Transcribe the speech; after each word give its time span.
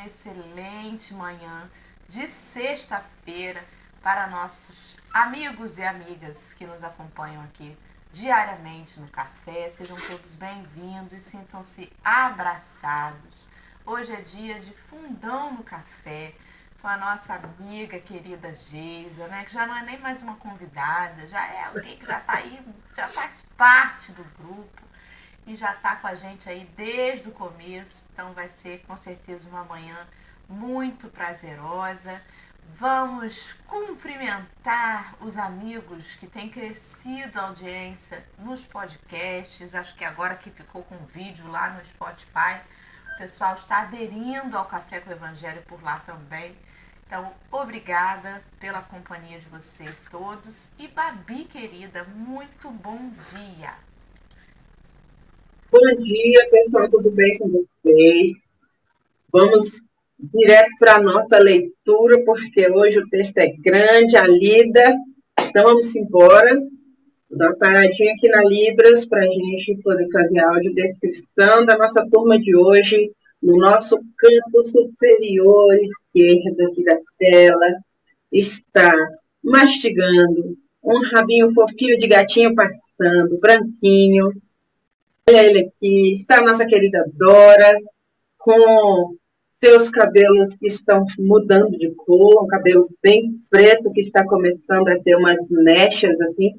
uma 0.00 0.06
excelente 0.06 1.12
manhã 1.12 1.70
de 2.08 2.26
sexta-feira 2.26 3.62
para 4.02 4.28
nossos 4.28 4.96
amigos 5.12 5.76
e 5.76 5.82
amigas 5.82 6.54
que 6.54 6.66
nos 6.66 6.82
acompanham 6.82 7.42
aqui 7.44 7.76
diariamente 8.10 8.98
no 8.98 9.06
café. 9.08 9.68
Sejam 9.68 9.96
todos 10.08 10.36
bem-vindos 10.36 11.12
e 11.12 11.20
sintam-se 11.20 11.92
abraçados. 12.02 13.46
Hoje 13.84 14.10
é 14.14 14.22
dia 14.22 14.58
de 14.58 14.72
fundão 14.72 15.52
no 15.52 15.62
café 15.62 16.32
com 16.80 16.88
a 16.88 16.96
nossa 16.96 17.34
amiga 17.34 18.00
querida 18.00 18.54
Geisa, 18.54 19.28
né? 19.28 19.44
Que 19.44 19.52
já 19.52 19.66
não 19.66 19.76
é 19.76 19.82
nem 19.82 19.98
mais 19.98 20.22
uma 20.22 20.36
convidada, 20.36 21.28
já 21.28 21.46
é 21.46 21.64
alguém 21.64 21.98
que 21.98 22.06
já 22.06 22.20
está 22.20 22.36
aí, 22.36 22.58
já 22.96 23.06
faz 23.06 23.44
parte 23.54 24.12
do 24.12 24.24
grupo 24.38 24.89
e 25.50 25.56
já 25.56 25.72
está 25.72 25.96
com 25.96 26.06
a 26.06 26.14
gente 26.14 26.48
aí 26.48 26.64
desde 26.76 27.28
o 27.28 27.32
começo. 27.32 28.06
Então 28.12 28.32
vai 28.32 28.48
ser 28.48 28.84
com 28.86 28.96
certeza 28.96 29.48
uma 29.48 29.64
manhã 29.64 29.96
muito 30.48 31.08
prazerosa. 31.08 32.22
Vamos 32.76 33.54
cumprimentar 33.66 35.16
os 35.20 35.36
amigos 35.36 36.14
que 36.14 36.28
têm 36.28 36.48
crescido 36.48 37.40
a 37.40 37.48
audiência 37.48 38.24
nos 38.38 38.64
podcasts. 38.64 39.74
Acho 39.74 39.96
que 39.96 40.04
agora 40.04 40.36
que 40.36 40.50
ficou 40.50 40.84
com 40.84 40.96
vídeo 41.06 41.50
lá 41.50 41.70
no 41.70 41.84
Spotify, 41.84 42.60
o 43.14 43.18
pessoal 43.18 43.56
está 43.56 43.80
aderindo 43.80 44.56
ao 44.56 44.66
Café 44.66 45.00
com 45.00 45.10
o 45.10 45.12
Evangelho 45.12 45.62
por 45.62 45.82
lá 45.82 45.98
também. 45.98 46.56
Então, 47.04 47.34
obrigada 47.50 48.40
pela 48.60 48.82
companhia 48.82 49.40
de 49.40 49.48
vocês 49.48 50.06
todos. 50.08 50.70
E 50.78 50.86
Babi, 50.86 51.44
querida, 51.44 52.04
muito 52.04 52.70
bom 52.70 53.10
dia. 53.32 53.89
Bom 55.72 55.96
dia, 55.98 56.48
pessoal, 56.50 56.90
tudo 56.90 57.12
bem 57.12 57.38
com 57.38 57.48
vocês? 57.48 58.42
Vamos 59.32 59.70
direto 60.18 60.70
para 60.80 60.96
a 60.96 61.00
nossa 61.00 61.38
leitura, 61.38 62.24
porque 62.24 62.68
hoje 62.68 62.98
o 62.98 63.08
texto 63.08 63.38
é 63.38 63.52
grande, 63.52 64.16
a 64.16 64.26
lida. 64.26 64.92
Então 65.38 65.62
vamos 65.62 65.94
embora. 65.94 66.58
Vou 67.28 67.38
dar 67.38 67.50
uma 67.50 67.56
paradinha 67.56 68.12
aqui 68.14 68.28
na 68.28 68.42
Libras 68.42 69.06
para 69.08 69.20
a 69.20 69.28
gente 69.28 69.80
poder 69.84 70.10
fazer 70.10 70.40
a 70.40 70.50
audiodescrição 70.50 71.64
da 71.64 71.78
nossa 71.78 72.04
turma 72.10 72.36
de 72.40 72.56
hoje, 72.56 73.12
no 73.40 73.56
nosso 73.56 73.96
canto 74.18 74.62
superior 74.64 75.76
esquerdo 75.76 76.62
aqui 76.66 76.82
da 76.82 76.98
tela. 77.16 77.66
Está 78.32 78.92
mastigando 79.40 80.58
um 80.82 81.00
rabinho 81.12 81.48
fofinho 81.54 81.96
de 81.96 82.08
gatinho 82.08 82.56
passando, 82.56 83.38
branquinho, 83.38 84.32
Olha 85.30 85.46
ele 85.46 85.60
aqui, 85.60 86.12
está 86.12 86.38
a 86.38 86.42
nossa 86.42 86.66
querida 86.66 87.04
Dora, 87.14 87.72
com 88.36 89.14
seus 89.62 89.88
cabelos 89.88 90.56
que 90.56 90.66
estão 90.66 91.04
mudando 91.20 91.70
de 91.78 91.94
cor, 91.94 92.42
um 92.42 92.48
cabelo 92.48 92.88
bem 93.00 93.40
preto 93.48 93.92
que 93.92 94.00
está 94.00 94.26
começando 94.26 94.88
a 94.88 94.98
ter 94.98 95.14
umas 95.14 95.38
mechas 95.48 96.20
assim, 96.20 96.50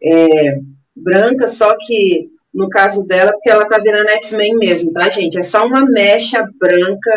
é, 0.00 0.60
brancas, 0.94 1.54
só 1.54 1.76
que 1.76 2.28
no 2.54 2.68
caso 2.68 3.04
dela, 3.04 3.32
porque 3.32 3.50
ela 3.50 3.64
está 3.64 3.78
virando 3.78 4.08
X-Men 4.10 4.58
mesmo, 4.58 4.92
tá, 4.92 5.10
gente? 5.10 5.36
É 5.36 5.42
só 5.42 5.66
uma 5.66 5.84
mecha 5.84 6.48
branca 6.56 7.10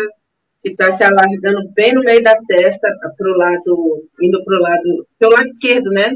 que 0.64 0.70
está 0.70 0.90
se 0.90 1.04
alargando 1.04 1.70
bem 1.76 1.94
no 1.94 2.00
meio 2.00 2.24
da 2.24 2.36
testa, 2.48 2.92
pro 3.16 3.38
lado, 3.38 4.04
indo 4.20 4.44
para 4.44 4.58
o 4.58 4.60
lado, 4.60 5.06
pelo 5.16 5.32
lado 5.32 5.46
esquerdo, 5.46 5.90
né? 5.90 6.12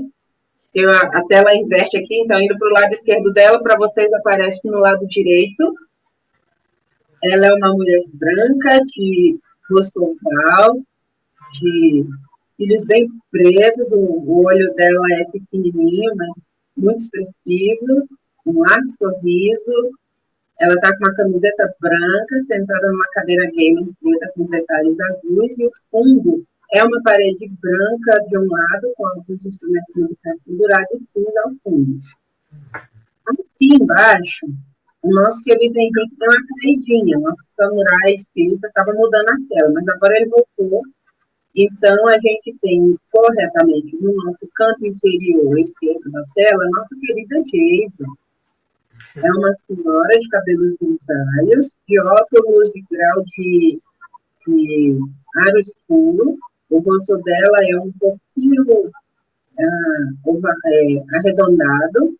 A 0.75 1.23
tela 1.29 1.55
inverte 1.55 1.99
aqui, 1.99 2.23
então 2.23 2.41
indo 2.41 2.59
para 2.59 2.69
o 2.69 2.73
lado 2.73 2.93
esquerdo 2.93 3.31
dela, 3.35 3.63
para 3.63 3.77
vocês 3.77 4.11
aparece 4.15 4.61
no 4.65 4.79
lado 4.79 5.07
direito. 5.07 5.75
Ela 7.23 7.47
é 7.49 7.53
uma 7.53 7.73
mulher 7.75 8.01
branca, 8.15 8.81
de 8.81 9.39
rosto 9.71 10.03
oval, 10.03 10.81
de 11.53 12.07
cílios 12.57 12.87
bem 12.87 13.07
pretos, 13.31 13.93
o, 13.93 14.01
o 14.01 14.47
olho 14.47 14.75
dela 14.75 15.07
é 15.21 15.25
pequenininho, 15.25 16.17
mas 16.17 16.43
muito 16.75 16.99
expressivo, 16.99 18.09
um 18.47 18.61
largo 18.61 18.91
sorriso. 18.91 19.91
Ela 20.59 20.75
está 20.75 20.97
com 20.97 21.05
uma 21.05 21.15
camiseta 21.15 21.75
branca, 21.81 22.41
sentada 22.47 22.91
numa 22.91 23.11
cadeira 23.13 23.45
gamer 23.55 23.85
preta 24.01 24.33
com 24.35 24.43
os 24.43 24.49
detalhes 24.49 24.99
azuis, 25.01 25.59
e 25.59 25.67
o 25.67 25.71
fundo 25.91 26.47
é 26.73 26.83
uma 26.83 27.03
parede 27.03 27.53
branca 27.61 28.25
de 28.27 28.39
um 28.39 28.47
lado, 28.49 28.93
com 28.97 29.07
alguns 29.07 29.45
instrumentos 29.45 29.95
musicais 29.95 30.41
pendurados 30.43 30.93
e 30.93 30.99
cinza 30.99 31.41
ao 31.45 31.53
fundo. 31.63 31.99
Aqui 33.29 33.75
embaixo, 33.75 34.47
o 35.03 35.15
nosso 35.15 35.45
querido 35.45 35.79
Henrique 35.79 36.17
deu 36.19 36.31
uma 36.31 36.47
caidinha. 36.63 37.19
Nosso 37.19 37.49
samurai 37.57 38.15
espírita 38.15 38.69
estava 38.69 38.93
mudando 38.95 39.29
a 39.29 39.37
tela, 39.51 39.71
mas 39.75 39.89
agora 39.89 40.17
ele 40.17 40.31
voltou. 40.31 40.83
Então, 41.55 42.09
a 42.09 42.19
gente 42.19 42.57
tem 42.63 42.97
corretamente 43.11 43.95
no 44.01 44.15
nosso 44.25 44.49
canto 44.55 44.87
inferior 44.87 45.59
esquerdo 45.59 46.11
da 46.11 46.25
tela, 46.35 46.69
nossa 46.71 46.97
querida 46.99 47.43
Geisa. 47.45 48.07
É 49.17 49.31
uma 49.31 49.53
senhora 49.53 50.19
de 50.19 50.29
cabelos 50.29 50.75
grisalhos, 50.81 51.77
de 51.87 52.01
óculos 52.01 52.73
de 52.73 52.83
grau 52.91 53.23
de, 53.27 53.79
de 54.47 54.99
aro 55.37 55.59
escuro, 55.59 56.39
o 56.73 56.81
rosto 56.81 57.19
dela 57.19 57.59
é 57.69 57.77
um 57.77 57.93
pouquinho 58.01 58.91
ah, 59.61 60.49
é, 60.67 61.17
arredondado. 61.19 62.17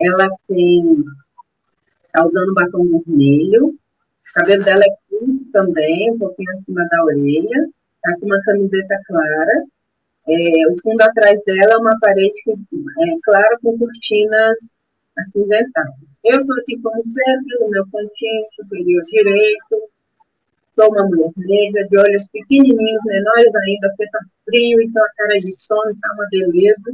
Ela 0.00 0.28
tem. 0.46 1.04
Está 2.06 2.24
usando 2.24 2.54
batom 2.54 2.84
vermelho. 2.88 3.66
O 3.66 4.32
cabelo 4.34 4.64
dela 4.64 4.84
é 4.84 4.96
curto 5.08 5.44
também, 5.52 6.12
um 6.12 6.18
pouquinho 6.18 6.52
acima 6.52 6.86
da 6.88 7.04
orelha. 7.04 7.68
Está 7.96 8.18
com 8.18 8.26
uma 8.26 8.40
camiseta 8.42 8.96
clara. 9.06 9.64
É, 10.28 10.70
o 10.70 10.80
fundo 10.80 11.02
atrás 11.02 11.42
dela 11.44 11.74
é 11.74 11.76
uma 11.76 11.98
parede 11.98 12.42
que, 12.44 12.52
é, 12.52 13.16
clara 13.24 13.58
com 13.62 13.76
cortinas 13.76 14.58
acinzentadas. 15.18 16.16
Eu 16.22 16.40
estou 16.40 16.56
aqui, 16.56 16.80
como 16.80 17.02
sempre, 17.02 17.58
no 17.60 17.70
meu 17.70 17.84
cantinho 17.90 18.46
superior 18.54 19.02
direito, 19.10 19.90
Sou 20.80 20.88
uma 20.88 21.04
mulher 21.04 21.30
negra, 21.36 21.86
de 21.88 21.98
olhos 21.98 22.26
pequenininhos, 22.28 23.02
menores 23.04 23.54
ainda, 23.54 23.90
porque 23.90 24.04
está 24.04 24.18
frio, 24.46 24.80
então 24.80 25.04
a 25.04 25.10
cara 25.14 25.38
de 25.38 25.52
sono 25.62 25.90
está 25.90 26.08
uma 26.14 26.26
beleza. 26.30 26.92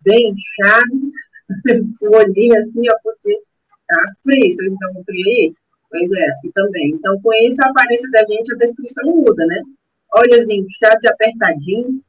Bem 0.00 0.32
inchado, 0.32 0.90
o 2.02 2.16
olhinho 2.16 2.58
assim, 2.58 2.90
ó, 2.90 2.96
porque 3.04 3.30
está 3.30 4.02
frio. 4.24 4.52
Vocês 4.52 4.72
estão 4.72 5.04
frio 5.04 5.24
aí? 5.24 5.54
Pois 5.90 6.10
é, 6.10 6.26
aqui 6.30 6.50
também. 6.52 6.90
Então, 6.90 7.20
com 7.22 7.32
isso, 7.34 7.62
a 7.62 7.66
aparência 7.66 8.10
da 8.10 8.24
gente, 8.24 8.52
a 8.52 8.58
descrição 8.58 9.04
muda, 9.14 9.46
né? 9.46 9.62
Olhos 10.16 10.48
inchados 10.48 11.04
e 11.04 11.08
apertadinhos. 11.08 12.04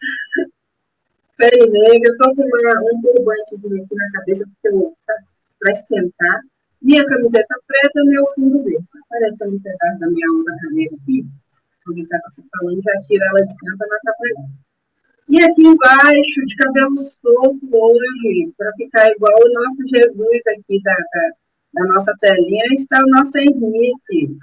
Pele 1.38 1.70
negra, 1.70 2.10
estou 2.10 2.34
com 2.34 2.42
uma, 2.42 2.80
um 2.80 3.00
turbantezinho 3.00 3.80
aqui 3.80 3.94
na 3.94 4.10
cabeça, 4.10 4.44
porque 4.60 4.92
tá 5.06 5.14
para 5.60 5.70
esquentar. 5.70 6.40
Minha 6.84 7.02
camiseta 7.06 7.56
preta, 7.66 8.04
meu 8.04 8.26
fundo 8.34 8.62
verde. 8.62 8.84
Aparece 9.08 9.42
um 9.48 9.58
pedaço 9.58 10.00
da 10.00 10.10
minha 10.10 10.28
onda 10.30 10.52
caneta 10.60 10.94
aqui. 11.00 11.24
Que 11.82 11.90
eu 11.90 12.06
tô 12.36 12.42
falando, 12.52 12.82
já 12.82 12.92
tira 13.08 13.24
ela 13.24 13.40
de 13.40 13.54
para 13.78 13.88
não 13.88 13.96
atrapalhar. 13.96 14.64
E 15.30 15.42
aqui 15.42 15.62
embaixo, 15.66 16.44
de 16.44 16.56
cabelo 16.56 16.98
solto 16.98 17.66
hoje, 17.72 18.52
para 18.58 18.70
ficar 18.76 19.10
igual 19.12 19.32
o 19.32 19.52
nosso 19.54 19.80
Jesus 19.86 20.46
aqui 20.58 20.82
da, 20.82 20.94
da, 20.94 21.30
da, 21.72 21.94
nossa 21.94 22.14
telinha, 22.20 22.64
está 22.74 23.00
o 23.02 23.08
nosso 23.08 23.38
Henrique. 23.38 24.36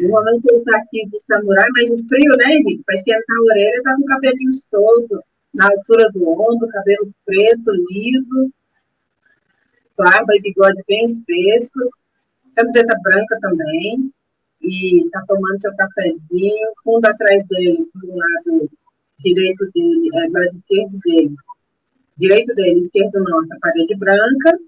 Normalmente 0.00 0.44
ele 0.50 0.58
está 0.58 0.76
aqui 0.76 1.08
de 1.08 1.18
samurai, 1.18 1.68
mas 1.74 1.90
o 1.90 2.08
frio, 2.08 2.36
né, 2.36 2.56
Henrique? 2.56 2.84
Para 2.84 2.94
esquentar 2.94 3.36
a 3.38 3.52
orelha, 3.52 3.76
está 3.76 3.96
com 3.96 4.02
o 4.02 4.06
cabelinho 4.06 4.52
solto, 4.52 5.24
na 5.54 5.66
altura 5.66 6.10
do 6.12 6.28
ombro, 6.28 6.68
cabelo 6.68 7.10
preto, 7.24 7.72
liso 7.88 8.52
barba 10.00 10.34
e 10.34 10.40
bigode 10.40 10.82
bem 10.88 11.04
espessos, 11.04 11.92
camiseta 12.56 12.96
branca 13.02 13.38
também, 13.42 14.10
e 14.62 15.06
tá 15.12 15.22
tomando 15.28 15.60
seu 15.60 15.74
cafezinho, 15.76 16.68
fundo 16.82 17.04
atrás 17.04 17.44
dele, 17.46 17.86
do 17.94 18.08
lado 18.08 18.70
direito 19.18 19.70
dele, 19.74 20.08
é, 20.14 20.26
do 20.26 20.32
lado 20.32 20.52
esquerdo 20.54 20.98
dele, 21.04 21.34
direito 22.16 22.54
dele, 22.54 22.78
esquerdo 22.78 23.20
nosso, 23.20 23.52
a 23.54 23.58
parede 23.60 23.94
branca, 23.98 24.58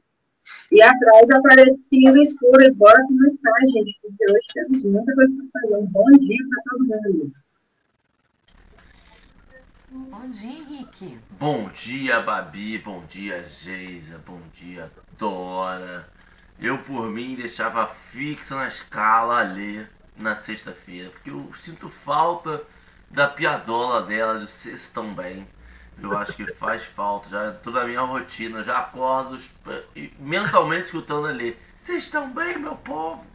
e 0.71 0.83
atrás 0.83 1.31
a 1.31 1.41
parede 1.41 1.79
cinza 1.89 2.21
escura, 2.21 2.67
e 2.67 2.75
bora 2.75 3.03
começar, 3.07 3.53
gente, 3.73 3.99
porque 4.03 4.25
hoje 4.31 4.47
temos 4.53 4.85
muita 4.85 5.15
coisa 5.15 5.35
para 5.35 5.61
fazer. 5.61 5.77
Um 5.79 5.91
bom 5.91 6.11
dia 6.19 6.45
para 6.51 6.63
todo 6.71 7.09
mundo. 7.09 7.42
Bom 9.95 10.31
dia, 10.31 10.51
Henrique. 10.51 11.19
Bom 11.39 11.69
dia, 11.69 12.23
Babi. 12.23 12.79
Bom 12.79 13.05
dia, 13.05 13.45
Geisa. 13.45 14.17
Bom 14.27 14.41
dia, 14.55 14.91
Dora. 15.19 16.09
Eu, 16.59 16.79
por 16.79 17.11
mim, 17.11 17.35
deixava 17.35 17.87
fixa 17.87 18.57
na 18.57 18.69
escala 18.69 19.37
ali 19.37 19.87
na 20.17 20.35
sexta-feira, 20.35 21.11
porque 21.11 21.29
eu 21.29 21.53
sinto 21.55 21.91
falta 21.91 22.63
da 23.11 23.29
piadola 23.29 24.01
dela, 24.07 24.41
de 24.41 24.93
tão 24.95 25.13
bem. 25.13 25.47
Eu 26.01 26.17
acho 26.17 26.37
que 26.37 26.47
faz 26.55 26.85
falta, 26.85 27.29
já 27.29 27.53
toda 27.53 27.83
a 27.83 27.85
minha 27.85 28.01
rotina, 28.01 28.63
já 28.63 28.79
acordo 28.79 29.37
mentalmente 30.19 30.87
escutando 30.87 31.27
ali. 31.27 31.55
Vocês 31.77 32.05
estão 32.05 32.33
bem, 32.33 32.59
meu 32.59 32.77
povo? 32.77 33.27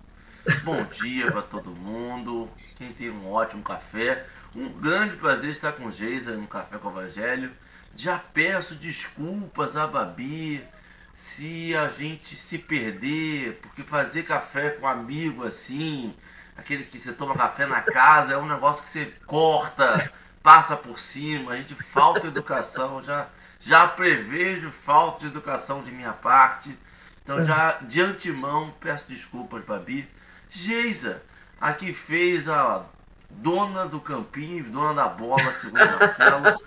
Bom 0.64 0.84
dia 0.86 1.30
para 1.30 1.42
todo 1.42 1.80
mundo. 1.82 2.50
Quem 2.78 2.92
tem 2.94 3.12
um 3.12 3.30
ótimo 3.30 3.62
café. 3.62 4.26
Um 4.58 4.70
grande 4.70 5.16
prazer 5.18 5.52
estar 5.52 5.72
com 5.74 5.92
Geisa 5.92 6.36
no 6.36 6.48
Café 6.48 6.80
com 6.80 6.88
o 6.88 6.92
Evangelho. 6.92 7.52
Já 7.96 8.18
peço 8.18 8.74
desculpas 8.74 9.78
a 9.78 9.86
Babi 9.86 10.68
se 11.14 11.76
a 11.76 11.90
gente 11.90 12.36
se 12.36 12.58
perder, 12.58 13.60
porque 13.62 13.84
fazer 13.84 14.24
café 14.24 14.72
com 14.72 14.88
amigo 14.88 15.46
assim, 15.46 16.12
aquele 16.58 16.86
que 16.86 16.98
você 16.98 17.14
toma 17.14 17.36
café 17.36 17.68
na 17.68 17.82
casa, 17.82 18.34
é 18.34 18.38
um 18.40 18.48
negócio 18.48 18.84
que 18.84 18.90
você 18.90 19.14
corta, 19.28 20.12
passa 20.42 20.76
por 20.76 20.98
cima, 20.98 21.52
a 21.52 21.58
gente 21.58 21.76
falta 21.76 22.26
educação, 22.26 23.00
já, 23.00 23.30
já 23.60 23.88
prevejo 23.88 24.72
falta 24.72 25.20
de 25.20 25.28
educação 25.28 25.84
de 25.84 25.92
minha 25.92 26.14
parte. 26.14 26.76
Então 27.24 27.46
já 27.46 27.74
de 27.74 28.02
antemão 28.02 28.74
peço 28.80 29.08
desculpas, 29.08 29.64
Babi. 29.64 30.10
Geisa, 30.50 31.22
a 31.62 31.74
que 31.74 31.94
fez 31.94 32.50
a 32.50 32.88
dona 33.38 33.86
do 33.86 34.00
campinho, 34.00 34.64
dona 34.66 34.94
da 34.94 35.08
bola, 35.08 35.52
segundo 35.52 35.80
Marcelo. 35.80 36.60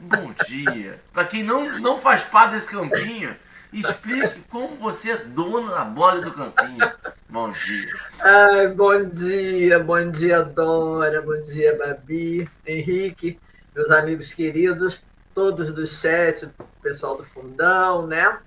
Bom 0.00 0.34
dia. 0.46 1.00
Para 1.12 1.24
quem 1.26 1.42
não, 1.42 1.78
não 1.78 2.00
faz 2.00 2.24
parte 2.24 2.54
desse 2.54 2.70
campinho, 2.70 3.34
explique 3.72 4.40
como 4.48 4.76
você 4.76 5.12
é 5.12 5.16
dona 5.16 5.72
da 5.72 5.84
bola 5.84 6.20
do 6.20 6.32
campinho. 6.32 6.92
Bom 7.28 7.50
dia. 7.52 7.92
Ai, 8.20 8.68
bom 8.68 9.04
dia, 9.04 9.78
bom 9.78 10.10
dia, 10.10 10.42
Dora, 10.42 11.20
bom 11.20 11.40
dia, 11.42 11.76
Babi, 11.76 12.48
Henrique, 12.66 13.38
meus 13.74 13.90
amigos 13.90 14.32
queridos, 14.32 15.04
todos 15.34 15.72
do 15.72 15.86
chat, 15.86 16.48
pessoal 16.82 17.16
do 17.16 17.24
fundão, 17.24 18.06
né? 18.06 18.38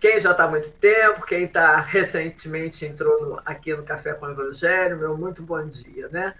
Quem 0.00 0.20
já 0.20 0.30
está 0.30 0.44
há 0.44 0.48
muito 0.48 0.70
tempo, 0.72 1.26
quem 1.26 1.44
está 1.44 1.80
recentemente 1.80 2.86
entrou 2.86 3.20
no, 3.20 3.42
aqui 3.44 3.74
no 3.74 3.82
Café 3.82 4.14
com 4.14 4.26
o 4.26 4.30
Evangelho, 4.30 4.96
meu 4.96 5.16
muito 5.16 5.42
bom 5.42 5.66
dia, 5.66 6.08
né? 6.08 6.34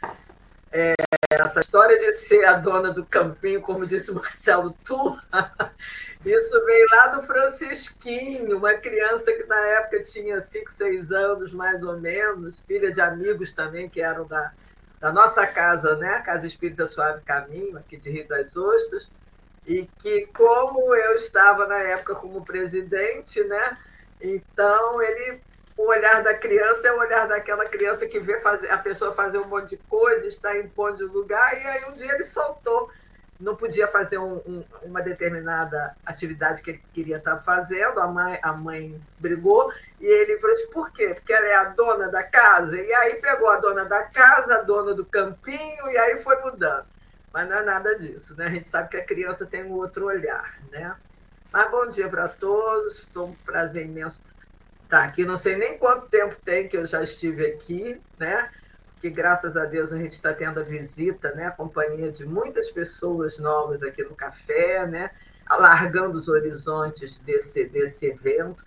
É, 0.71 0.95
essa 1.31 1.61
história 1.61 1.99
de 1.99 2.13
ser 2.13 2.45
a 2.45 2.55
dona 2.55 2.91
do 2.93 3.05
campinho, 3.05 3.61
como 3.61 3.87
disse 3.87 4.11
o 4.11 4.15
Marcelo 4.15 4.75
Tu, 4.85 5.19
isso 6.25 6.65
vem 6.67 6.87
lá 6.91 7.07
do 7.09 7.23
Francisquinho, 7.23 8.59
uma 8.59 8.75
criança 8.75 9.33
que 9.33 9.45
na 9.45 9.59
época 9.59 10.03
tinha 10.03 10.41
5, 10.41 10.71
6 10.71 11.13
anos, 11.13 11.53
mais 11.53 11.83
ou 11.83 11.99
menos, 11.99 12.61
filha 12.61 12.93
de 12.93 13.01
amigos 13.01 13.53
também 13.53 13.89
que 13.89 14.01
eram 14.01 14.27
da, 14.27 14.53
da 15.01 15.13
nossa 15.13 15.47
casa, 15.47 15.97
né? 15.97 16.21
Casa 16.21 16.47
Espírita 16.47 16.87
Suave 16.87 17.23
Caminho, 17.23 17.79
aqui 17.79 17.97
de 17.97 18.11
Rio 18.11 18.29
das 18.29 18.57
Ostras 18.57 19.11
e 19.69 19.87
que 19.99 20.27
como 20.29 20.95
eu 20.95 21.15
estava 21.15 21.67
na 21.67 21.79
época 21.79 22.15
como 22.15 22.45
presidente, 22.45 23.45
né? 23.45 23.75
Então 24.21 25.03
ele 25.03 25.41
o 25.79 25.87
olhar 25.91 26.25
da 26.25 26.35
criança 26.35 26.89
é 26.89 26.93
o 26.93 26.99
olhar 26.99 27.29
daquela 27.29 27.65
criança 27.65 28.05
que 28.05 28.19
vê 28.19 28.41
fazer, 28.41 28.69
a 28.69 28.79
pessoa 28.79 29.13
fazer 29.13 29.39
um 29.39 29.47
monte 29.47 29.71
de 29.71 29.77
coisa, 29.89 30.27
está 30.27 30.59
impondo 30.59 31.07
lugar, 31.07 31.57
e 31.57 31.65
aí 31.65 31.85
um 31.85 31.93
dia 31.93 32.13
ele 32.13 32.25
soltou. 32.25 32.91
Não 33.39 33.55
podia 33.55 33.87
fazer 33.87 34.19
um, 34.19 34.39
um, 34.39 34.65
uma 34.83 35.01
determinada 35.01 35.95
atividade 36.05 36.61
que 36.63 36.71
ele 36.71 36.83
queria 36.93 37.19
estar 37.19 37.37
fazendo, 37.45 38.01
a 38.01 38.09
mãe, 38.09 38.41
a 38.43 38.53
mãe 38.55 39.01
brigou, 39.21 39.73
e 40.01 40.05
ele 40.05 40.41
falou: 40.41 40.55
assim, 40.57 40.71
por 40.73 40.91
quê? 40.91 41.15
Porque 41.15 41.33
ela 41.33 41.47
é 41.47 41.55
a 41.55 41.65
dona 41.67 42.09
da 42.09 42.25
casa. 42.25 42.77
E 42.77 42.93
aí 42.93 43.15
pegou 43.21 43.49
a 43.49 43.61
dona 43.61 43.85
da 43.85 44.03
casa, 44.03 44.57
a 44.57 44.63
dona 44.63 44.93
do 44.93 45.05
campinho, 45.05 45.89
e 45.89 45.97
aí 45.97 46.17
foi 46.25 46.41
mudando. 46.41 46.87
Mas 47.33 47.49
não 47.49 47.57
é 47.57 47.63
nada 47.63 47.97
disso, 47.97 48.37
né? 48.37 48.47
A 48.47 48.51
gente 48.51 48.67
sabe 48.67 48.89
que 48.89 48.97
a 48.97 49.05
criança 49.05 49.47
tem 49.47 49.63
um 49.63 49.75
outro 49.75 50.07
olhar, 50.07 50.59
né? 50.73 50.97
Mas 51.53 51.71
bom 51.71 51.87
dia 51.87 52.09
para 52.09 52.27
todos, 52.27 52.99
estou 52.99 53.29
um 53.29 53.35
prazer 53.35 53.85
imenso 53.85 54.21
estar 54.89 55.05
aqui. 55.05 55.25
Não 55.25 55.37
sei 55.37 55.57
nem 55.57 55.79
quanto 55.79 56.09
tempo 56.09 56.35
tem 56.45 56.67
que 56.67 56.77
eu 56.77 56.87
já 56.87 57.03
estive 57.03 57.47
aqui, 57.47 58.01
né? 58.19 58.51
Que 59.01 59.11
graças 59.11 59.57
a 59.57 59.65
Deus 59.67 59.93
a 59.93 59.99
gente 59.99 60.13
está 60.13 60.33
tendo 60.33 60.59
a 60.59 60.65
visita, 60.65 61.33
né? 61.35 61.47
A 61.47 61.53
companhia 61.53 62.11
de 62.11 62.25
muitas 62.25 62.71
pessoas 62.71 63.39
novas 63.39 63.83
aqui 63.83 64.03
no 64.03 64.17
café, 64.17 64.87
né? 64.87 65.11
Alargando 65.47 66.17
os 66.17 66.29
horizontes 66.29 67.19
desse, 67.19 67.65
desse 67.67 68.07
evento, 68.07 68.65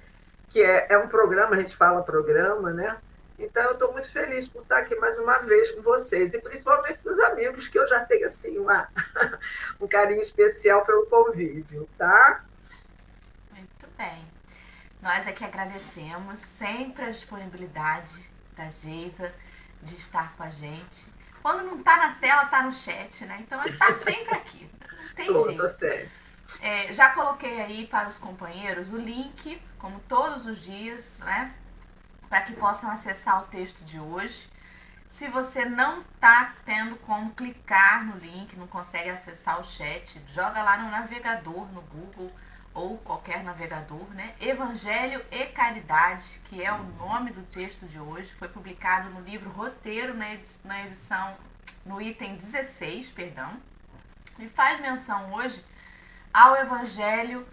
que 0.50 0.62
é, 0.62 0.94
é 0.94 0.97
um 0.97 1.07
programa, 1.07 1.56
a 1.56 1.59
gente 1.59 1.75
fala 1.75 2.03
programa, 2.03 2.71
né? 2.71 2.97
Então, 3.38 3.63
eu 3.63 3.73
estou 3.73 3.91
muito 3.91 4.12
feliz 4.12 4.47
por 4.47 4.62
estar 4.62 4.77
aqui 4.77 4.95
mais 4.97 5.18
uma 5.18 5.39
vez 5.39 5.71
com 5.71 5.81
vocês, 5.81 6.33
e 6.35 6.39
principalmente 6.39 7.00
com 7.01 7.09
os 7.09 7.19
amigos, 7.19 7.68
que 7.68 7.79
eu 7.79 7.88
já 7.88 8.06
tenho 8.06 8.27
assim, 8.27 8.59
uma, 8.59 8.88
um 9.81 9.88
carinho 9.88 10.21
especial 10.21 10.85
pelo 10.85 11.07
convívio, 11.07 11.89
tá? 11.97 12.44
Muito 13.51 13.88
bem. 13.97 14.40
Nós 15.01 15.27
aqui 15.27 15.44
agradecemos 15.44 16.39
sempre 16.39 17.06
a 17.06 17.09
disponibilidade 17.09 18.24
da 18.56 18.69
Geisa 18.69 19.33
de 19.81 19.95
estar 19.95 20.33
com 20.36 20.44
a 20.44 20.50
gente. 20.50 21.12
Quando 21.42 21.65
não 21.65 21.80
está 21.80 21.98
na 21.98 22.13
tela, 22.15 22.44
está 22.44 22.62
no 22.62 22.71
chat, 22.71 23.25
né? 23.25 23.38
Então, 23.42 23.63
está 23.65 23.94
sempre 23.95 24.36
aqui. 24.36 24.69
Não 24.80 25.15
tem 25.15 25.25
tô, 25.25 25.45
jeito. 25.45 25.68
Certo. 25.69 26.12
É, 26.62 26.94
já 26.94 27.09
coloquei 27.09 27.62
aí 27.62 27.88
para 27.88 28.07
os 28.07 28.19
companheiros 28.19 28.94
o 28.94 28.98
link, 28.98 29.59
como 29.80 30.00
todos 30.01 30.45
os 30.45 30.62
dias, 30.62 31.19
né? 31.19 31.51
para 32.31 32.44
que 32.44 32.54
possam 32.54 32.89
acessar 32.89 33.44
o 33.44 33.47
texto 33.47 33.83
de 33.83 34.00
hoje. 34.00 34.47
Se 35.09 35.27
você 35.27 35.65
não 35.65 36.00
está 36.00 36.54
tendo 36.63 36.95
como 36.95 37.33
clicar 37.33 38.06
no 38.06 38.18
link, 38.18 38.56
não 38.56 38.68
consegue 38.68 39.09
acessar 39.09 39.59
o 39.59 39.65
chat, 39.65 40.21
joga 40.33 40.63
lá 40.63 40.77
no 40.77 40.89
navegador, 40.89 41.69
no 41.74 41.81
Google 41.81 42.31
ou 42.73 42.97
qualquer 43.00 43.44
navegador, 43.44 44.06
né? 44.13 44.35
Evangelho 44.39 45.23
e 45.31 45.45
Caridade, 45.47 46.42
que 46.45 46.63
é 46.63 46.71
o 46.71 46.83
nome 46.83 47.31
do 47.31 47.44
texto 47.44 47.85
de 47.85 47.99
hoje, 47.99 48.31
foi 48.33 48.47
publicado 48.47 49.09
no 49.09 49.21
livro 49.21 49.49
Roteiro, 49.49 50.13
na 50.13 50.33
edição, 50.83 51.37
no 51.85 52.01
item 52.01 52.35
16, 52.35 53.11
perdão, 53.11 53.61
e 54.40 54.47
faz 54.47 54.80
menção 54.80 55.33
hoje 55.33 55.63
ao 56.33 56.56
Evangelho 56.56 57.47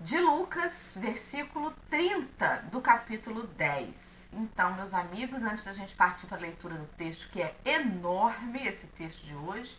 de 0.00 0.18
Lucas, 0.18 0.96
versículo 0.98 1.72
30 1.90 2.68
do 2.72 2.80
capítulo 2.80 3.46
10. 3.46 4.30
Então, 4.32 4.72
meus 4.74 4.94
amigos, 4.94 5.42
antes 5.42 5.64
da 5.64 5.72
gente 5.72 5.94
partir 5.94 6.26
para 6.26 6.38
a 6.38 6.40
leitura 6.40 6.74
do 6.74 6.86
texto, 6.96 7.28
que 7.28 7.42
é 7.42 7.54
enorme 7.64 8.66
esse 8.66 8.86
texto 8.86 9.22
de 9.24 9.34
hoje, 9.34 9.76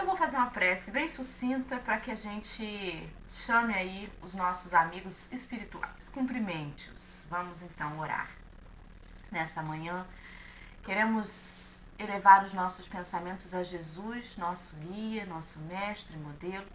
eu 0.00 0.06
vou 0.06 0.16
fazer 0.16 0.38
uma 0.38 0.48
prece 0.48 0.90
bem 0.90 1.10
sucinta 1.10 1.76
para 1.76 2.00
que 2.00 2.10
a 2.10 2.14
gente 2.14 3.06
chame 3.28 3.74
aí 3.74 4.10
os 4.22 4.34
nossos 4.34 4.72
amigos 4.72 5.30
espirituais. 5.30 6.08
Cumprimente-os. 6.08 7.26
Vamos 7.28 7.60
então 7.60 7.98
orar. 7.98 8.30
Nessa 9.30 9.62
manhã, 9.62 10.06
queremos 10.84 11.82
elevar 11.98 12.46
os 12.46 12.54
nossos 12.54 12.88
pensamentos 12.88 13.52
a 13.52 13.62
Jesus, 13.62 14.38
nosso 14.38 14.74
guia, 14.76 15.26
nosso 15.26 15.58
mestre, 15.58 16.16
modelo 16.16 16.66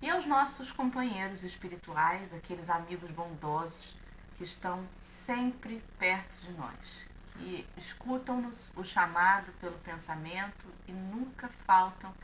e 0.00 0.08
aos 0.08 0.24
nossos 0.24 0.70
companheiros 0.70 1.42
espirituais, 1.42 2.32
aqueles 2.32 2.70
amigos 2.70 3.10
bondosos 3.10 3.96
que 4.36 4.44
estão 4.44 4.86
sempre 5.00 5.82
perto 5.98 6.36
de 6.38 6.52
nós, 6.52 7.04
que 7.32 7.66
escutam-nos 7.76 8.70
o 8.76 8.84
chamado 8.84 9.50
pelo 9.60 9.76
pensamento 9.78 10.66
e 10.86 10.92
nunca 10.92 11.48
faltam 11.66 12.14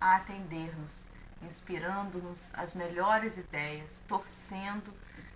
a 0.00 0.16
atender-nos, 0.16 1.06
inspirando-nos 1.42 2.52
as 2.54 2.74
melhores 2.74 3.36
ideias, 3.36 4.02
torcendo 4.06 4.92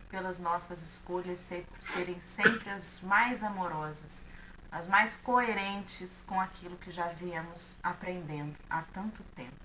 pelas 0.09 0.39
nossas 0.39 0.83
escolhas 0.83 1.51
serem 1.81 2.21
sempre 2.21 2.69
as 2.71 3.03
mais 3.03 3.43
amorosas, 3.43 4.27
as 4.71 4.87
mais 4.87 5.17
coerentes 5.17 6.23
com 6.27 6.41
aquilo 6.41 6.77
que 6.77 6.91
já 6.91 7.09
viemos 7.09 7.79
aprendendo 7.83 8.57
há 8.69 8.83
tanto 8.83 9.23
tempo. 9.35 9.57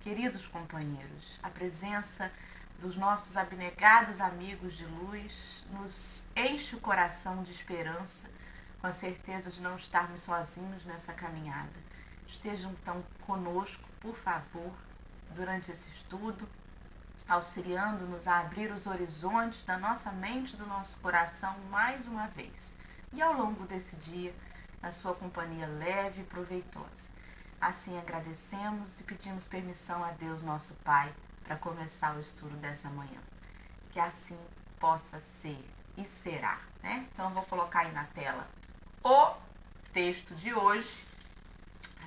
Queridos 0.00 0.46
companheiros, 0.46 1.38
a 1.42 1.50
presença 1.50 2.30
dos 2.78 2.96
nossos 2.96 3.36
abnegados 3.36 4.20
amigos 4.20 4.74
de 4.74 4.86
luz 4.86 5.66
nos 5.72 6.26
enche 6.36 6.76
o 6.76 6.80
coração 6.80 7.42
de 7.42 7.50
esperança, 7.50 8.30
com 8.80 8.86
a 8.86 8.92
certeza 8.92 9.50
de 9.50 9.60
não 9.60 9.74
estarmos 9.74 10.22
sozinhos 10.22 10.84
nessa 10.84 11.12
caminhada. 11.12 11.87
Estejam 12.28 12.70
então 12.72 13.02
conosco, 13.26 13.88
por 14.00 14.14
favor, 14.14 14.72
durante 15.34 15.72
esse 15.72 15.88
estudo, 15.88 16.48
auxiliando-nos 17.28 18.28
a 18.28 18.40
abrir 18.40 18.70
os 18.70 18.86
horizontes 18.86 19.64
da 19.64 19.76
nossa 19.78 20.12
mente 20.12 20.54
e 20.54 20.56
do 20.56 20.66
nosso 20.66 20.98
coração 21.00 21.58
mais 21.70 22.06
uma 22.06 22.28
vez. 22.28 22.74
E 23.12 23.22
ao 23.22 23.32
longo 23.32 23.64
desse 23.66 23.96
dia, 23.96 24.34
na 24.80 24.92
sua 24.92 25.14
companhia 25.14 25.66
leve 25.66 26.20
e 26.20 26.24
proveitosa. 26.24 27.10
Assim 27.60 27.98
agradecemos 27.98 29.00
e 29.00 29.04
pedimos 29.04 29.46
permissão 29.46 30.04
a 30.04 30.12
Deus, 30.12 30.42
nosso 30.42 30.74
Pai, 30.84 31.12
para 31.42 31.56
começar 31.56 32.14
o 32.14 32.20
estudo 32.20 32.56
dessa 32.58 32.88
manhã. 32.90 33.20
Que 33.90 33.98
assim 33.98 34.38
possa 34.78 35.18
ser 35.18 35.58
e 35.96 36.04
será. 36.04 36.60
Né? 36.82 37.08
Então, 37.12 37.28
eu 37.28 37.34
vou 37.34 37.42
colocar 37.44 37.80
aí 37.80 37.92
na 37.92 38.04
tela 38.04 38.46
o 39.02 39.34
texto 39.92 40.34
de 40.34 40.54
hoje. 40.54 41.07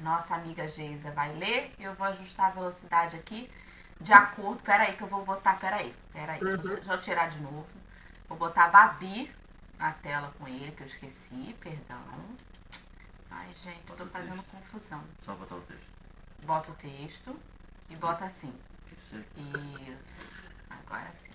Nossa 0.02 0.36
amiga 0.36 0.68
Geisa 0.68 1.12
vai 1.12 1.34
ler. 1.34 1.74
Eu 1.80 1.94
vou 1.96 2.08
ajustar 2.08 2.48
a 2.48 2.52
velocidade 2.52 3.16
aqui 3.16 3.52
de 4.00 4.12
acordo. 4.14 4.62
Peraí, 4.64 4.96
que 4.96 5.04
eu 5.04 5.08
vou 5.08 5.24
botar. 5.24 5.60
Peraí, 5.60 5.94
peraí. 6.12 6.42
Uhum. 6.42 6.58
Deixa 6.58 6.94
eu 6.94 7.02
tirar 7.02 7.30
de 7.30 7.40
novo. 7.40 7.68
Vou 8.28 8.38
botar 8.38 8.70
Babi 8.70 9.32
a 9.80 9.92
tela 9.92 10.34
com 10.38 10.48
ele, 10.48 10.72
que 10.72 10.84
eu 10.84 10.88
esqueci, 10.88 11.56
perdão. 11.60 11.98
Ai, 13.30 13.48
gente, 13.64 13.90
estou 13.90 14.08
fazendo 14.08 14.44
confusão. 14.44 15.04
Só 15.20 15.34
botar 15.36 15.56
o 15.56 15.62
texto. 15.62 15.92
Bota 16.44 16.72
o 16.72 16.76
texto 16.76 17.40
e 17.90 17.96
bota 17.96 18.26
assim. 18.26 18.54
Isso. 18.96 19.16
Isso. 19.16 20.34
Agora 20.70 21.12
sim. 21.14 21.32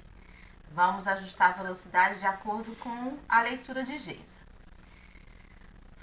Vamos 0.73 1.07
ajustar 1.09 1.51
a 1.51 1.63
velocidade 1.63 2.19
de 2.19 2.27
acordo 2.27 2.75
com 2.77 3.19
a 3.29 3.43
leitura 3.43 3.85
de 3.85 3.99
Geisa. 3.99 4.39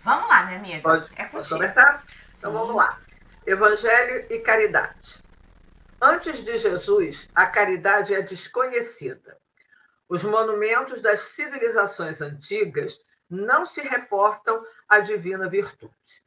Vamos 0.04 0.28
lá, 0.28 0.46
minha 0.46 0.60
amiga. 0.60 0.82
Pode, 0.82 1.10
é 1.16 1.26
pode 1.26 1.48
começar? 1.48 2.04
Então 2.44 2.52
vamos 2.52 2.76
lá. 2.76 3.00
Evangelho 3.48 4.28
e 4.30 4.38
caridade. 4.38 5.24
Antes 6.02 6.44
de 6.44 6.58
Jesus, 6.58 7.30
a 7.34 7.48
caridade 7.48 8.14
é 8.14 8.22
desconhecida. 8.22 9.38
Os 10.10 10.26
monumentos 10.26 11.00
das 11.00 11.20
civilizações 11.20 12.20
antigas 12.20 13.00
não 13.30 13.66
se 13.66 13.80
reportam 13.80 14.62
à 14.90 15.00
divina 15.00 15.48
virtude. 15.48 16.22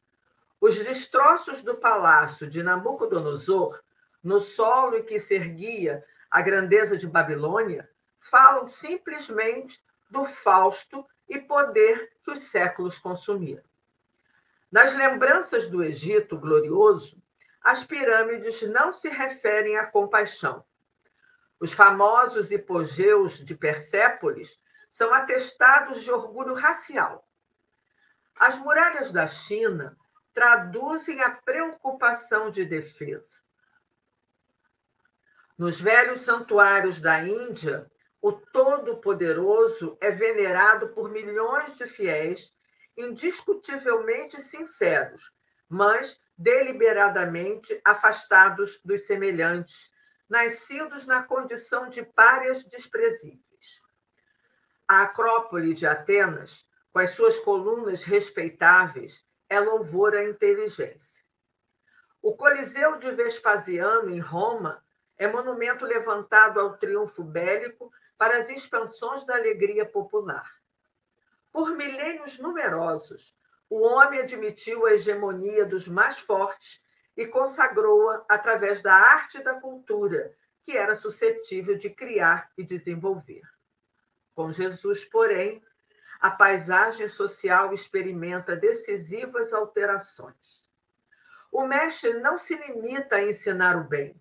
Os 0.58 0.76
destroços 0.76 1.60
do 1.60 1.74
palácio 1.74 2.48
de 2.48 2.62
Nabucodonosor, 2.62 3.78
no 4.24 4.40
solo 4.40 4.96
em 4.96 5.02
que 5.02 5.20
se 5.20 5.34
erguia 5.34 6.02
a 6.30 6.40
grandeza 6.40 6.96
de 6.96 7.06
Babilônia, 7.06 7.86
falam 8.18 8.66
simplesmente 8.66 9.84
do 10.08 10.24
fausto 10.24 11.06
e 11.28 11.38
poder 11.38 12.10
que 12.24 12.30
os 12.30 12.40
séculos 12.40 12.98
consumiram. 12.98 13.65
Nas 14.76 14.92
lembranças 14.92 15.68
do 15.68 15.82
Egito 15.82 16.38
glorioso, 16.38 17.16
as 17.62 17.82
pirâmides 17.82 18.60
não 18.68 18.92
se 18.92 19.08
referem 19.08 19.78
à 19.78 19.86
compaixão. 19.86 20.62
Os 21.58 21.72
famosos 21.72 22.50
hipogeus 22.50 23.42
de 23.42 23.54
Persépolis 23.54 24.60
são 24.86 25.14
atestados 25.14 26.04
de 26.04 26.12
orgulho 26.12 26.52
racial. 26.52 27.26
As 28.38 28.58
muralhas 28.58 29.10
da 29.10 29.26
China 29.26 29.96
traduzem 30.34 31.22
a 31.22 31.30
preocupação 31.30 32.50
de 32.50 32.66
defesa. 32.66 33.40
Nos 35.56 35.80
velhos 35.80 36.20
santuários 36.20 37.00
da 37.00 37.22
Índia, 37.22 37.90
o 38.20 38.30
Todo-Poderoso 38.30 39.96
é 40.02 40.10
venerado 40.10 40.88
por 40.88 41.10
milhões 41.10 41.78
de 41.78 41.86
fiéis 41.86 42.54
indiscutivelmente 42.96 44.40
sinceros, 44.40 45.32
mas 45.68 46.18
deliberadamente 46.36 47.80
afastados 47.84 48.80
dos 48.84 49.06
semelhantes, 49.06 49.90
nascidos 50.28 51.06
na 51.06 51.22
condição 51.22 51.88
de 51.88 52.02
párias 52.04 52.64
desprezíveis. 52.64 53.82
A 54.88 55.02
Acrópole 55.02 55.74
de 55.74 55.86
Atenas, 55.86 56.66
com 56.92 56.98
as 56.98 57.10
suas 57.10 57.38
colunas 57.38 58.02
respeitáveis, 58.02 59.24
é 59.48 59.60
louvor 59.60 60.14
à 60.14 60.24
inteligência. 60.24 61.24
O 62.22 62.36
Coliseu 62.36 62.98
de 62.98 63.10
Vespasiano, 63.12 64.10
em 64.10 64.18
Roma, 64.18 64.84
é 65.16 65.26
monumento 65.28 65.84
levantado 65.84 66.58
ao 66.60 66.76
triunfo 66.76 67.22
bélico 67.22 67.90
para 68.18 68.36
as 68.36 68.48
expansões 68.48 69.24
da 69.24 69.36
alegria 69.36 69.86
popular. 69.86 70.55
Por 71.56 71.74
milênios 71.74 72.38
numerosos, 72.38 73.34
o 73.70 73.80
homem 73.80 74.20
admitiu 74.20 74.84
a 74.84 74.92
hegemonia 74.92 75.64
dos 75.64 75.88
mais 75.88 76.18
fortes 76.18 76.84
e 77.16 77.26
consagrou-a 77.26 78.22
através 78.28 78.82
da 78.82 78.92
arte 78.92 79.38
e 79.38 79.42
da 79.42 79.54
cultura, 79.54 80.34
que 80.62 80.76
era 80.76 80.94
suscetível 80.94 81.78
de 81.78 81.88
criar 81.88 82.50
e 82.58 82.62
desenvolver. 82.62 83.40
Com 84.34 84.52
Jesus, 84.52 85.06
porém, 85.06 85.64
a 86.20 86.30
paisagem 86.30 87.08
social 87.08 87.72
experimenta 87.72 88.54
decisivas 88.54 89.54
alterações. 89.54 90.70
O 91.50 91.66
mestre 91.66 92.20
não 92.20 92.36
se 92.36 92.54
limita 92.54 93.16
a 93.16 93.24
ensinar 93.24 93.78
o 93.78 93.84
bem, 93.84 94.14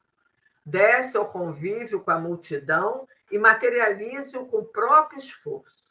desce 0.66 1.18
ao 1.18 1.30
convívio 1.30 2.00
com 2.00 2.12
a 2.12 2.18
multidão 2.18 3.06
e 3.30 3.38
materialize-o 3.38 4.46
com 4.46 4.60
o 4.60 4.66
próprio 4.66 5.20
esforço. 5.20 5.85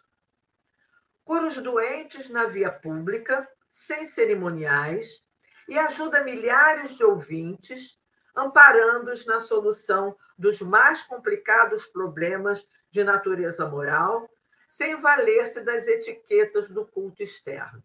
Cura 1.25 1.47
os 1.47 1.57
doentes 1.57 2.29
na 2.29 2.45
via 2.45 2.71
pública, 2.71 3.49
sem 3.69 4.07
cerimoniais, 4.07 5.23
e 5.69 5.79
ajuda 5.79 6.23
milhares 6.23 6.97
de 6.97 7.05
ouvintes, 7.05 7.99
amparando-os 8.37 9.25
na 9.25 9.41
solução 9.41 10.17
dos 10.37 10.61
mais 10.61 11.03
complicados 11.03 11.87
problemas 11.87 12.69
de 12.91 13.03
natureza 13.03 13.67
moral, 13.69 14.29
sem 14.69 15.01
valer-se 15.01 15.61
das 15.63 15.87
etiquetas 15.87 16.69
do 16.69 16.87
culto 16.87 17.23
externo. 17.23 17.83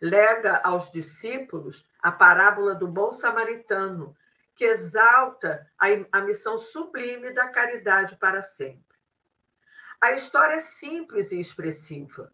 Lega 0.00 0.60
aos 0.64 0.90
discípulos 0.90 1.86
a 2.00 2.12
parábola 2.12 2.74
do 2.74 2.86
bom 2.86 3.12
samaritano, 3.12 4.16
que 4.54 4.64
exalta 4.64 5.68
a, 6.12 6.20
missão 6.20 6.58
sublime 6.58 7.32
da 7.32 7.48
caridade 7.48 8.16
para 8.16 8.42
sempre. 8.42 8.93
A 10.00 10.12
história 10.12 10.56
é 10.56 10.60
simples 10.60 11.32
e 11.32 11.40
expressiva. 11.40 12.32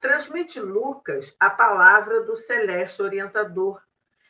Transmite 0.00 0.60
Lucas 0.60 1.34
a 1.38 1.50
palavra 1.50 2.22
do 2.22 2.36
celeste 2.36 3.02
orientador, 3.02 3.82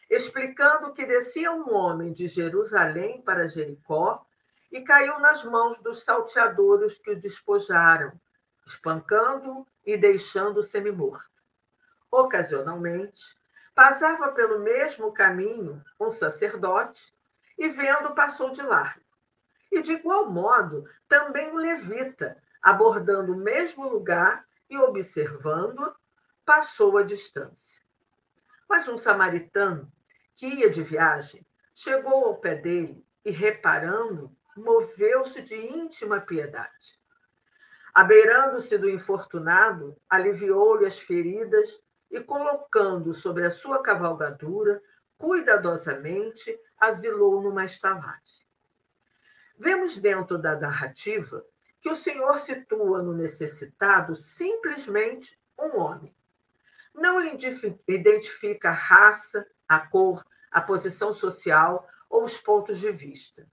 explicando 0.09 0.93
que 0.93 1.07
descia 1.07 1.53
um 1.53 1.73
homem 1.75 2.13
de 2.13 2.29
Jerusalém 2.29 3.23
para 3.23 3.49
Jericó 3.49 4.25
e 4.71 4.81
caiu 4.81 5.19
nas 5.21 5.45
mãos 5.45 5.79
dos 5.79 6.03
salteadores 6.03 6.99
que 6.99 7.11
o 7.13 7.21
despojaram, 7.21 8.13
espancando-o 8.67 9.67
e 9.85 9.97
deixando-o 9.97 10.63
semi-morto. 10.63 11.31
Ocasionalmente, 12.11 13.37
passava 13.75 14.33
pelo 14.33 14.61
mesmo 14.61 15.13
caminho 15.13 15.83
um 15.99 16.11
sacerdote 16.11 17.15
e, 17.59 17.69
vendo, 17.69 18.15
passou 18.15 18.51
de 18.51 18.63
largo. 18.63 19.01
E, 19.71 19.81
de 19.81 19.93
igual 19.93 20.31
modo, 20.31 20.85
também 21.09 21.51
um 21.51 21.57
levita, 21.57 22.37
abordando 22.63 23.33
o 23.33 23.37
mesmo 23.37 23.89
lugar 23.89 24.47
e 24.71 24.79
observando, 24.79 25.95
passou 26.45 26.97
a 26.97 27.03
distância. 27.03 27.81
Mas 28.69 28.89
um 28.89 28.97
samaritano, 28.97 29.93
que 30.37 30.47
ia 30.47 30.71
de 30.71 30.83
viagem, 30.83 31.47
chegou 31.75 32.25
ao 32.27 32.37
pé 32.37 32.55
dele 32.55 33.05
e, 33.25 33.31
reparando, 33.31 34.35
moveu-se 34.57 35.43
de 35.43 35.55
íntima 35.55 36.21
piedade. 36.21 37.01
Abeirando-se 37.95 38.79
do 38.79 38.89
infortunado, 38.89 39.97
aliviou-lhe 40.09 40.87
as 40.87 40.99
feridas 40.99 41.83
e, 42.11 42.21
colocando 42.21 43.13
sobre 43.13 43.45
a 43.45 43.51
sua 43.51 43.83
cavalgadura, 43.83 44.81
cuidadosamente 45.19 46.59
asilou 46.79 47.43
numa 47.43 47.65
estalagem. 47.65 48.47
Vemos 49.59 49.97
dentro 49.99 50.39
da 50.39 50.59
narrativa 50.59 51.45
que 51.83 51.91
o 51.91 51.97
Senhor 51.97 52.39
situa 52.39 53.03
no 53.03 53.13
necessitado 53.13 54.15
simplesmente 54.15 55.37
um 55.59 55.79
homem. 55.79 56.15
Não 56.95 57.21
identifica 57.89 58.69
a 58.69 58.73
raça, 58.73 59.45
a 59.69 59.81
cor, 59.81 60.25
a 60.51 60.61
posição 60.61 61.13
social 61.13 61.89
ou 62.09 62.25
os 62.25 62.39
pontos 62.39 62.79
de 62.79 62.93
vista. 62.93 63.47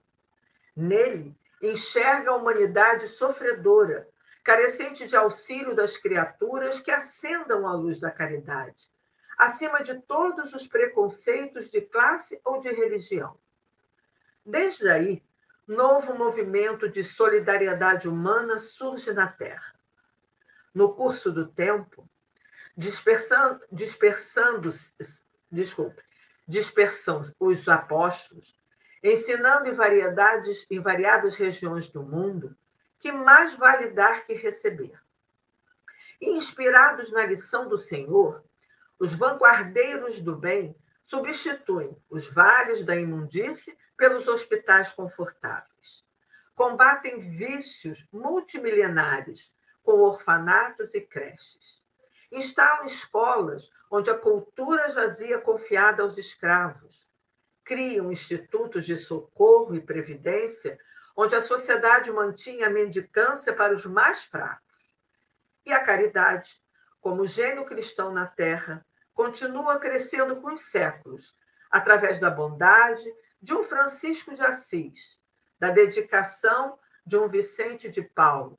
Nele, 0.76 1.36
enxerga 1.60 2.30
a 2.30 2.36
humanidade 2.36 3.08
sofredora, 3.08 4.08
carecente 4.44 5.08
de 5.08 5.16
auxílio 5.16 5.74
das 5.74 5.96
criaturas 5.96 6.78
que 6.78 6.90
acendam 6.90 7.66
a 7.66 7.74
luz 7.74 7.98
da 7.98 8.12
caridade, 8.12 8.90
acima 9.36 9.82
de 9.82 10.00
todos 10.02 10.54
os 10.54 10.66
preconceitos 10.68 11.70
de 11.70 11.80
classe 11.80 12.40
ou 12.44 12.60
de 12.60 12.70
religião. 12.70 13.36
Desde 14.46 14.88
aí, 14.88 15.22
novo 15.70 16.18
movimento 16.18 16.88
de 16.88 17.04
solidariedade 17.04 18.08
humana 18.08 18.58
surge 18.58 19.12
na 19.12 19.28
Terra. 19.28 19.72
No 20.74 20.92
curso 20.94 21.30
do 21.30 21.46
tempo, 21.46 22.10
dispersando, 22.76 23.60
desculpe, 25.50 26.02
dispersam 26.46 27.22
os 27.38 27.68
apóstolos, 27.68 28.56
ensinando 29.00 29.68
em 29.68 29.74
variedades 29.74 30.66
em 30.68 30.80
variadas 30.80 31.36
regiões 31.36 31.86
do 31.86 32.02
mundo 32.02 32.56
que 32.98 33.12
mais 33.12 33.54
vale 33.54 33.90
dar 33.90 34.26
que 34.26 34.34
receber. 34.34 35.00
Inspirados 36.20 37.12
na 37.12 37.24
lição 37.24 37.68
do 37.68 37.78
Senhor, 37.78 38.44
os 38.98 39.14
vanguardeiros 39.14 40.18
do 40.18 40.34
bem 40.34 40.74
substituem 41.04 41.96
os 42.10 42.26
vales 42.26 42.82
da 42.82 42.96
imundície 42.96 43.78
pelos 44.00 44.26
hospitais 44.28 44.92
confortáveis. 44.92 46.02
Combatem 46.54 47.20
vícios 47.20 48.02
multimilenares 48.10 49.54
com 49.82 50.00
orfanatos 50.00 50.94
e 50.94 51.02
creches. 51.02 51.82
Instalam 52.32 52.86
escolas 52.86 53.70
onde 53.90 54.08
a 54.08 54.16
cultura 54.16 54.88
jazia 54.88 55.38
confiada 55.38 56.02
aos 56.02 56.16
escravos. 56.16 57.06
Criam 57.62 58.10
institutos 58.10 58.86
de 58.86 58.96
socorro 58.96 59.74
e 59.74 59.82
previdência 59.82 60.80
onde 61.14 61.36
a 61.36 61.40
sociedade 61.42 62.10
mantinha 62.10 62.68
a 62.68 62.70
mendicância 62.70 63.52
para 63.52 63.74
os 63.74 63.84
mais 63.84 64.24
fracos. 64.24 64.96
E 65.66 65.74
a 65.74 65.84
caridade, 65.84 66.58
como 67.02 67.26
gênio 67.26 67.66
cristão 67.66 68.14
na 68.14 68.26
terra, 68.26 68.82
continua 69.12 69.78
crescendo 69.78 70.36
com 70.36 70.54
os 70.54 70.60
séculos, 70.60 71.36
através 71.70 72.18
da 72.18 72.30
bondade 72.30 73.04
de 73.40 73.54
um 73.54 73.64
Francisco 73.64 74.34
de 74.34 74.42
Assis, 74.42 75.20
da 75.58 75.70
dedicação 75.70 76.78
de 77.06 77.16
um 77.16 77.28
Vicente 77.28 77.90
de 77.90 78.02
Paulo, 78.02 78.58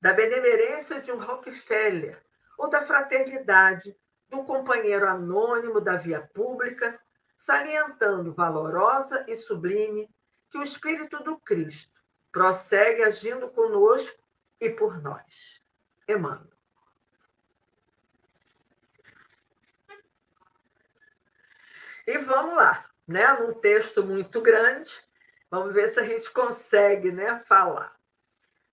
da 0.00 0.12
benemerência 0.12 1.00
de 1.00 1.12
um 1.12 1.18
Rockefeller 1.18 2.22
ou 2.58 2.68
da 2.68 2.82
fraternidade 2.82 3.96
do 4.28 4.44
companheiro 4.44 5.08
anônimo 5.08 5.80
da 5.80 5.96
via 5.96 6.20
pública, 6.34 6.98
salientando 7.36 8.34
valorosa 8.34 9.24
e 9.28 9.36
sublime 9.36 10.08
que 10.50 10.58
o 10.58 10.62
Espírito 10.62 11.22
do 11.22 11.38
Cristo 11.38 12.00
prossegue 12.32 13.02
agindo 13.02 13.48
conosco 13.50 14.22
e 14.60 14.70
por 14.70 15.00
nós. 15.02 15.62
Emmanuel. 16.08 16.56
E 22.06 22.18
vamos 22.18 22.54
lá, 22.54 22.88
né? 23.06 23.32
Num 23.34 23.54
texto 23.54 24.04
muito 24.04 24.40
grande, 24.40 24.92
vamos 25.50 25.72
ver 25.72 25.88
se 25.88 26.00
a 26.00 26.04
gente 26.04 26.30
consegue, 26.30 27.12
né, 27.12 27.40
falar. 27.46 27.94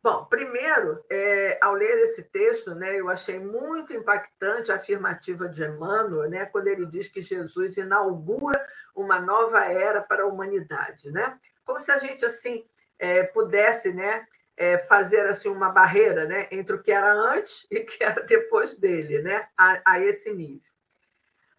Bom, 0.03 0.25
primeiro, 0.25 1.01
é, 1.09 1.57
ao 1.61 1.73
ler 1.73 1.97
esse 1.99 2.23
texto, 2.23 2.75
né, 2.75 2.99
eu 2.99 3.09
achei 3.09 3.39
muito 3.39 3.93
impactante 3.93 4.69
a 4.69 4.75
afirmativa 4.75 5.47
de 5.47 5.63
Emmanuel, 5.63 6.29
né, 6.29 6.45
quando 6.45 6.67
ele 6.67 6.85
diz 6.85 7.07
que 7.07 7.21
Jesus 7.21 7.77
inaugura 7.77 8.67
uma 8.93 9.21
nova 9.21 9.63
era 9.63 10.01
para 10.01 10.23
a 10.23 10.27
humanidade, 10.27 11.09
né? 11.09 11.39
Como 11.63 11.79
se 11.79 11.89
a 11.89 11.97
gente 11.97 12.25
assim 12.25 12.65
é, 12.99 13.23
pudesse, 13.23 13.93
né, 13.93 14.27
é, 14.57 14.77
fazer 14.77 15.21
assim 15.21 15.47
uma 15.47 15.69
barreira, 15.69 16.25
né, 16.25 16.49
entre 16.51 16.75
o 16.75 16.83
que 16.83 16.91
era 16.91 17.13
antes 17.13 17.65
e 17.71 17.79
o 17.79 17.85
que 17.85 18.03
era 18.03 18.21
depois 18.23 18.75
dele, 18.75 19.21
né, 19.21 19.47
a, 19.57 19.81
a 19.85 19.99
esse 20.01 20.33
nível. 20.33 20.72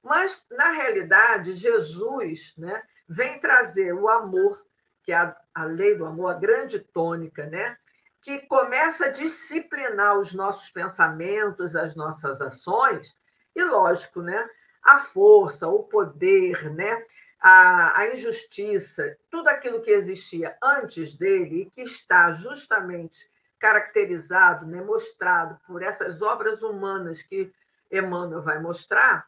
Mas 0.05 0.47
na 0.51 0.71
realidade, 0.71 1.55
Jesus, 1.55 2.53
né, 2.59 2.83
vem 3.09 3.41
trazer 3.41 3.93
o 3.95 4.09
amor, 4.09 4.63
que 5.03 5.13
é 5.13 5.17
a, 5.17 5.37
a 5.55 5.65
lei 5.65 5.97
do 5.97 6.05
amor, 6.05 6.31
a 6.31 6.39
grande 6.39 6.79
tônica, 6.79 7.47
né? 7.47 7.77
que 8.25 8.41
começa 8.47 9.07
a 9.07 9.11
disciplinar 9.11 10.19
os 10.19 10.33
nossos 10.33 10.71
pensamentos, 10.71 11.77
as 11.77 11.95
nossas 11.95 12.41
ações, 12.41 13.15
e, 13.55 13.63
lógico, 13.63 14.23
né, 14.23 14.49
a 14.83 14.97
força, 14.97 15.69
o 15.69 15.83
poder, 15.83 16.73
né, 16.75 17.05
a, 17.39 18.01
a 18.01 18.15
injustiça, 18.15 19.15
tudo 19.31 19.49
aquilo 19.49 19.83
que 19.83 19.91
existia 19.91 20.57
antes 20.63 21.15
dele 21.15 21.63
e 21.63 21.71
que 21.71 21.83
está 21.83 22.33
justamente 22.33 23.31
caracterizado, 23.59 24.67
né, 24.67 24.83
mostrado 24.83 25.59
por 25.67 25.83
essas 25.83 26.23
obras 26.23 26.63
humanas 26.63 27.23
que 27.23 27.53
Emmanuel 27.93 28.43
vai 28.43 28.59
mostrar, 28.59 29.27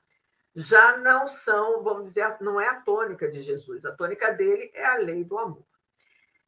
já 0.57 0.97
não 0.97 1.29
são, 1.29 1.83
vamos 1.83 2.09
dizer, 2.09 2.35
não 2.40 2.59
é 2.59 2.66
a 2.66 2.81
tônica 2.81 3.31
de 3.31 3.40
Jesus. 3.40 3.85
A 3.85 3.92
tônica 3.92 4.33
dele 4.33 4.71
é 4.73 4.87
a 4.87 4.97
lei 4.97 5.23
do 5.23 5.38
amor. 5.38 5.66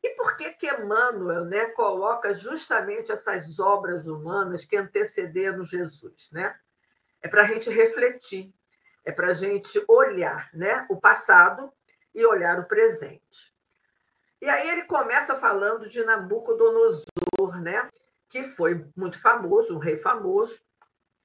E 0.02 0.10
por 0.10 0.34
que 0.34 0.50
que 0.52 0.66
Emmanuel 0.66 1.44
né, 1.44 1.66
coloca 1.66 2.32
justamente 2.32 3.12
essas 3.12 3.60
obras 3.60 4.06
humanas 4.06 4.64
que 4.64 4.78
antecederam 4.78 5.62
Jesus? 5.62 6.30
Né? 6.32 6.58
É 7.20 7.28
para 7.28 7.42
a 7.42 7.44
gente 7.44 7.68
refletir, 7.68 8.54
é 9.04 9.12
para 9.12 9.28
a 9.28 9.32
gente 9.34 9.84
olhar 9.86 10.48
né, 10.54 10.86
o 10.88 10.98
passado 10.98 11.70
e 12.14 12.24
olhar 12.24 12.58
o 12.58 12.66
presente. 12.66 13.52
E 14.40 14.48
aí 14.48 14.70
ele 14.70 14.84
começa 14.84 15.34
falando 15.34 15.86
de 15.86 16.02
Nabucodonosor, 16.02 17.60
né, 17.60 17.90
que 18.30 18.44
foi 18.44 18.86
muito 18.96 19.20
famoso, 19.20 19.74
um 19.74 19.78
rei 19.78 19.98
famoso. 19.98 20.60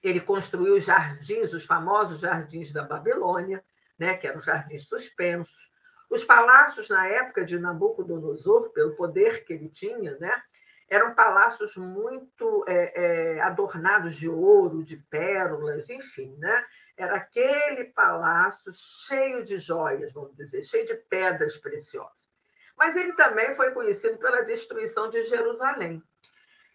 Ele 0.03 0.19
construiu 0.19 0.75
os 0.75 0.83
jardins, 0.83 1.53
os 1.53 1.65
famosos 1.65 2.19
jardins 2.19 2.71
da 2.71 2.83
Babilônia, 2.83 3.63
né, 3.97 4.17
que 4.17 4.27
eram 4.27 4.41
jardins 4.41 4.87
suspensos. 4.87 5.71
Os 6.09 6.23
palácios, 6.23 6.89
na 6.89 7.07
época 7.07 7.45
de 7.45 7.57
Nabucodonosor, 7.57 8.69
pelo 8.71 8.95
poder 8.95 9.45
que 9.45 9.53
ele 9.53 9.69
tinha, 9.69 10.17
né, 10.19 10.43
eram 10.89 11.15
palácios 11.15 11.75
muito 11.75 12.63
é, 12.67 13.01
é, 13.35 13.41
adornados 13.41 14.15
de 14.15 14.29
ouro, 14.29 14.83
de 14.83 14.97
pérolas, 14.97 15.89
enfim, 15.89 16.35
né? 16.37 16.65
Era 16.95 17.15
aquele 17.15 17.85
palácio 17.85 18.71
cheio 18.73 19.43
de 19.43 19.57
joias, 19.57 20.13
vamos 20.13 20.35
dizer, 20.35 20.61
cheio 20.61 20.85
de 20.85 20.93
pedras 20.93 21.57
preciosas. 21.57 22.29
Mas 22.77 22.95
ele 22.95 23.13
também 23.13 23.55
foi 23.55 23.71
conhecido 23.71 24.17
pela 24.17 24.43
destruição 24.43 25.09
de 25.09 25.23
Jerusalém. 25.23 26.03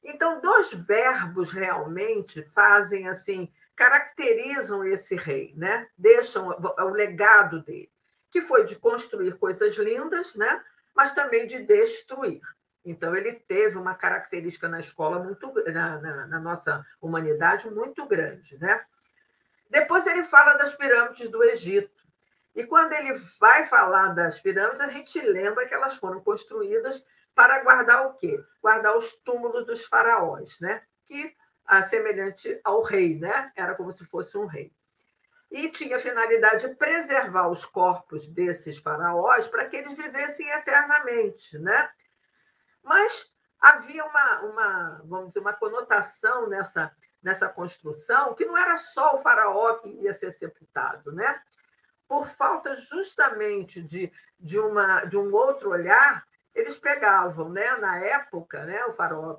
Então, 0.05 0.41
dois 0.41 0.73
verbos 0.73 1.51
realmente 1.51 2.43
fazem 2.55 3.09
assim, 3.09 3.53
caracterizam 3.77 4.85
esse 4.85 5.17
rei, 5.17 5.53
né? 5.57 5.89
Deixam 5.97 6.49
o 6.49 6.89
legado 6.91 7.63
dele 7.63 7.91
que 8.31 8.41
foi 8.43 8.65
de 8.65 8.77
construir 8.77 9.39
coisas 9.39 9.77
lindas, 9.77 10.35
né? 10.35 10.63
mas 10.95 11.13
também 11.13 11.47
de 11.47 11.61
destruir. 11.61 12.41
Então, 12.85 13.15
ele 13.15 13.33
teve 13.33 13.77
uma 13.77 13.95
característica 13.95 14.69
na 14.69 14.81
escola, 14.81 15.23
muito 15.23 15.53
na, 15.71 15.99
na, 16.01 16.27
na 16.27 16.41
nossa 16.41 16.85
humanidade, 17.01 17.71
muito 17.71 18.07
grande. 18.07 18.59
Né? 18.59 18.81
Depois, 19.71 20.07
ele 20.07 20.25
fala 20.25 20.55
das 20.55 20.75
pirâmides 20.75 21.29
do 21.29 21.43
Egito. 21.45 22.05
E 22.55 22.65
quando 22.65 22.93
ele 22.93 23.13
vai 23.39 23.65
falar 23.65 24.09
das 24.15 24.41
pirâmides, 24.41 24.81
a 24.81 24.89
gente 24.89 25.21
lembra 25.21 25.67
que 25.67 25.75
elas 25.75 25.97
foram 25.97 26.21
construídas 26.21 27.05
para 27.38 27.62
guardar 27.62 28.05
o 28.05 28.14
quê? 28.14 28.44
Guardar 28.61 28.96
os 28.96 29.12
túmulos 29.24 29.64
dos 29.64 29.85
faraós, 29.85 30.59
né? 30.61 30.83
que, 31.05 31.33
semelhante 31.88 32.61
ao 32.64 32.83
rei, 32.83 33.16
né? 33.16 33.53
era 33.55 33.77
como 33.77 33.92
se 33.92 34.05
fosse 34.07 34.37
um 34.37 34.46
rei 34.46 34.72
e 35.51 35.70
tinha 35.70 35.96
a 35.96 36.01
finalidade 36.01 36.68
de 36.68 36.74
preservar 36.74 37.48
os 37.48 37.64
corpos 37.64 38.27
desses 38.27 38.77
faraós 38.77 39.46
para 39.46 39.66
que 39.66 39.77
eles 39.77 39.96
vivessem 39.96 40.46
eternamente, 40.51 41.59
né? 41.59 41.90
Mas 42.83 43.33
havia 43.59 44.05
uma, 44.05 44.40
uma, 44.40 45.03
vamos 45.07 45.29
dizer, 45.29 45.40
uma 45.40 45.55
conotação 45.55 46.48
nessa, 46.48 46.94
nessa 47.22 47.48
construção 47.48 48.35
que 48.35 48.44
não 48.44 48.59
era 48.59 48.77
só 48.77 49.14
o 49.14 49.22
faraó 49.22 49.77
que 49.77 49.88
ia 49.88 50.12
ser 50.12 50.33
sepultado, 50.33 51.12
né? 51.12 51.40
Por 52.07 52.29
falta 52.29 52.77
justamente 52.77 53.81
de, 53.81 54.12
de, 54.38 54.59
uma, 54.59 55.07
de 55.07 55.16
um 55.16 55.35
outro 55.35 55.70
olhar, 55.70 56.28
eles 56.59 56.77
pegavam, 56.77 57.49
né? 57.49 57.77
Na 57.77 57.99
época, 57.99 58.64
né? 58.64 58.85
O 58.87 58.92
faraó 58.92 59.38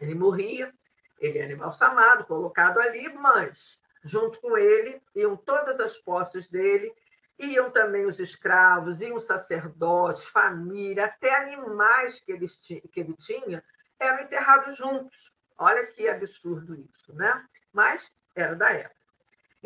ele 0.00 0.14
morria, 0.14 0.72
ele 1.18 1.38
era 1.38 1.52
embalsamado, 1.52 2.26
colocado 2.26 2.78
ali, 2.78 3.12
mas 3.14 3.80
Junto 4.06 4.40
com 4.40 4.56
ele 4.56 5.02
iam 5.16 5.36
todas 5.36 5.80
as 5.80 5.98
posses 5.98 6.48
dele, 6.48 6.94
iam 7.40 7.72
também 7.72 8.06
os 8.06 8.20
escravos, 8.20 9.00
iam 9.00 9.18
sacerdotes, 9.18 10.24
família, 10.26 11.06
até 11.06 11.34
animais 11.34 12.20
que, 12.20 12.30
eles 12.30 12.56
que 12.56 13.00
ele 13.00 13.14
tinha, 13.14 13.64
eram 13.98 14.22
enterrados 14.22 14.76
juntos. 14.76 15.32
Olha 15.58 15.84
que 15.86 16.08
absurdo 16.08 16.76
isso, 16.76 17.12
né? 17.14 17.44
Mas 17.72 18.16
era 18.36 18.54
da 18.54 18.70
época. 18.70 18.95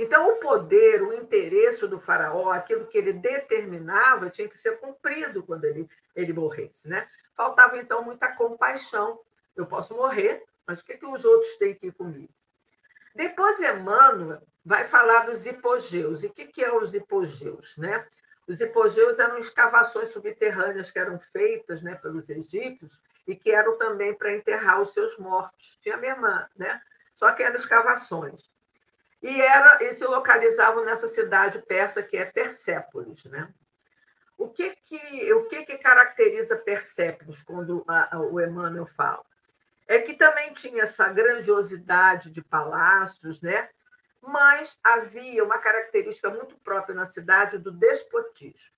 Então, 0.03 0.33
o 0.33 0.37
poder, 0.37 1.03
o 1.03 1.13
interesse 1.13 1.87
do 1.87 2.01
faraó, 2.01 2.51
aquilo 2.51 2.87
que 2.87 2.97
ele 2.97 3.13
determinava, 3.13 4.31
tinha 4.31 4.49
que 4.49 4.57
ser 4.57 4.79
cumprido 4.79 5.43
quando 5.43 5.67
ele, 5.67 5.87
ele 6.17 6.33
morresse. 6.33 6.89
Né? 6.89 7.07
Faltava, 7.37 7.77
então, 7.77 8.03
muita 8.03 8.35
compaixão. 8.35 9.21
Eu 9.55 9.67
posso 9.67 9.95
morrer, 9.95 10.43
mas 10.67 10.81
o 10.81 10.85
que, 10.87 10.97
que 10.97 11.05
os 11.05 11.23
outros 11.23 11.55
têm 11.57 11.75
que 11.75 11.89
ir 11.89 11.93
comigo? 11.93 12.33
Depois, 13.15 13.61
Emmanuel 13.61 14.41
vai 14.65 14.87
falar 14.87 15.27
dos 15.27 15.45
hipogeus. 15.45 16.25
E 16.25 16.29
o 16.29 16.33
que, 16.33 16.47
que 16.47 16.65
é 16.65 16.73
os 16.73 16.95
hipogeus? 16.95 17.77
Né? 17.77 18.03
Os 18.49 18.59
hipogeus 18.59 19.19
eram 19.19 19.37
escavações 19.37 20.09
subterrâneas 20.09 20.91
que 20.91 20.99
eram 20.99 21.21
feitas 21.21 21.83
né, 21.83 21.95
pelos 21.95 22.31
egípcios 22.31 23.03
e 23.29 23.37
que 23.37 23.51
eram 23.51 23.77
também 23.77 24.15
para 24.15 24.35
enterrar 24.35 24.81
os 24.81 24.95
seus 24.95 25.19
mortos. 25.19 25.77
Tinha 25.83 25.97
a 25.97 25.99
mesma, 25.99 26.51
né? 26.57 26.81
só 27.15 27.31
que 27.33 27.43
eram 27.43 27.57
escavações. 27.57 28.51
E, 29.23 29.41
era, 29.41 29.83
e 29.85 29.93
se 29.93 30.05
localizavam 30.05 30.85
nessa 30.85 31.09
cidade 31.09 31.61
persa 31.61 32.03
que 32.03 32.17
é 32.17 32.25
Persépolis. 32.25 33.25
Né? 33.25 33.53
O 34.39 34.49
que, 34.49 34.75
que, 34.77 35.33
o 35.35 35.47
que, 35.47 35.65
que 35.65 35.79
caracteriza 35.79 36.57
Persépolis 36.57 37.43
quando 37.43 37.85
a, 37.87 38.17
a, 38.17 38.21
o 38.21 38.41
Emmanuel 38.41 38.87
fala? 38.87 39.25
é 39.91 40.01
que 40.01 40.15
também 40.15 40.53
tinha 40.53 40.85
essa 40.85 41.09
grandiosidade 41.09 42.31
de 42.31 42.41
palácios, 42.41 43.43
né? 43.43 43.69
mas 44.23 44.79
havia 44.85 45.43
uma 45.43 45.59
característica 45.59 46.31
muito 46.31 46.57
própria 46.61 46.95
na 46.95 47.05
cidade 47.05 47.59
do 47.59 47.73
despotismo. 47.73 48.71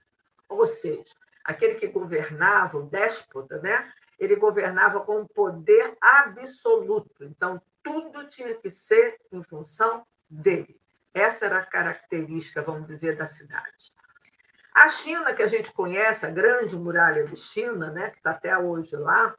Ou 0.49 0.67
seja, 0.67 1.13
aquele 1.45 1.75
que 1.75 1.87
governava, 1.87 2.79
o 2.79 2.85
déspota, 2.85 3.61
né? 3.61 3.93
ele 4.19 4.37
governava 4.37 5.01
com 5.01 5.27
poder 5.27 5.95
absoluto. 6.01 7.25
Então, 7.25 7.61
tudo 7.83 8.27
tinha 8.29 8.55
que 8.55 8.71
ser 8.71 9.21
em 9.31 9.43
função 9.43 10.07
dele. 10.33 10.81
Essa 11.13 11.47
era 11.47 11.59
a 11.59 11.67
característica, 11.67 12.63
vamos 12.63 12.87
dizer, 12.87 13.17
da 13.17 13.27
cidade. 13.27 13.93
A 14.75 14.89
China, 14.89 15.35
que 15.35 15.43
a 15.43 15.47
gente 15.47 15.71
conhece, 15.73 16.25
a 16.25 16.31
grande 16.31 16.75
muralha 16.75 17.25
de 17.27 17.37
China, 17.37 17.91
né, 17.91 18.11
que 18.11 18.17
está 18.17 18.31
até 18.31 18.57
hoje 18.57 18.97
lá, 18.97 19.35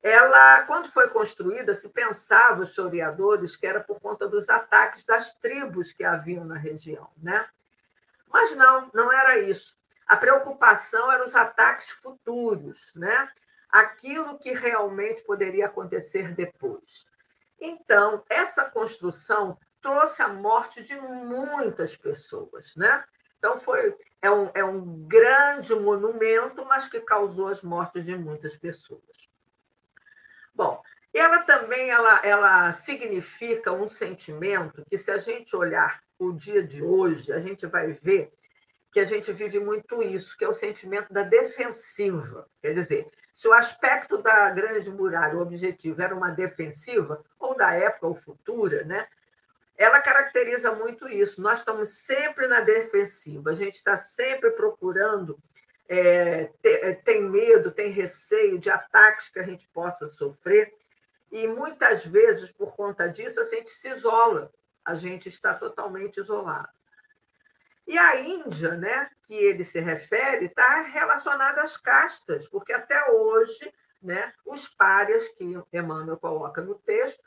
ela, 0.00 0.62
quando 0.62 0.88
foi 0.88 1.08
construída, 1.10 1.74
se 1.74 1.88
pensava, 1.88 2.62
os 2.62 2.70
historiadores, 2.70 3.56
que 3.56 3.66
era 3.66 3.80
por 3.80 4.00
conta 4.00 4.28
dos 4.28 4.48
ataques 4.48 5.04
das 5.04 5.32
tribos 5.34 5.92
que 5.92 6.04
haviam 6.04 6.44
na 6.44 6.56
região. 6.56 7.08
Né? 7.16 7.46
Mas 8.28 8.54
não, 8.56 8.90
não 8.92 9.12
era 9.12 9.38
isso. 9.38 9.78
A 10.06 10.16
preocupação 10.16 11.10
eram 11.10 11.24
os 11.24 11.34
ataques 11.34 11.90
futuros, 11.90 12.92
né? 12.94 13.28
aquilo 13.68 14.38
que 14.38 14.52
realmente 14.52 15.22
poderia 15.22 15.66
acontecer 15.66 16.34
depois. 16.34 17.06
Então, 17.60 18.24
essa 18.28 18.64
construção 18.64 19.56
trouxe 19.82 20.22
a 20.22 20.28
morte 20.28 20.82
de 20.82 20.94
muitas 20.94 21.96
pessoas. 21.96 22.74
Né? 22.76 23.04
Então, 23.38 23.58
foi, 23.58 23.94
é, 24.22 24.30
um, 24.30 24.50
é 24.54 24.64
um 24.64 25.06
grande 25.06 25.74
monumento, 25.74 26.64
mas 26.64 26.86
que 26.86 27.00
causou 27.00 27.48
as 27.48 27.60
mortes 27.60 28.06
de 28.06 28.16
muitas 28.16 28.56
pessoas. 28.56 29.02
Bom, 30.54 30.82
ela 31.12 31.42
também 31.42 31.90
ela, 31.90 32.24
ela 32.24 32.72
significa 32.72 33.72
um 33.72 33.88
sentimento 33.88 34.84
que, 34.88 34.96
se 34.96 35.10
a 35.10 35.18
gente 35.18 35.54
olhar 35.56 36.02
o 36.18 36.32
dia 36.32 36.62
de 36.62 36.82
hoje, 36.82 37.32
a 37.32 37.40
gente 37.40 37.66
vai 37.66 37.92
ver 37.92 38.32
que 38.92 39.00
a 39.00 39.04
gente 39.04 39.32
vive 39.32 39.58
muito 39.58 40.02
isso, 40.02 40.36
que 40.36 40.44
é 40.44 40.48
o 40.48 40.52
sentimento 40.52 41.12
da 41.12 41.22
defensiva. 41.22 42.46
Quer 42.60 42.74
dizer, 42.74 43.10
se 43.32 43.48
o 43.48 43.52
aspecto 43.52 44.18
da 44.18 44.50
grande 44.50 44.90
muralha, 44.90 45.36
o 45.36 45.40
objetivo 45.40 46.00
era 46.02 46.14
uma 46.14 46.30
defensiva, 46.30 47.24
ou 47.38 47.56
da 47.56 47.74
época 47.74 48.06
ou 48.06 48.14
futura, 48.14 48.84
né? 48.84 49.08
Ela 49.76 50.00
caracteriza 50.00 50.72
muito 50.72 51.08
isso. 51.08 51.40
Nós 51.40 51.60
estamos 51.60 51.88
sempre 51.90 52.46
na 52.46 52.60
defensiva, 52.60 53.50
a 53.50 53.54
gente 53.54 53.74
está 53.74 53.96
sempre 53.96 54.50
procurando 54.52 55.38
é, 55.88 56.50
é, 56.62 56.94
tem 56.94 57.22
medo, 57.22 57.70
tem 57.70 57.90
receio 57.90 58.58
de 58.58 58.70
ataques 58.70 59.28
que 59.28 59.38
a 59.38 59.42
gente 59.42 59.68
possa 59.68 60.06
sofrer, 60.06 60.72
e 61.30 61.46
muitas 61.48 62.04
vezes, 62.04 62.50
por 62.52 62.74
conta 62.74 63.08
disso, 63.08 63.40
a 63.40 63.44
gente 63.44 63.70
se 63.70 63.90
isola, 63.90 64.50
a 64.84 64.94
gente 64.94 65.28
está 65.28 65.54
totalmente 65.54 66.18
isolado. 66.18 66.68
E 67.86 67.98
a 67.98 68.20
Índia, 68.20 68.76
né, 68.76 69.10
que 69.24 69.34
ele 69.34 69.64
se 69.64 69.80
refere, 69.80 70.46
está 70.46 70.82
relacionada 70.82 71.62
às 71.62 71.76
castas, 71.76 72.46
porque 72.48 72.72
até 72.72 73.10
hoje 73.10 73.72
né, 74.00 74.32
os 74.44 74.68
párias 74.68 75.28
que 75.28 75.44
Emmanuel 75.72 76.18
coloca 76.18 76.60
no 76.60 76.74
texto 76.74 77.22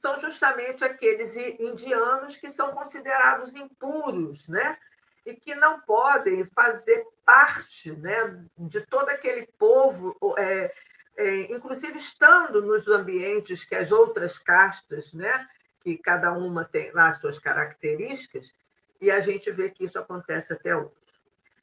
são 0.00 0.16
justamente 0.18 0.82
aqueles 0.82 1.36
indianos 1.36 2.34
que 2.38 2.50
são 2.50 2.72
considerados 2.72 3.54
impuros, 3.54 4.48
né? 4.48 4.78
e 5.26 5.34
que 5.34 5.54
não 5.54 5.78
podem 5.80 6.42
fazer 6.46 7.06
parte 7.22 7.92
né, 7.92 8.42
de 8.56 8.80
todo 8.80 9.10
aquele 9.10 9.46
povo, 9.58 10.16
é, 10.38 10.72
é, 11.18 11.52
inclusive 11.52 11.98
estando 11.98 12.62
nos 12.62 12.88
ambientes 12.88 13.62
que 13.62 13.74
as 13.74 13.92
outras 13.92 14.38
castas, 14.38 15.12
né, 15.12 15.46
que 15.82 15.98
cada 15.98 16.32
uma 16.32 16.64
tem 16.64 16.90
lá 16.92 17.08
as 17.08 17.18
suas 17.18 17.38
características, 17.38 18.54
e 19.02 19.10
a 19.10 19.20
gente 19.20 19.50
vê 19.50 19.68
que 19.68 19.84
isso 19.84 19.98
acontece 19.98 20.54
até 20.54 20.74
hoje. 20.74 20.94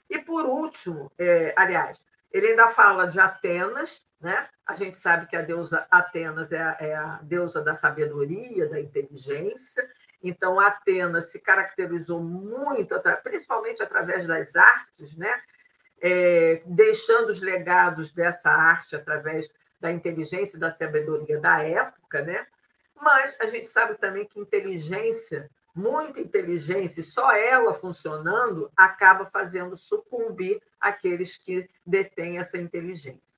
E 0.08 0.20
por 0.20 0.46
último, 0.46 1.12
é, 1.18 1.56
aliás, 1.58 2.06
ele 2.32 2.50
ainda 2.50 2.70
fala 2.70 3.08
de 3.08 3.20
Atenas, 3.20 4.07
né? 4.20 4.48
A 4.66 4.76
gente 4.76 4.98
sabe 4.98 5.28
que 5.28 5.36
a 5.36 5.42
deusa 5.42 5.86
Atenas 5.90 6.52
é 6.52 6.62
a, 6.62 6.78
é 6.80 6.96
a 6.96 7.20
deusa 7.22 7.62
da 7.62 7.74
sabedoria, 7.74 8.70
da 8.70 8.80
inteligência, 8.80 9.88
então, 10.24 10.60
Atenas 10.60 11.32
se 11.32 11.40
caracterizou 11.40 12.22
muito, 12.22 12.96
principalmente 13.24 13.84
através 13.84 14.26
das 14.26 14.56
artes, 14.56 15.16
né? 15.16 15.42
É, 16.00 16.62
deixando 16.66 17.30
os 17.30 17.42
legados 17.42 18.12
dessa 18.12 18.52
arte 18.52 18.96
através 18.96 19.50
da 19.80 19.92
inteligência 19.92 20.58
e 20.58 20.60
da 20.60 20.70
sabedoria 20.70 21.40
da 21.40 21.64
época, 21.64 22.22
né? 22.22 22.46
Mas 23.00 23.36
a 23.40 23.48
gente 23.48 23.70
sabe 23.70 23.96
também 23.96 24.26
que 24.26 24.40
inteligência, 24.40 25.50
muita 25.74 26.20
inteligência, 26.20 27.04
só 27.04 27.32
ela 27.32 27.74
funcionando, 27.74 28.72
acaba 28.76 29.26
fazendo 29.26 29.76
sucumbir 29.76 30.62
aqueles 30.80 31.38
que 31.38 31.70
detêm 31.86 32.40
essa 32.40 32.58
inteligência. 32.58 33.37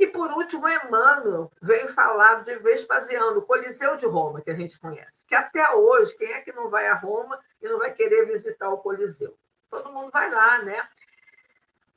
E, 0.00 0.06
por 0.06 0.32
último, 0.32 0.66
Emmanuel 0.66 1.52
veio 1.60 1.86
falar 1.88 2.42
de 2.42 2.56
Vespasiano, 2.56 3.40
o 3.40 3.42
Coliseu 3.42 3.96
de 3.96 4.06
Roma, 4.06 4.40
que 4.40 4.50
a 4.50 4.54
gente 4.54 4.80
conhece. 4.80 5.26
Que 5.26 5.34
até 5.34 5.74
hoje, 5.74 6.16
quem 6.16 6.32
é 6.32 6.40
que 6.40 6.54
não 6.54 6.70
vai 6.70 6.86
a 6.88 6.94
Roma 6.94 7.38
e 7.60 7.68
não 7.68 7.78
vai 7.78 7.92
querer 7.92 8.24
visitar 8.24 8.70
o 8.70 8.78
Coliseu? 8.78 9.36
Todo 9.68 9.92
mundo 9.92 10.10
vai 10.10 10.30
lá, 10.30 10.62
né? 10.62 10.88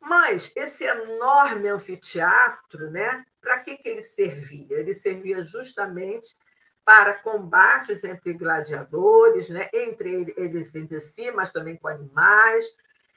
Mas 0.02 0.52
esse 0.54 0.84
enorme 0.84 1.70
anfiteatro, 1.70 2.92
né? 2.92 3.24
Para 3.40 3.60
que, 3.60 3.78
que 3.78 3.88
ele 3.88 4.02
servia? 4.02 4.80
Ele 4.80 4.94
servia 4.94 5.42
justamente 5.42 6.36
para 6.84 7.14
combates 7.14 8.04
entre 8.04 8.34
gladiadores, 8.34 9.50
né? 9.50 9.70
entre 9.74 10.34
eles 10.36 10.76
entre 10.76 11.00
si, 11.00 11.32
mas 11.32 11.54
também 11.54 11.78
com 11.78 11.88
animais. 11.88 12.66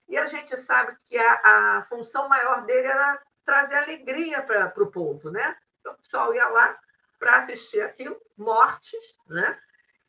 E 0.08 0.16
a 0.16 0.26
gente 0.26 0.56
sabe 0.56 0.96
que 1.02 1.18
a, 1.18 1.78
a 1.78 1.82
função 1.82 2.28
maior 2.28 2.64
dele 2.64 2.86
era 2.86 3.20
trazer 3.46 3.76
alegria 3.76 4.42
para 4.42 4.82
o 4.82 4.90
povo, 4.90 5.30
né? 5.30 5.56
Então, 5.80 5.92
o 5.92 5.96
pessoal 5.98 6.34
ia 6.34 6.48
lá 6.48 6.78
para 7.18 7.38
assistir 7.38 7.80
aquilo, 7.80 8.20
mortes, 8.36 9.16
né? 9.28 9.58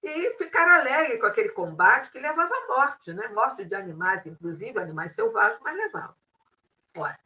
E 0.04 0.34
ficar 0.38 0.68
alegre 0.80 1.20
com 1.20 1.28
aquele 1.28 1.50
combate 1.50 2.12
que 2.12 2.20
levava 2.20 2.54
à 2.54 2.68
morte, 2.68 3.14
né? 3.14 3.28
Morte 3.30 3.64
de 3.64 3.76
animais, 3.76 4.26
inclusive, 4.26 4.80
animais 4.80 5.14
selvagens, 5.14 5.62
mas 5.62 5.78
levava. 5.78 6.16
Olha, 6.98 7.20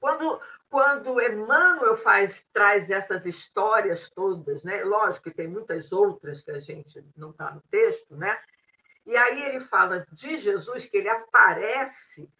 quando, 0.00 0.40
quando 0.70 1.20
Emmanuel 1.20 1.96
faz, 1.96 2.44
traz 2.52 2.90
essas 2.90 3.26
histórias 3.26 4.08
todas, 4.10 4.64
né? 4.64 4.82
Lógico 4.84 5.24
que 5.24 5.36
tem 5.36 5.48
muitas 5.48 5.92
outras 5.92 6.40
que 6.40 6.50
a 6.50 6.60
gente 6.60 7.04
não 7.16 7.30
está 7.30 7.50
no 7.50 7.60
texto, 7.70 8.16
né? 8.16 8.38
E 9.04 9.16
aí 9.16 9.42
ele 9.42 9.60
fala 9.60 10.06
de 10.12 10.36
Jesus, 10.36 10.86
que 10.86 10.96
ele 10.98 11.08
aparece 11.08 12.30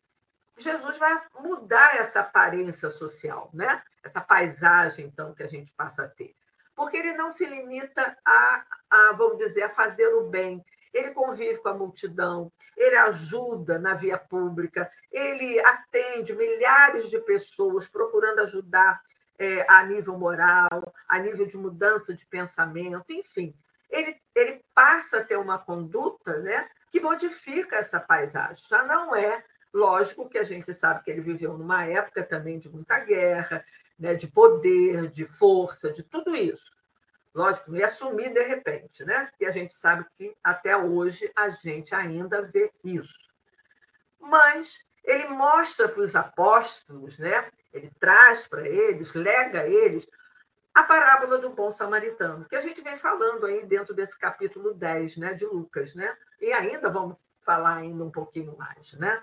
Jesus 0.59 0.99
vai 0.99 1.21
mudar 1.41 1.97
essa 1.97 2.21
aparência 2.21 2.91
social, 2.91 3.51
né? 3.53 3.83
essa 4.03 4.21
paisagem, 4.21 5.07
então, 5.07 5.35
que 5.35 5.43
a 5.43 5.49
gente 5.49 5.73
passa 5.75 6.05
a 6.05 6.09
ter. 6.09 6.35
Porque 6.75 6.97
ele 6.97 7.15
não 7.15 7.31
se 7.31 7.45
limita 7.45 8.17
a, 8.25 8.65
a, 8.91 9.13
vamos 9.13 9.39
dizer, 9.39 9.63
a 9.65 9.69
fazer 9.69 10.09
o 10.15 10.29
bem. 10.29 10.65
Ele 10.93 11.11
convive 11.11 11.59
com 11.59 11.69
a 11.69 11.75
multidão, 11.75 12.51
ele 12.77 12.97
ajuda 12.97 13.79
na 13.79 13.95
via 13.95 14.17
pública, 14.17 14.91
ele 15.13 15.61
atende 15.61 16.35
milhares 16.35 17.11
de 17.11 17.21
pessoas 17.21 17.87
procurando 17.87 18.41
ajudar 18.41 19.01
é, 19.39 19.67
a 19.69 19.85
nível 19.85 20.19
moral, 20.19 20.93
a 21.09 21.19
nível 21.19 21.47
de 21.47 21.57
mudança 21.57 22.15
de 22.15 22.27
pensamento, 22.27 23.05
enfim. 23.11 23.55
Ele, 23.91 24.21
ele 24.35 24.65
passa 24.75 25.19
a 25.19 25.25
ter 25.25 25.37
uma 25.37 25.59
conduta 25.59 26.39
né, 26.39 26.69
que 26.91 27.01
modifica 27.01 27.77
essa 27.77 28.01
paisagem. 28.01 28.65
Já 28.69 28.85
não 28.85 29.15
é 29.15 29.45
Lógico 29.73 30.29
que 30.29 30.39
a 30.39 30.45
gente 30.45 30.73
sabe 30.73 31.03
que 31.05 31.11
ele 31.11 31.21
viveu 31.21 31.57
numa 31.57 31.85
época 31.85 32.23
também 32.23 32.59
de 32.59 32.69
muita 32.69 32.99
guerra, 33.01 33.65
né, 33.99 34.15
de 34.15 34.27
poder, 34.27 35.09
de 35.09 35.25
força, 35.27 35.93
de 35.93 36.03
tudo 36.03 36.35
isso. 36.35 36.73
Lógico, 37.35 37.71
não 37.71 37.79
ia 37.79 37.89
de 38.31 38.43
repente, 38.43 39.05
né? 39.05 39.31
E 39.39 39.47
a 39.47 39.51
gente 39.51 39.75
sabe 39.75 40.05
que 40.17 40.35
até 40.43 40.77
hoje 40.77 41.31
a 41.37 41.51
gente 41.51 41.95
ainda 41.95 42.43
vê 42.43 42.73
isso. 42.83 43.15
Mas 44.19 44.85
ele 45.05 45.29
mostra 45.29 45.89
para 45.89 46.01
os 46.03 46.17
apóstolos, 46.17 47.19
né? 47.19 47.49
Ele 47.73 47.91
traz 48.01 48.49
para 48.49 48.67
eles, 48.67 49.15
lega 49.15 49.61
a 49.61 49.69
eles 49.69 50.09
a 50.75 50.83
parábola 50.85 51.39
do 51.39 51.51
bom 51.51 51.71
samaritano, 51.71 52.45
que 52.45 52.55
a 52.55 52.61
gente 52.61 52.81
vem 52.83 52.97
falando 52.97 53.47
aí 53.47 53.67
dentro 53.67 53.95
desse 53.95 54.17
capítulo 54.19 54.75
10, 54.75 55.17
né, 55.17 55.35
de 55.35 55.45
Lucas, 55.45 55.95
né? 55.95 56.17
E 56.41 56.53
ainda 56.53 56.89
vamos 56.89 57.19
falar 57.41 57.77
ainda 57.77 58.05
um 58.05 58.11
pouquinho 58.11 58.57
mais, 58.57 58.93
né? 58.95 59.21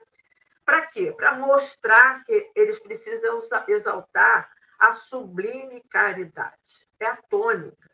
Para 0.66 0.88
quê? 0.88 1.14
Para 1.16 1.36
mostrar 1.36 2.24
que 2.24 2.52
eles 2.56 2.80
precisam 2.80 3.40
exaltar 3.68 4.50
a 4.80 4.92
sublime 4.92 5.82
caridade. 5.90 6.88
É 7.00 7.06
a 7.06 7.16
tônica. 7.16 7.90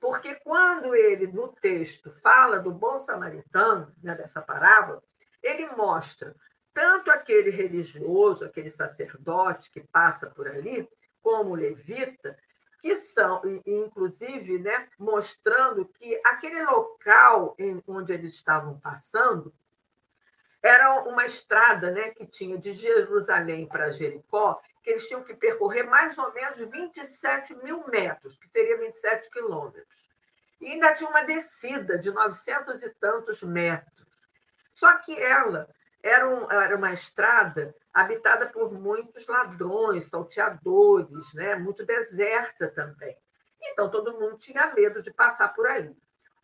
Porque 0.00 0.34
quando 0.36 0.94
ele, 0.94 1.26
no 1.26 1.48
texto, 1.48 2.10
fala 2.10 2.58
do 2.58 2.70
bom 2.70 2.96
samaritano, 2.96 3.94
né, 4.02 4.14
dessa 4.14 4.40
parábola, 4.40 5.02
ele 5.42 5.66
mostra 5.76 6.34
tanto 6.72 7.10
aquele 7.10 7.50
religioso, 7.50 8.44
aquele 8.44 8.70
sacerdote 8.70 9.70
que 9.70 9.80
passa 9.80 10.28
por 10.28 10.48
ali, 10.48 10.88
como 11.22 11.50
o 11.50 11.54
levita, 11.54 12.36
que 12.80 12.96
são, 12.96 13.40
inclusive, 13.64 14.58
né, 14.58 14.86
mostrando 14.98 15.86
que 15.86 16.20
aquele 16.24 16.62
local 16.64 17.54
em 17.58 17.82
onde 17.86 18.12
eles 18.12 18.34
estavam 18.34 18.78
passando 18.80 19.54
era 20.64 21.02
uma 21.02 21.26
estrada 21.26 21.90
né, 21.90 22.08
que 22.10 22.26
tinha 22.26 22.56
de 22.56 22.72
Jerusalém 22.72 23.68
para 23.68 23.90
Jericó, 23.90 24.58
que 24.82 24.90
eles 24.90 25.06
tinham 25.06 25.22
que 25.22 25.34
percorrer 25.34 25.82
mais 25.82 26.16
ou 26.16 26.32
menos 26.32 26.56
27 26.56 27.54
mil 27.56 27.86
metros, 27.88 28.38
que 28.38 28.48
seria 28.48 28.78
27 28.78 29.28
quilômetros. 29.28 30.08
E 30.62 30.72
ainda 30.72 30.94
tinha 30.94 31.10
uma 31.10 31.22
descida 31.22 31.98
de 31.98 32.10
900 32.10 32.82
e 32.82 32.88
tantos 32.94 33.42
metros. 33.42 34.06
Só 34.74 34.96
que 34.96 35.14
ela 35.22 35.68
era, 36.02 36.26
um, 36.26 36.50
era 36.50 36.76
uma 36.76 36.94
estrada 36.94 37.74
habitada 37.92 38.46
por 38.48 38.72
muitos 38.72 39.26
ladrões, 39.26 40.06
salteadores, 40.06 41.34
né? 41.34 41.56
muito 41.56 41.84
deserta 41.84 42.68
também. 42.68 43.14
Então 43.62 43.90
todo 43.90 44.18
mundo 44.18 44.38
tinha 44.38 44.72
medo 44.74 45.02
de 45.02 45.12
passar 45.12 45.48
por 45.48 45.66
ali. 45.66 45.94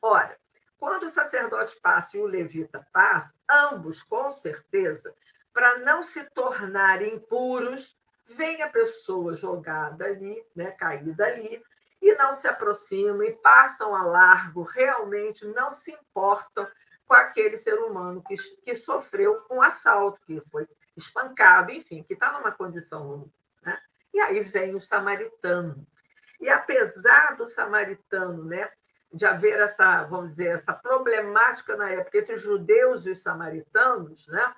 Ora, 0.03 0.39
quando 0.81 1.05
o 1.05 1.11
sacerdote 1.11 1.79
passa 1.83 2.16
e 2.16 2.21
o 2.21 2.27
levita 2.27 2.85
passa, 2.90 3.35
ambos, 3.49 4.03
com 4.03 4.31
certeza, 4.31 5.14
para 5.53 5.79
não 5.81 6.03
se 6.03 6.25
tornarem 6.31 7.16
impuros, 7.16 7.95
vem 8.27 8.62
a 8.62 8.69
pessoa 8.69 9.35
jogada 9.35 10.07
ali, 10.07 10.43
né, 10.57 10.71
caída 10.71 11.27
ali, 11.27 11.62
e 12.01 12.14
não 12.14 12.33
se 12.33 12.49
aproximam 12.49 13.23
e 13.25 13.37
passam 13.37 13.95
a 13.95 14.03
largo, 14.05 14.62
realmente 14.62 15.47
não 15.49 15.71
se 15.71 15.93
importam 15.93 16.66
com 17.07 17.12
aquele 17.12 17.59
ser 17.59 17.75
humano 17.75 18.23
que, 18.27 18.37
que 18.62 18.75
sofreu 18.75 19.45
um 19.51 19.61
assalto, 19.61 20.19
que 20.25 20.40
foi 20.51 20.66
espancado, 20.97 21.73
enfim, 21.73 22.03
que 22.03 22.14
está 22.14 22.33
numa 22.33 22.53
condição 22.53 23.07
ruim. 23.07 23.33
Né? 23.62 23.79
E 24.14 24.21
aí 24.21 24.40
vem 24.40 24.75
o 24.75 24.81
samaritano. 24.81 25.87
E 26.40 26.49
apesar 26.49 27.37
do 27.37 27.47
samaritano, 27.47 28.45
né, 28.45 28.71
de 29.12 29.27
haver 29.27 29.59
essa, 29.59 30.05
vamos 30.05 30.33
dizer, 30.33 30.49
essa 30.49 30.73
problemática 30.73 31.77
na 31.77 31.90
época 31.90 32.18
entre 32.18 32.35
os 32.35 32.42
judeus 32.42 33.07
e 33.07 33.11
os 33.11 33.23
samaritanos, 33.23 34.27
né, 34.29 34.55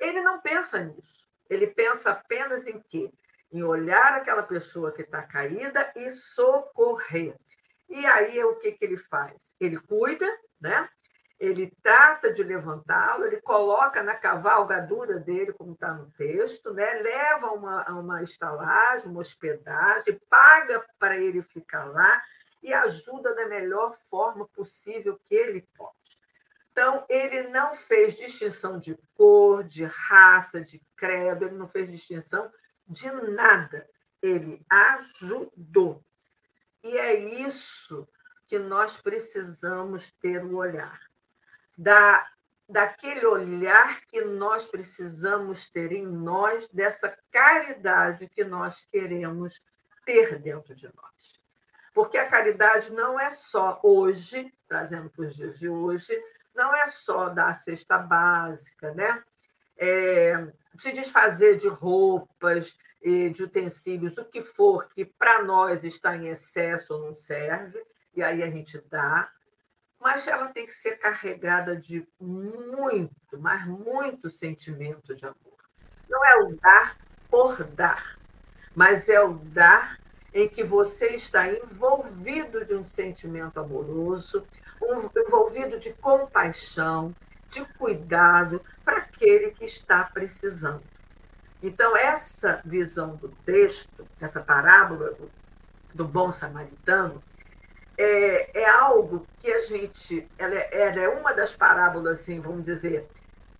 ele 0.00 0.20
não 0.20 0.40
pensa 0.40 0.80
nisso. 0.80 1.28
Ele 1.48 1.66
pensa 1.66 2.10
apenas 2.10 2.66
em 2.66 2.80
quê? 2.88 3.10
Em 3.52 3.62
olhar 3.62 4.14
aquela 4.14 4.42
pessoa 4.42 4.92
que 4.92 5.02
está 5.02 5.22
caída 5.22 5.92
e 5.94 6.10
socorrer. 6.10 7.36
E 7.88 8.04
aí 8.06 8.42
o 8.44 8.56
que, 8.56 8.72
que 8.72 8.84
ele 8.84 8.98
faz? 8.98 9.54
Ele 9.60 9.78
cuida, 9.78 10.26
né? 10.60 10.88
ele 11.38 11.70
trata 11.82 12.32
de 12.32 12.42
levantá-lo, 12.42 13.26
ele 13.26 13.40
coloca 13.40 14.02
na 14.02 14.14
cavalgadura 14.14 15.18
dele, 15.18 15.52
como 15.52 15.72
está 15.72 15.92
no 15.92 16.10
texto, 16.12 16.72
né? 16.72 16.94
leva 16.94 17.52
uma, 17.52 17.84
uma 17.90 18.22
estalagem, 18.22 19.10
uma 19.10 19.20
hospedagem, 19.20 20.20
paga 20.28 20.84
para 20.98 21.18
ele 21.18 21.42
ficar 21.42 21.84
lá 21.84 22.22
e 22.64 22.72
ajuda 22.72 23.34
da 23.34 23.46
melhor 23.46 23.96
forma 23.96 24.48
possível 24.48 25.20
que 25.24 25.34
ele 25.34 25.62
pode. 25.76 26.18
Então, 26.72 27.04
ele 27.08 27.44
não 27.48 27.74
fez 27.74 28.16
distinção 28.16 28.80
de 28.80 28.98
cor, 29.14 29.62
de 29.62 29.84
raça, 29.84 30.60
de 30.60 30.82
credo, 30.96 31.44
ele 31.44 31.54
não 31.54 31.68
fez 31.68 31.88
distinção 31.88 32.50
de 32.88 33.08
nada. 33.10 33.88
Ele 34.20 34.64
ajudou. 34.68 36.02
E 36.82 36.98
é 36.98 37.14
isso 37.14 38.08
que 38.46 38.58
nós 38.58 39.00
precisamos 39.00 40.10
ter 40.20 40.44
o 40.44 40.56
olhar 40.56 41.00
da, 41.76 42.26
daquele 42.68 43.26
olhar 43.26 44.04
que 44.06 44.22
nós 44.22 44.66
precisamos 44.66 45.68
ter 45.70 45.92
em 45.92 46.06
nós, 46.06 46.68
dessa 46.68 47.16
caridade 47.30 48.28
que 48.28 48.44
nós 48.44 48.86
queremos 48.90 49.62
ter 50.04 50.38
dentro 50.40 50.74
de 50.74 50.88
nós. 50.94 51.43
Porque 51.94 52.18
a 52.18 52.28
caridade 52.28 52.92
não 52.92 53.18
é 53.18 53.30
só 53.30 53.80
hoje, 53.82 54.52
trazendo 54.68 55.08
para 55.08 55.24
os 55.24 55.34
dias 55.34 55.58
de 55.58 55.68
hoje, 55.68 56.12
não 56.54 56.74
é 56.74 56.86
só 56.86 57.28
dar 57.28 57.48
a 57.48 57.54
cesta 57.54 57.96
básica, 57.96 58.92
né? 58.92 59.22
É, 59.78 60.46
se 60.78 60.92
desfazer 60.92 61.56
de 61.56 61.68
roupas, 61.68 62.76
de 63.02 63.42
utensílios, 63.42 64.16
o 64.18 64.24
que 64.24 64.42
for 64.42 64.88
que 64.88 65.04
para 65.04 65.42
nós 65.42 65.84
está 65.84 66.16
em 66.16 66.28
excesso 66.28 66.94
ou 66.94 67.06
não 67.06 67.14
serve, 67.14 67.82
e 68.14 68.22
aí 68.22 68.42
a 68.42 68.50
gente 68.50 68.78
dá 68.88 69.30
mas 70.04 70.28
ela 70.28 70.48
tem 70.48 70.66
que 70.66 70.72
ser 70.72 70.98
carregada 70.98 71.74
de 71.74 72.06
muito, 72.20 73.38
mas 73.38 73.66
muito 73.66 74.28
sentimento 74.28 75.14
de 75.14 75.24
amor. 75.24 75.56
Não 76.06 76.22
é 76.26 76.36
o 76.42 76.56
dar 76.56 76.98
por 77.30 77.64
dar, 77.64 78.18
mas 78.76 79.08
é 79.08 79.18
o 79.22 79.32
dar 79.32 79.98
em 80.34 80.48
que 80.48 80.64
você 80.64 81.10
está 81.14 81.48
envolvido 81.48 82.64
de 82.64 82.74
um 82.74 82.82
sentimento 82.82 83.60
amoroso, 83.60 84.44
um, 84.82 85.08
envolvido 85.16 85.78
de 85.78 85.92
compaixão, 85.92 87.14
de 87.50 87.64
cuidado 87.78 88.60
para 88.84 88.98
aquele 88.98 89.52
que 89.52 89.64
está 89.64 90.02
precisando. 90.02 90.82
Então, 91.62 91.96
essa 91.96 92.60
visão 92.64 93.14
do 93.14 93.28
texto, 93.46 94.06
essa 94.20 94.40
parábola 94.40 95.12
do, 95.12 95.30
do 95.94 96.04
bom 96.04 96.32
samaritano, 96.32 97.22
é, 97.96 98.62
é 98.62 98.68
algo 98.68 99.24
que 99.38 99.50
a 99.50 99.60
gente. 99.60 100.28
Ela 100.36 100.56
é, 100.56 100.88
ela 100.88 101.00
é 101.00 101.08
uma 101.08 101.32
das 101.32 101.54
parábolas, 101.54 102.20
assim, 102.20 102.40
vamos 102.40 102.64
dizer, 102.64 103.06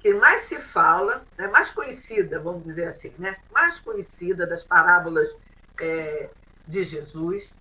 que 0.00 0.12
mais 0.12 0.42
se 0.42 0.60
fala, 0.60 1.24
né, 1.38 1.46
mais 1.46 1.70
conhecida, 1.70 2.40
vamos 2.40 2.64
dizer 2.64 2.88
assim, 2.88 3.14
né, 3.16 3.36
mais 3.52 3.78
conhecida 3.80 4.44
das 4.44 4.64
parábolas 4.64 5.34
é, 5.80 6.28
de 6.66 6.84
Jesus, 6.84 7.54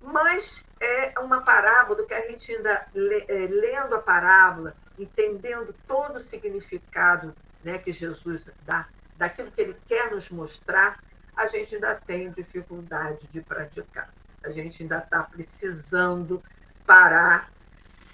mas 0.00 0.64
é 0.80 1.18
uma 1.18 1.42
parábola 1.42 2.04
que 2.06 2.14
a 2.14 2.28
gente 2.28 2.54
ainda, 2.54 2.86
é, 3.28 3.46
lendo 3.48 3.94
a 3.94 4.00
parábola, 4.00 4.74
entendendo 4.98 5.74
todo 5.86 6.16
o 6.16 6.20
significado 6.20 7.34
né, 7.62 7.78
que 7.78 7.92
Jesus 7.92 8.50
dá, 8.66 8.86
daquilo 9.16 9.50
que 9.50 9.60
ele 9.60 9.76
quer 9.86 10.10
nos 10.10 10.30
mostrar, 10.30 11.02
a 11.36 11.46
gente 11.46 11.74
ainda 11.74 11.94
tem 11.94 12.30
dificuldade 12.30 13.26
de 13.26 13.40
praticar. 13.40 14.12
A 14.44 14.50
gente 14.50 14.82
ainda 14.82 14.98
está 14.98 15.22
precisando 15.22 16.42
parar, 16.86 17.50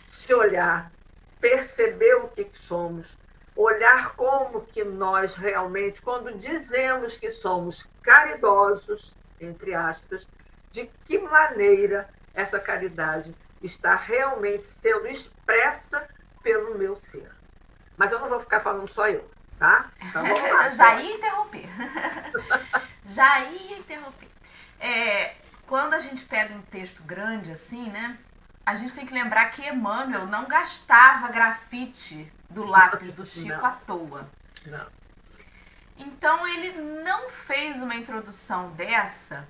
se 0.09 0.33
olhar, 0.33 0.93
perceber 1.41 2.15
o 2.17 2.29
que, 2.29 2.45
que 2.45 2.59
somos, 2.59 3.19
olhar 3.57 4.15
como 4.15 4.63
que 4.63 4.85
nós 4.85 5.35
realmente, 5.35 6.01
quando 6.01 6.33
dizemos 6.39 7.17
que 7.17 7.31
somos 7.31 7.89
caridosos, 8.01 9.17
entre 9.41 9.75
aspas, 9.75 10.29
de 10.71 10.87
que 11.05 11.19
maneira 11.19 12.09
essa 12.35 12.61
caridade 12.61 13.35
está 13.63 13.97
realmente 13.97 14.63
sendo 14.63 15.07
expressa 15.07 16.09
pelo 16.43 16.79
meu 16.79 16.97
ser. 16.97 17.31
Mas 17.97 18.13
eu 18.13 18.19
não 18.19 18.29
vou 18.29 18.41
ficar 18.41 18.61
falando 18.61 18.89
só 18.89 19.09
eu, 19.09 19.29
tá? 19.59 19.91
Então, 20.03 20.23
lá. 20.23 20.71
Já 20.73 21.01
ia 21.01 21.17
interromper. 21.17 21.67
Já 23.07 23.41
ia 23.45 23.79
interromper. 23.79 24.29
É, 24.79 25.35
quando 25.67 25.95
a 25.95 25.99
gente 25.99 26.25
pega 26.25 26.55
um 26.55 26.63
texto 26.63 27.03
grande 27.03 27.53
assim, 27.53 27.91
né? 27.91 28.19
A 28.65 28.77
gente 28.77 28.95
tem 28.95 29.07
que 29.07 29.13
lembrar 29.13 29.51
que 29.51 29.67
Emmanuel 29.67 30.27
não 30.27 30.47
gastava 30.47 31.29
grafite 31.29 32.33
do 32.49 32.65
lápis 32.65 33.13
do 33.15 33.27
Chico 33.27 33.49
não. 33.49 33.67
à 33.67 33.71
toa. 33.73 34.29
Não. 34.67 34.87
Então 36.01 36.47
ele 36.49 36.73
não 37.03 37.31
fez 37.31 37.81
uma 37.81 37.95
introdução 37.95 38.71
dessa 38.71 39.47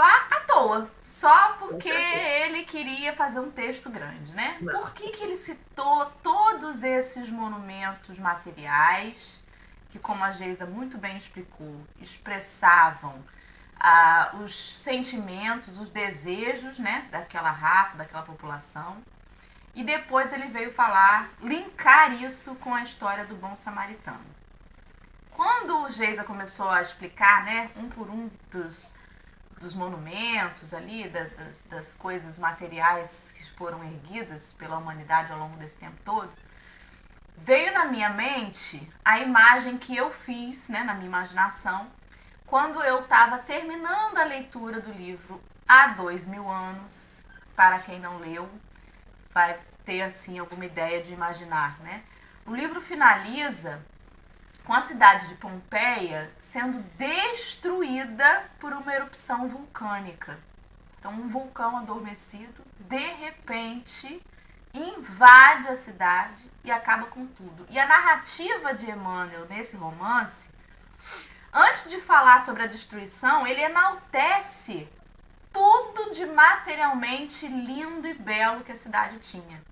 à 0.00 0.40
toa, 0.46 0.88
só 1.02 1.54
porque 1.54 1.88
ele 1.88 2.64
queria 2.64 3.12
fazer 3.14 3.40
um 3.40 3.50
texto 3.50 3.90
grande, 3.90 4.32
né? 4.32 4.56
Não. 4.60 4.72
Por 4.72 4.92
que, 4.92 5.10
que 5.10 5.22
ele 5.24 5.36
citou 5.36 6.06
todos 6.22 6.82
esses 6.84 7.28
monumentos 7.28 8.18
materiais 8.18 9.42
que, 9.90 9.98
como 9.98 10.22
a 10.22 10.30
Geisa 10.30 10.66
muito 10.66 10.98
bem 10.98 11.16
explicou, 11.16 11.84
expressavam 12.00 13.24
ah, 13.80 14.32
os 14.42 14.54
sentimentos, 14.54 15.78
os 15.78 15.90
desejos 15.90 16.78
né, 16.78 17.06
daquela 17.10 17.50
raça, 17.50 17.96
daquela 17.96 18.22
população. 18.22 18.98
E 19.74 19.82
depois 19.82 20.32
ele 20.32 20.48
veio 20.48 20.72
falar, 20.72 21.28
linkar 21.40 22.12
isso 22.22 22.54
com 22.56 22.74
a 22.74 22.82
história 22.82 23.24
do 23.24 23.34
bom 23.36 23.56
samaritano. 23.56 24.38
Quando 25.58 25.82
o 25.82 25.90
Geisa 25.90 26.22
começou 26.22 26.70
a 26.70 26.80
explicar, 26.80 27.44
né, 27.44 27.68
um 27.74 27.88
por 27.88 28.08
um 28.08 28.30
dos, 28.48 28.92
dos 29.60 29.74
monumentos 29.74 30.72
ali, 30.72 31.08
da, 31.08 31.24
das, 31.24 31.62
das 31.68 31.94
coisas 31.94 32.38
materiais 32.38 33.34
que 33.36 33.50
foram 33.56 33.82
erguidas 33.82 34.52
pela 34.52 34.78
humanidade 34.78 35.32
ao 35.32 35.38
longo 35.38 35.56
desse 35.56 35.76
tempo 35.76 36.00
todo, 36.04 36.30
veio 37.38 37.72
na 37.72 37.86
minha 37.86 38.10
mente 38.10 38.88
a 39.04 39.18
imagem 39.18 39.76
que 39.78 39.96
eu 39.96 40.12
fiz, 40.12 40.68
né, 40.68 40.84
na 40.84 40.94
minha 40.94 41.08
imaginação, 41.08 41.90
quando 42.46 42.80
eu 42.84 43.00
estava 43.00 43.38
terminando 43.38 44.16
a 44.16 44.24
leitura 44.24 44.80
do 44.80 44.92
livro 44.92 45.42
há 45.66 45.88
dois 45.88 46.24
mil 46.24 46.48
anos. 46.48 47.24
Para 47.56 47.80
quem 47.80 47.98
não 47.98 48.18
leu, 48.18 48.48
vai 49.34 49.58
ter 49.84 50.02
assim 50.02 50.38
alguma 50.38 50.64
ideia 50.64 51.02
de 51.02 51.12
imaginar, 51.12 51.80
né? 51.80 52.04
O 52.46 52.54
livro 52.54 52.80
finaliza 52.80 53.84
com 54.68 54.74
a 54.74 54.82
cidade 54.82 55.28
de 55.28 55.34
Pompeia 55.36 56.30
sendo 56.38 56.82
destruída 56.98 58.44
por 58.60 58.70
uma 58.74 58.94
erupção 58.94 59.48
vulcânica. 59.48 60.38
Então, 60.98 61.10
um 61.10 61.26
vulcão 61.26 61.78
adormecido, 61.78 62.62
de 62.80 62.98
repente, 63.14 64.22
invade 64.74 65.68
a 65.68 65.74
cidade 65.74 66.44
e 66.62 66.70
acaba 66.70 67.06
com 67.06 67.26
tudo. 67.26 67.66
E 67.70 67.78
a 67.78 67.86
narrativa 67.86 68.74
de 68.74 68.90
Emmanuel 68.90 69.46
nesse 69.48 69.74
romance 69.74 70.48
antes 71.50 71.88
de 71.88 71.98
falar 71.98 72.44
sobre 72.44 72.64
a 72.64 72.66
destruição, 72.66 73.46
ele 73.46 73.62
enaltece 73.62 74.86
tudo 75.50 76.12
de 76.12 76.26
materialmente 76.26 77.48
lindo 77.48 78.06
e 78.06 78.12
belo 78.12 78.62
que 78.62 78.72
a 78.72 78.76
cidade 78.76 79.18
tinha. 79.20 79.62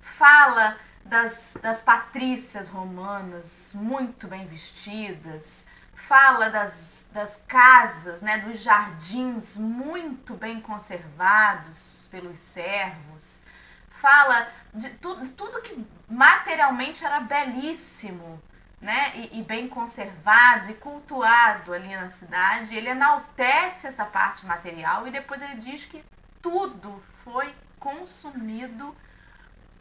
Fala 0.00 0.76
das, 1.08 1.56
das 1.62 1.80
patrícias 1.80 2.68
romanas 2.68 3.72
muito 3.74 4.28
bem 4.28 4.46
vestidas, 4.46 5.66
fala 5.94 6.50
das, 6.50 7.06
das 7.12 7.42
casas, 7.48 8.22
né, 8.22 8.38
dos 8.38 8.60
jardins 8.62 9.56
muito 9.56 10.34
bem 10.34 10.60
conservados 10.60 12.08
pelos 12.10 12.38
servos, 12.38 13.40
fala 13.88 14.46
de 14.74 14.90
tudo, 14.90 15.28
tudo 15.30 15.62
que 15.62 15.86
materialmente 16.08 17.04
era 17.04 17.20
belíssimo, 17.20 18.40
né, 18.80 19.12
e, 19.16 19.40
e, 19.40 19.42
bem 19.42 19.68
conservado 19.68 20.70
e 20.70 20.74
cultuado 20.74 21.72
ali 21.72 21.96
na 21.96 22.10
cidade. 22.10 22.76
Ele 22.76 22.90
enaltece 22.90 23.86
essa 23.86 24.04
parte 24.04 24.44
material 24.44 25.08
e 25.08 25.10
depois 25.10 25.40
ele 25.40 25.56
diz 25.56 25.86
que 25.86 26.04
tudo 26.42 27.02
foi 27.24 27.52
consumido 27.80 28.94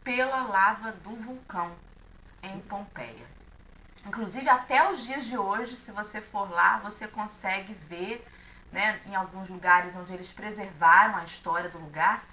pela 0.06 0.44
lava 0.44 0.92
do 0.92 1.16
vulcão 1.16 1.76
em 2.44 2.60
Pompeia. 2.62 3.28
Inclusive, 4.06 4.48
até 4.48 4.90
os 4.92 5.04
dias 5.04 5.26
de 5.26 5.36
hoje, 5.36 5.76
se 5.76 5.92
você 5.92 6.22
for 6.22 6.50
lá, 6.52 6.78
você 6.78 7.08
consegue 7.08 7.74
ver, 7.74 8.26
né, 8.72 9.02
em 9.08 9.16
alguns 9.16 9.50
lugares 9.50 9.96
onde 9.96 10.14
eles 10.14 10.32
preservaram 10.32 11.18
a 11.18 11.24
história 11.24 11.70
do 11.70 11.80
lugar, 11.80 12.24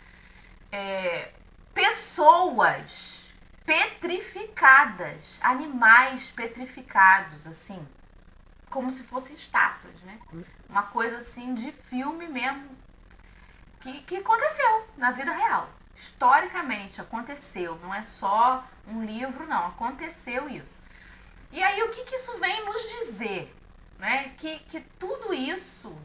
é, 0.70 1.32
pessoas 1.72 3.26
petrificadas, 3.64 5.40
animais 5.42 6.30
petrificados, 6.30 7.46
assim, 7.46 7.88
como 8.68 8.92
se 8.92 9.04
fossem 9.04 9.34
estátuas, 9.34 9.98
né? 10.02 10.18
Uma 10.68 10.82
coisa 10.82 11.18
assim 11.18 11.54
de 11.54 11.72
filme 11.72 12.26
mesmo, 12.26 12.68
que, 13.80 14.02
que 14.02 14.16
aconteceu 14.16 14.88
na 14.98 15.10
vida 15.10 15.32
real. 15.32 15.70
Historicamente 15.94 17.00
aconteceu, 17.00 17.78
não 17.80 17.94
é 17.94 18.02
só 18.02 18.64
um 18.86 19.04
livro, 19.04 19.46
não, 19.46 19.66
aconteceu 19.68 20.48
isso. 20.48 20.82
E 21.50 21.62
aí 21.62 21.82
o 21.82 21.90
que, 21.90 22.04
que 22.04 22.16
isso 22.16 22.38
vem 22.38 22.64
nos 22.64 22.82
dizer? 22.82 23.54
Né? 23.98 24.30
Que, 24.38 24.58
que 24.60 24.80
tudo 24.98 25.34
isso 25.34 25.96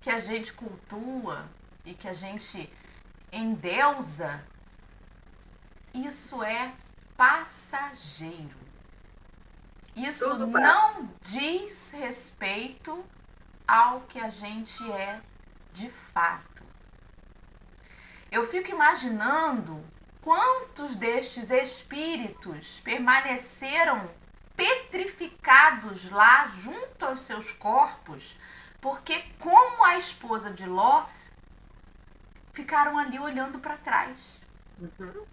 que 0.00 0.10
a 0.10 0.18
gente 0.18 0.52
cultua 0.52 1.48
e 1.84 1.94
que 1.94 2.08
a 2.08 2.14
gente 2.14 2.72
endeusa, 3.30 4.42
isso 5.94 6.42
é 6.42 6.72
passageiro. 7.16 8.60
Isso 9.94 10.38
não 10.46 11.08
diz 11.20 11.92
respeito 11.92 13.04
ao 13.68 14.00
que 14.02 14.18
a 14.18 14.30
gente 14.30 14.90
é 14.90 15.20
de 15.72 15.88
fato. 15.90 16.51
Eu 18.32 18.48
fico 18.48 18.70
imaginando 18.70 19.84
quantos 20.22 20.96
destes 20.96 21.50
espíritos 21.50 22.80
permaneceram 22.80 24.10
petrificados 24.56 26.10
lá 26.10 26.48
junto 26.48 27.04
aos 27.04 27.20
seus 27.20 27.52
corpos, 27.52 28.40
porque, 28.80 29.20
como 29.38 29.84
a 29.84 29.98
esposa 29.98 30.50
de 30.50 30.64
Ló, 30.64 31.06
ficaram 32.54 32.98
ali 32.98 33.18
olhando 33.18 33.58
para 33.58 33.76
trás. 33.76 34.40
Uhum. 34.80 35.26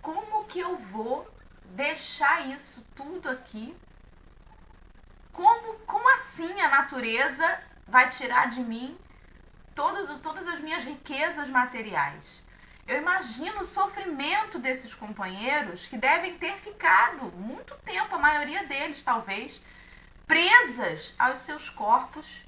Como 0.00 0.44
que 0.44 0.60
eu 0.60 0.76
vou 0.76 1.28
deixar 1.64 2.46
isso 2.46 2.86
tudo 2.94 3.28
aqui? 3.28 3.76
Como, 5.32 5.76
como 5.80 6.08
assim 6.14 6.60
a 6.60 6.68
natureza 6.68 7.62
vai 7.88 8.08
tirar 8.10 8.48
de 8.48 8.60
mim 8.60 8.96
todos, 9.76 10.08
todas 10.18 10.48
as 10.48 10.58
minhas 10.58 10.82
riquezas 10.82 11.48
materiais? 11.50 12.42
Eu 12.88 12.98
imagino 12.98 13.60
o 13.60 13.64
sofrimento 13.64 14.58
desses 14.58 14.94
companheiros 14.94 15.86
que 15.86 15.98
devem 15.98 16.38
ter 16.38 16.56
ficado 16.56 17.30
muito 17.32 17.74
tempo, 17.84 18.14
a 18.14 18.18
maioria 18.18 18.64
deles 18.66 19.02
talvez, 19.02 19.62
presas 20.26 21.14
aos 21.18 21.40
seus 21.40 21.68
corpos 21.68 22.42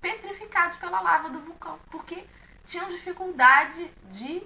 petrificados 0.00 0.76
pela 0.76 1.00
lava 1.00 1.30
do 1.30 1.40
vulcão, 1.40 1.78
porque 1.90 2.26
tinham 2.66 2.88
dificuldade 2.88 3.90
de 4.10 4.42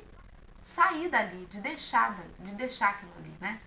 sair 0.62 1.09
dali, 1.09 1.46
de 1.46 1.61
deixar, 1.61 2.14
de 2.38 2.52
deixar 2.52 2.90
aquilo 2.90 3.12
ali, 3.18 3.35
né? 3.40 3.59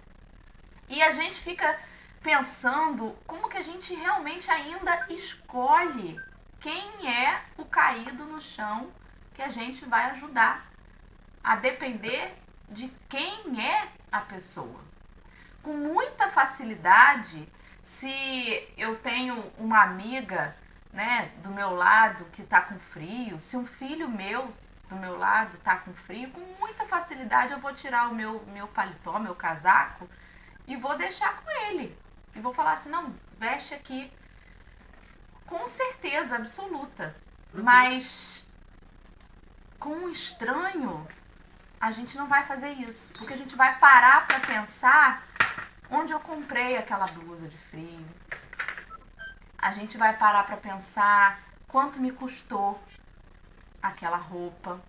E 0.88 1.02
a 1.02 1.12
gente 1.12 1.42
fica 1.42 1.80
pensando 2.22 3.18
como 3.26 3.50
que 3.50 3.58
a 3.58 3.64
gente 3.64 3.96
realmente 3.96 4.50
ainda 4.52 5.06
escolhe 5.10 6.20
quem 6.64 7.14
é 7.14 7.42
o 7.58 7.66
caído 7.66 8.24
no 8.24 8.42
chão 8.42 8.90
que 9.34 9.42
a 9.42 9.50
gente 9.50 9.84
vai 9.84 10.12
ajudar 10.12 10.66
a 11.44 11.58
depender 11.58 12.34
de 12.70 12.88
quem 13.10 13.62
é 13.62 13.90
a 14.10 14.22
pessoa. 14.22 14.80
Com 15.62 15.74
muita 15.74 16.30
facilidade, 16.30 17.52
se 17.82 18.10
eu 18.78 18.98
tenho 19.00 19.36
uma 19.58 19.84
amiga 19.84 20.56
né, 20.94 21.34
do 21.44 21.50
meu 21.50 21.76
lado 21.76 22.24
que 22.32 22.42
está 22.42 22.62
com 22.62 22.80
frio, 22.80 23.42
se 23.42 23.58
um 23.58 23.66
filho 23.66 24.08
meu 24.08 24.54
do 24.88 24.96
meu 24.96 25.18
lado 25.18 25.58
está 25.58 25.76
com 25.76 25.92
frio, 25.94 26.30
com 26.30 26.40
muita 26.60 26.86
facilidade 26.86 27.52
eu 27.52 27.60
vou 27.60 27.74
tirar 27.74 28.10
o 28.10 28.16
meu, 28.16 28.42
meu 28.48 28.70
paletó, 28.70 29.20
meu 29.20 29.36
casaco 29.36 30.10
e 30.66 30.78
vou 30.78 30.98
deixar 30.98 31.42
com 31.42 31.50
ele. 31.68 31.98
E 32.34 32.40
vou 32.40 32.54
falar 32.54 32.74
assim, 32.74 32.90
não, 32.90 33.14
veste 33.38 33.74
aqui. 33.74 34.10
Com 35.54 35.68
certeza 35.68 36.36
absoluta. 36.36 37.16
Uhum. 37.54 37.62
Mas 37.62 38.44
com 39.78 39.92
um 39.92 40.10
estranho, 40.10 41.08
a 41.80 41.92
gente 41.92 42.18
não 42.18 42.28
vai 42.28 42.44
fazer 42.44 42.70
isso, 42.70 43.14
porque 43.14 43.34
a 43.34 43.38
gente 43.38 43.56
vai 43.56 43.78
parar 43.78 44.26
para 44.26 44.40
pensar 44.40 45.22
onde 45.92 46.12
eu 46.12 46.20
comprei 46.20 46.76
aquela 46.76 47.06
blusa 47.06 47.48
de 47.48 47.56
frio. 47.56 48.04
A 49.56 49.72
gente 49.72 49.96
vai 49.96 50.18
parar 50.18 50.44
para 50.44 50.58
pensar 50.58 51.40
quanto 51.68 52.02
me 52.02 52.12
custou 52.12 52.82
aquela 53.80 54.18
roupa. 54.18 54.82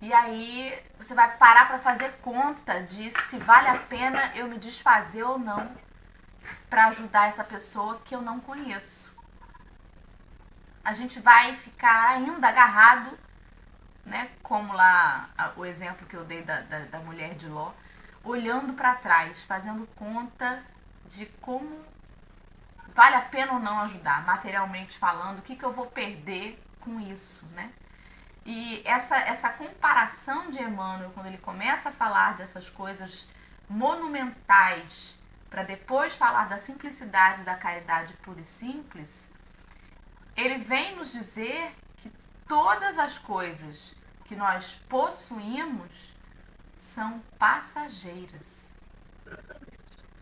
E 0.00 0.12
aí 0.12 0.80
você 0.96 1.12
vai 1.12 1.36
parar 1.38 1.66
para 1.66 1.80
fazer 1.80 2.12
conta 2.22 2.80
de 2.84 3.10
se 3.10 3.36
vale 3.38 3.66
a 3.66 3.78
pena 3.78 4.30
eu 4.36 4.46
me 4.46 4.58
desfazer 4.58 5.24
ou 5.24 5.40
não 5.40 5.89
para 6.68 6.86
ajudar 6.86 7.28
essa 7.28 7.44
pessoa 7.44 8.00
que 8.04 8.14
eu 8.14 8.22
não 8.22 8.40
conheço. 8.40 9.18
A 10.84 10.92
gente 10.92 11.20
vai 11.20 11.56
ficar 11.56 12.10
ainda 12.10 12.48
agarrado 12.48 13.18
né, 14.04 14.30
como 14.42 14.72
lá 14.72 15.30
o 15.56 15.64
exemplo 15.64 16.06
que 16.06 16.16
eu 16.16 16.24
dei 16.24 16.42
da, 16.42 16.60
da, 16.62 16.80
da 16.80 16.98
mulher 17.00 17.34
de 17.34 17.48
Ló, 17.48 17.72
olhando 18.24 18.72
para 18.74 18.94
trás, 18.94 19.44
fazendo 19.44 19.86
conta 19.94 20.62
de 21.06 21.26
como 21.40 21.84
vale 22.94 23.16
a 23.16 23.22
pena 23.22 23.52
ou 23.52 23.60
não 23.60 23.80
ajudar, 23.80 24.24
materialmente 24.26 24.98
falando, 24.98 25.38
o 25.38 25.42
que, 25.42 25.56
que 25.56 25.64
eu 25.64 25.72
vou 25.72 25.86
perder 25.86 26.62
com 26.80 27.00
isso, 27.00 27.46
né? 27.48 27.70
E 28.44 28.82
essa, 28.84 29.16
essa 29.16 29.50
comparação 29.50 30.50
de 30.50 30.60
Emmanuel, 30.62 31.10
quando 31.14 31.26
ele 31.26 31.38
começa 31.38 31.90
a 31.90 31.92
falar 31.92 32.36
dessas 32.36 32.68
coisas 32.68 33.28
monumentais, 33.68 35.19
para 35.50 35.64
depois 35.64 36.14
falar 36.14 36.48
da 36.48 36.56
simplicidade 36.56 37.42
da 37.42 37.56
caridade 37.56 38.14
pura 38.22 38.40
e 38.40 38.44
simples, 38.44 39.28
ele 40.36 40.58
vem 40.58 40.96
nos 40.96 41.10
dizer 41.12 41.74
todas 42.46 42.98
as 42.98 43.18
coisas 43.18 43.94
que 44.24 44.36
nós 44.36 44.74
possuímos 44.88 46.14
são 46.78 47.20
passageiras. 47.38 48.70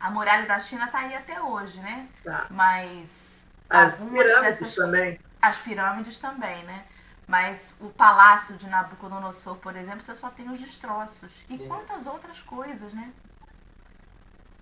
A 0.00 0.10
muralha 0.10 0.46
da 0.46 0.58
China 0.58 0.86
está 0.86 1.00
aí 1.00 1.14
até 1.14 1.40
hoje, 1.40 1.78
né? 1.80 2.08
Tá. 2.24 2.46
Mas 2.50 3.46
as 3.68 3.98
pirâmides 3.98 4.40
dessas... 4.40 4.74
também. 4.74 5.20
As 5.42 5.58
pirâmides 5.58 6.18
também, 6.18 6.64
né? 6.64 6.84
Mas 7.26 7.76
o 7.80 7.90
palácio 7.90 8.56
de 8.56 8.66
Nabucodonosor, 8.66 9.56
por 9.56 9.76
exemplo, 9.76 10.00
você 10.00 10.14
só 10.14 10.30
tem 10.30 10.50
os 10.50 10.58
destroços. 10.58 11.44
E 11.48 11.58
Sim. 11.58 11.68
quantas 11.68 12.06
outras 12.06 12.42
coisas, 12.42 12.92
né? 12.94 13.12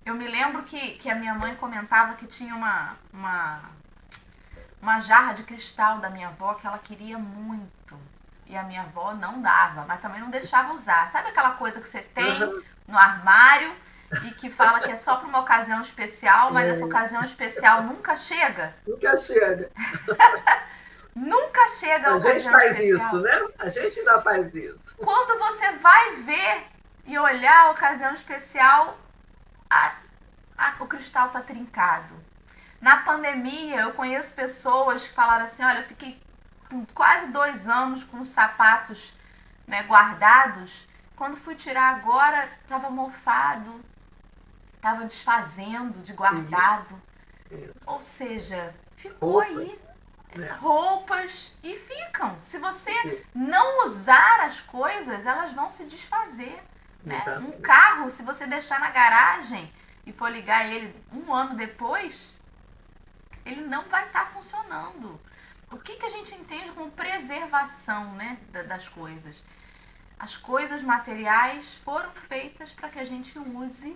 Eu 0.07 0.15
me 0.15 0.27
lembro 0.27 0.63
que, 0.63 0.91
que 0.91 1.09
a 1.09 1.15
minha 1.15 1.33
mãe 1.33 1.53
comentava 1.55 2.15
que 2.15 2.25
tinha 2.25 2.55
uma, 2.55 2.95
uma 3.11 3.59
uma 4.81 4.99
jarra 5.01 5.33
de 5.33 5.43
cristal 5.43 5.97
da 5.97 6.09
minha 6.09 6.29
avó 6.29 6.53
que 6.53 6.65
ela 6.65 6.77
queria 6.77 7.17
muito. 7.17 7.99
E 8.45 8.55
a 8.55 8.63
minha 8.63 8.83
avó 8.83 9.13
não 9.13 9.41
dava, 9.41 9.83
mas 9.85 9.99
também 9.99 10.21
não 10.21 10.29
deixava 10.29 10.73
usar. 10.73 11.09
Sabe 11.09 11.27
aquela 11.27 11.51
coisa 11.51 11.81
que 11.81 11.89
você 11.89 11.99
tem 11.99 12.39
no 12.87 12.97
armário 12.97 13.75
e 14.23 14.31
que 14.31 14.49
fala 14.49 14.79
que 14.79 14.89
é 14.89 14.95
só 14.95 15.17
para 15.17 15.27
uma 15.27 15.41
ocasião 15.41 15.81
especial, 15.81 16.53
mas 16.53 16.69
essa 16.69 16.85
ocasião 16.85 17.21
especial 17.21 17.83
nunca 17.83 18.15
chega? 18.15 18.73
Nunca 18.87 19.17
chega. 19.17 19.69
nunca 21.13 21.67
chega 21.67 22.11
a, 22.11 22.15
a 22.15 22.19
gente 22.19 22.49
faz 22.49 22.79
especial. 22.79 23.07
isso, 23.07 23.19
né? 23.19 23.47
A 23.59 23.67
gente 23.67 23.99
ainda 23.99 24.21
faz 24.21 24.55
isso. 24.55 24.95
Quando 24.97 25.37
você 25.37 25.73
vai 25.73 26.15
ver 26.15 26.63
e 27.05 27.19
olhar 27.19 27.65
a 27.65 27.71
ocasião 27.71 28.13
especial, 28.13 28.97
a, 29.69 29.95
a, 30.57 30.75
o 30.79 30.87
cristal 30.87 31.27
está 31.27 31.41
trincado 31.41 32.15
na 32.79 32.97
pandemia, 32.97 33.81
eu 33.81 33.93
conheço 33.93 34.33
pessoas 34.33 35.07
que 35.07 35.13
falaram 35.13 35.45
assim: 35.45 35.63
olha, 35.63 35.79
eu 35.79 35.87
fiquei 35.87 36.21
quase 36.93 37.31
dois 37.31 37.67
anos 37.67 38.03
com 38.03 38.19
os 38.19 38.29
sapatos 38.29 39.13
né, 39.65 39.83
guardados. 39.83 40.87
Quando 41.15 41.35
fui 41.35 41.55
tirar 41.55 41.95
agora, 41.95 42.47
estava 42.61 42.89
mofado, 42.91 43.83
estava 44.75 45.05
desfazendo 45.05 45.99
de 46.01 46.13
guardado. 46.13 47.01
Uhum. 47.49 47.71
Ou 47.87 48.01
seja, 48.01 48.75
ficou 48.95 49.41
Roupas. 49.41 49.57
aí 49.57 49.79
é. 50.39 50.47
roupas 50.53 51.57
e 51.63 51.75
ficam. 51.75 52.39
Se 52.39 52.59
você 52.59 53.23
não 53.33 53.85
usar 53.85 54.41
as 54.41 54.61
coisas, 54.61 55.25
elas 55.25 55.53
vão 55.53 55.69
se 55.69 55.85
desfazer. 55.85 56.63
Né? 57.07 57.39
Um 57.39 57.61
carro, 57.61 58.11
se 58.11 58.23
você 58.23 58.45
deixar 58.45 58.79
na 58.79 58.89
garagem 58.89 59.71
e 60.05 60.11
for 60.11 60.29
ligar 60.31 60.65
ele 60.67 60.93
um 61.11 61.33
ano 61.33 61.55
depois, 61.55 62.39
ele 63.45 63.61
não 63.61 63.83
vai 63.87 64.05
estar 64.07 64.25
tá 64.25 64.31
funcionando. 64.31 65.19
O 65.71 65.77
que, 65.77 65.95
que 65.95 66.05
a 66.05 66.09
gente 66.09 66.35
entende 66.35 66.71
como 66.71 66.91
preservação 66.91 68.13
né, 68.13 68.37
das 68.67 68.87
coisas? 68.87 69.43
As 70.19 70.35
coisas 70.35 70.81
materiais 70.81 71.75
foram 71.75 72.09
feitas 72.11 72.73
para 72.73 72.89
que 72.89 72.99
a 72.99 73.05
gente 73.05 73.37
use, 73.37 73.95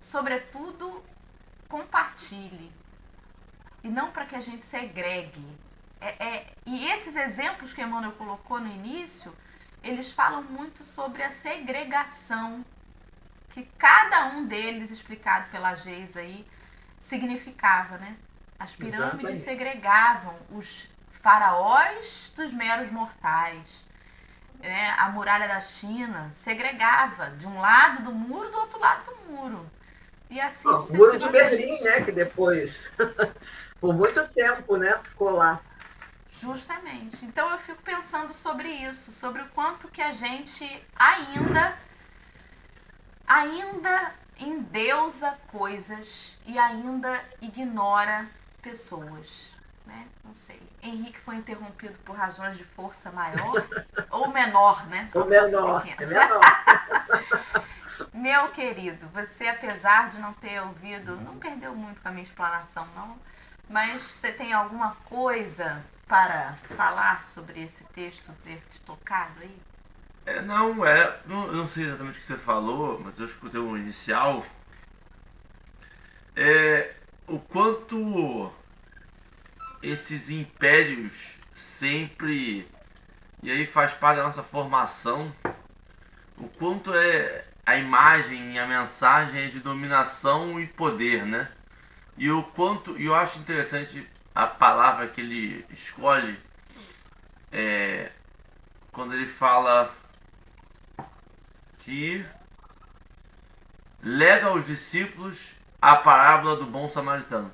sobretudo, 0.00 1.04
compartilhe 1.68 2.72
e 3.84 3.88
não 3.88 4.10
para 4.10 4.24
que 4.24 4.34
a 4.34 4.40
gente 4.40 4.62
segregue. 4.62 5.44
É, 6.00 6.24
é, 6.24 6.52
e 6.64 6.86
esses 6.86 7.16
exemplos 7.16 7.72
que 7.72 7.82
Emmanuel 7.82 8.12
colocou 8.12 8.60
no 8.60 8.68
início, 8.68 9.34
eles 9.82 10.12
falam 10.12 10.42
muito 10.42 10.84
sobre 10.84 11.22
a 11.22 11.30
segregação, 11.30 12.64
que 13.50 13.62
cada 13.78 14.26
um 14.26 14.46
deles, 14.46 14.90
explicado 14.90 15.50
pela 15.50 15.74
Geisa 15.74 16.20
aí, 16.20 16.46
significava, 17.00 17.98
né? 17.98 18.16
As 18.58 18.74
pirâmides 18.74 19.00
Exatamente. 19.04 19.38
segregavam 19.38 20.36
os 20.50 20.88
faraós 21.10 22.32
dos 22.36 22.52
meros 22.52 22.90
mortais. 22.90 23.84
Né? 24.58 24.90
A 24.98 25.08
muralha 25.10 25.46
da 25.46 25.60
China 25.60 26.30
segregava 26.32 27.30
de 27.30 27.46
um 27.46 27.60
lado 27.60 28.02
do 28.02 28.12
muro 28.12 28.50
do 28.50 28.58
outro 28.58 28.78
lado 28.80 29.04
do 29.04 29.32
muro. 29.32 29.70
E 30.28 30.40
assim, 30.40 30.68
o 30.68 30.96
muro 30.96 31.18
de 31.18 31.28
Berlim, 31.28 31.80
né? 31.82 32.02
Que 32.02 32.12
depois 32.12 32.90
por 33.80 33.94
muito 33.94 34.26
tempo, 34.28 34.76
né? 34.76 34.98
Ficou 35.04 35.30
lá. 35.30 35.60
Justamente. 36.40 37.24
Então 37.24 37.50
eu 37.50 37.58
fico 37.58 37.82
pensando 37.82 38.32
sobre 38.34 38.68
isso, 38.68 39.12
sobre 39.12 39.42
o 39.42 39.48
quanto 39.48 39.88
que 39.88 40.00
a 40.00 40.12
gente 40.12 40.64
ainda 40.96 41.76
ainda 43.26 44.14
endeusa 44.38 45.36
coisas 45.48 46.38
e 46.46 46.58
ainda 46.58 47.22
ignora 47.40 48.26
pessoas, 48.62 49.52
né? 49.84 50.06
Não 50.24 50.32
sei. 50.32 50.62
Henrique 50.82 51.18
foi 51.18 51.36
interrompido 51.36 51.98
por 52.04 52.16
razões 52.16 52.56
de 52.56 52.64
força 52.64 53.10
maior 53.10 53.66
ou 54.10 54.28
menor, 54.30 54.86
né? 54.86 55.10
Ou 55.14 55.26
menor. 55.26 55.86
É 55.86 56.06
menor. 56.06 56.40
Meu 58.14 58.48
querido, 58.50 59.08
você 59.08 59.48
apesar 59.48 60.08
de 60.10 60.18
não 60.20 60.32
ter 60.32 60.60
ouvido, 60.62 61.16
não 61.16 61.36
perdeu 61.36 61.74
muito 61.74 62.00
com 62.00 62.08
a 62.08 62.10
minha 62.12 62.22
explanação, 62.22 62.86
não 62.94 63.18
mas 63.68 64.02
você 64.02 64.32
tem 64.32 64.52
alguma 64.52 64.96
coisa 65.04 65.84
para 66.08 66.54
falar 66.76 67.22
sobre 67.22 67.62
esse 67.62 67.84
texto 67.84 68.32
ter 68.42 68.62
te 68.70 68.80
tocado 68.80 69.34
aí? 69.42 69.56
É, 70.24 70.40
não, 70.40 70.84
é. 70.84 71.20
Não, 71.26 71.52
não 71.52 71.66
sei 71.66 71.84
exatamente 71.84 72.16
o 72.16 72.20
que 72.20 72.26
você 72.26 72.36
falou, 72.36 73.00
mas 73.04 73.20
eu 73.20 73.26
escutei 73.26 73.60
o 73.60 73.76
inicial. 73.76 74.44
É, 76.34 76.94
o 77.26 77.38
quanto 77.38 78.52
esses 79.82 80.30
impérios 80.30 81.36
sempre. 81.54 82.66
E 83.42 83.50
aí 83.50 83.66
faz 83.66 83.92
parte 83.92 84.16
da 84.16 84.24
nossa 84.24 84.42
formação. 84.42 85.32
O 86.36 86.48
quanto 86.48 86.94
é 86.94 87.44
a 87.64 87.76
imagem 87.76 88.54
e 88.54 88.58
a 88.58 88.66
mensagem 88.66 89.42
é 89.42 89.48
de 89.48 89.60
dominação 89.60 90.58
e 90.58 90.66
poder, 90.66 91.24
né? 91.26 91.50
E 92.16 92.30
o 92.30 92.42
quanto. 92.42 92.98
E 92.98 93.04
eu 93.04 93.14
acho 93.14 93.38
interessante 93.38 94.06
a 94.38 94.46
palavra 94.46 95.08
que 95.08 95.20
ele 95.20 95.66
escolhe 95.68 96.38
é, 97.50 98.12
quando 98.92 99.12
ele 99.12 99.26
fala 99.26 99.92
que 101.80 102.24
lega 104.00 104.46
aos 104.46 104.68
discípulos 104.68 105.56
a 105.82 105.96
parábola 105.96 106.54
do 106.54 106.66
bom 106.66 106.88
samaritano. 106.88 107.52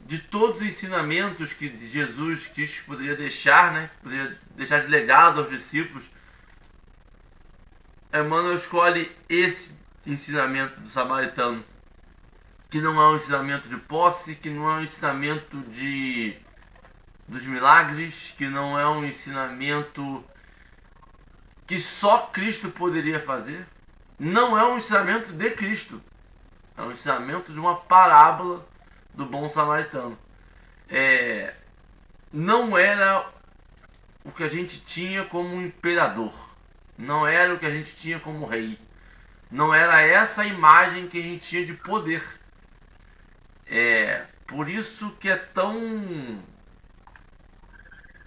De 0.00 0.20
todos 0.20 0.58
os 0.58 0.62
ensinamentos 0.62 1.52
que 1.52 1.76
Jesus 1.76 2.46
quis 2.46 2.78
poderia 2.82 3.16
deixar, 3.16 3.72
né? 3.72 3.90
Poderia 4.00 4.38
deixar 4.54 4.80
de 4.80 4.86
legado 4.86 5.40
aos 5.40 5.50
discípulos. 5.50 6.08
Emmanuel 8.12 8.54
escolhe 8.54 9.10
esse 9.28 9.80
ensinamento 10.06 10.78
do 10.78 10.88
samaritano 10.88 11.64
que 12.74 12.80
não 12.80 13.00
é 13.00 13.06
um 13.06 13.14
ensinamento 13.14 13.68
de 13.68 13.76
posse, 13.76 14.34
que 14.34 14.50
não 14.50 14.68
é 14.68 14.74
um 14.78 14.82
ensinamento 14.82 15.58
de 15.58 16.36
dos 17.28 17.46
milagres, 17.46 18.34
que 18.36 18.48
não 18.48 18.76
é 18.76 18.84
um 18.88 19.04
ensinamento 19.04 20.24
que 21.68 21.78
só 21.78 22.26
Cristo 22.32 22.70
poderia 22.70 23.20
fazer. 23.20 23.64
Não 24.18 24.58
é 24.58 24.64
um 24.64 24.76
ensinamento 24.76 25.32
de 25.32 25.50
Cristo. 25.52 26.02
É 26.76 26.82
um 26.82 26.90
ensinamento 26.90 27.52
de 27.52 27.60
uma 27.60 27.76
parábola 27.76 28.66
do 29.14 29.24
bom 29.24 29.48
samaritano. 29.48 30.18
É, 30.88 31.54
não 32.32 32.76
era 32.76 33.24
o 34.24 34.32
que 34.32 34.42
a 34.42 34.48
gente 34.48 34.84
tinha 34.84 35.24
como 35.24 35.62
imperador. 35.62 36.34
Não 36.98 37.24
era 37.24 37.54
o 37.54 37.56
que 37.56 37.66
a 37.66 37.70
gente 37.70 37.94
tinha 37.94 38.18
como 38.18 38.44
rei. 38.46 38.76
Não 39.48 39.72
era 39.72 40.00
essa 40.00 40.44
imagem 40.44 41.06
que 41.06 41.20
a 41.20 41.22
gente 41.22 41.48
tinha 41.48 41.64
de 41.64 41.74
poder. 41.74 42.42
É 43.66 44.26
por 44.46 44.68
isso 44.68 45.12
que 45.20 45.28
é 45.28 45.36
tão 45.36 46.42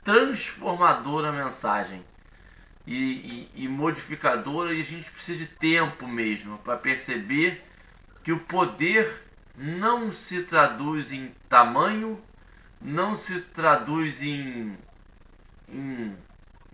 transformadora 0.04 1.30
a 1.30 1.32
mensagem 1.32 2.04
e, 2.86 3.50
e, 3.56 3.64
e 3.64 3.68
modificadora 3.68 4.74
e 4.74 4.82
a 4.82 4.84
gente 4.84 5.12
precisa 5.12 5.40
de 5.40 5.48
tempo 5.48 6.08
mesmo 6.08 6.58
para 6.60 6.78
perceber 6.78 7.64
que 8.24 8.32
o 8.32 8.40
poder 8.40 9.26
não 9.56 10.12
se 10.12 10.44
traduz 10.44 11.12
em 11.12 11.34
tamanho, 11.50 12.22
não 12.80 13.16
se 13.16 13.42
traduz 13.42 14.22
em, 14.22 14.78
em 15.68 16.18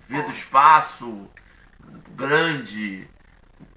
ver 0.08 0.24
do 0.24 0.32
espaço 0.32 1.28
grande, 2.16 3.08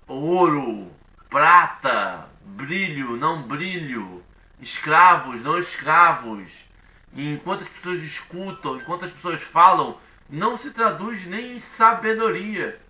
ouro, 0.06 0.92
prata, 1.30 2.28
brilho, 2.44 3.16
não 3.16 3.42
brilho, 3.42 4.22
escravos, 4.60 5.42
não 5.42 5.58
escravos. 5.58 6.66
Enquanto 7.14 7.62
as 7.62 7.68
pessoas 7.68 8.02
escutam, 8.02 8.76
enquanto 8.76 9.04
as 9.04 9.12
pessoas 9.12 9.42
falam, 9.42 9.98
não 10.28 10.56
se 10.56 10.72
traduz 10.72 11.24
nem 11.26 11.54
em 11.54 11.58
sabedoria. 11.58 12.80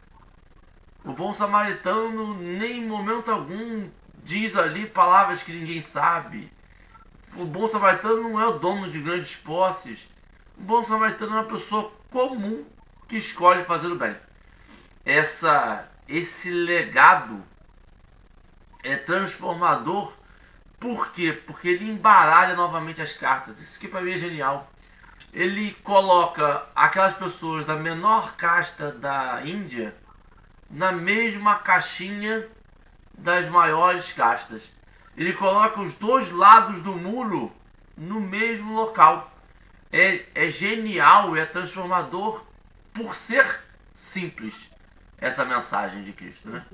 O 1.05 1.13
bom 1.13 1.33
samaritano, 1.33 2.35
nem 2.35 2.79
em 2.79 2.87
momento 2.87 3.31
algum, 3.31 3.89
diz 4.25 4.57
ali 4.57 4.87
palavras 4.87 5.43
que 5.43 5.53
ninguém 5.53 5.81
sabe. 5.81 6.51
O 7.37 7.45
bom 7.45 7.69
samaritano 7.69 8.23
não 8.23 8.41
é 8.41 8.47
o 8.47 8.59
dono 8.59 8.89
de 8.89 9.01
grandes 9.01 9.37
posses. 9.37 10.09
O 10.57 10.63
bom 10.63 10.83
samaritano 10.83 11.37
é 11.37 11.41
uma 11.41 11.45
pessoa 11.45 11.93
comum 12.11 12.65
que 13.07 13.17
escolhe 13.17 13.63
fazer 13.63 13.89
o 13.89 13.95
bem. 13.95 14.17
Essa, 15.05 15.89
esse 16.09 16.51
legado 16.51 17.45
é 18.83 18.97
transformador 18.97 20.13
por 20.79 21.11
quê? 21.11 21.33
Porque 21.47 21.69
ele 21.69 21.91
embaralha 21.91 22.55
novamente 22.55 23.01
as 23.01 23.15
cartas. 23.15 23.61
Isso 23.61 23.81
que 23.81 23.89
para 23.89 24.03
mim 24.03 24.13
é 24.13 24.19
genial. 24.19 24.71
Ele 25.33 25.73
coloca 25.83 26.67
aquelas 26.75 27.15
pessoas 27.15 27.67
da 27.67 27.77
menor 27.77 28.37
casta 28.37 28.93
da 28.93 29.43
Índia 29.45 29.97
na 30.71 30.93
mesma 30.93 31.57
caixinha 31.57 32.47
das 33.17 33.49
maiores 33.49 34.13
castas. 34.13 34.73
Ele 35.17 35.33
coloca 35.33 35.81
os 35.81 35.95
dois 35.95 36.31
lados 36.31 36.83
do 36.83 36.93
muro 36.93 37.53
no 37.97 38.21
mesmo 38.21 38.75
local. 38.75 39.33
É, 39.91 40.25
é 40.35 40.51
genial, 40.51 41.35
é 41.37 41.47
transformador 41.47 42.45
por 42.93 43.15
ser 43.15 43.65
simples 43.95 44.71
essa 45.19 45.45
mensagem 45.45 46.03
de 46.03 46.13
Cristo, 46.13 46.51
né? 46.51 46.65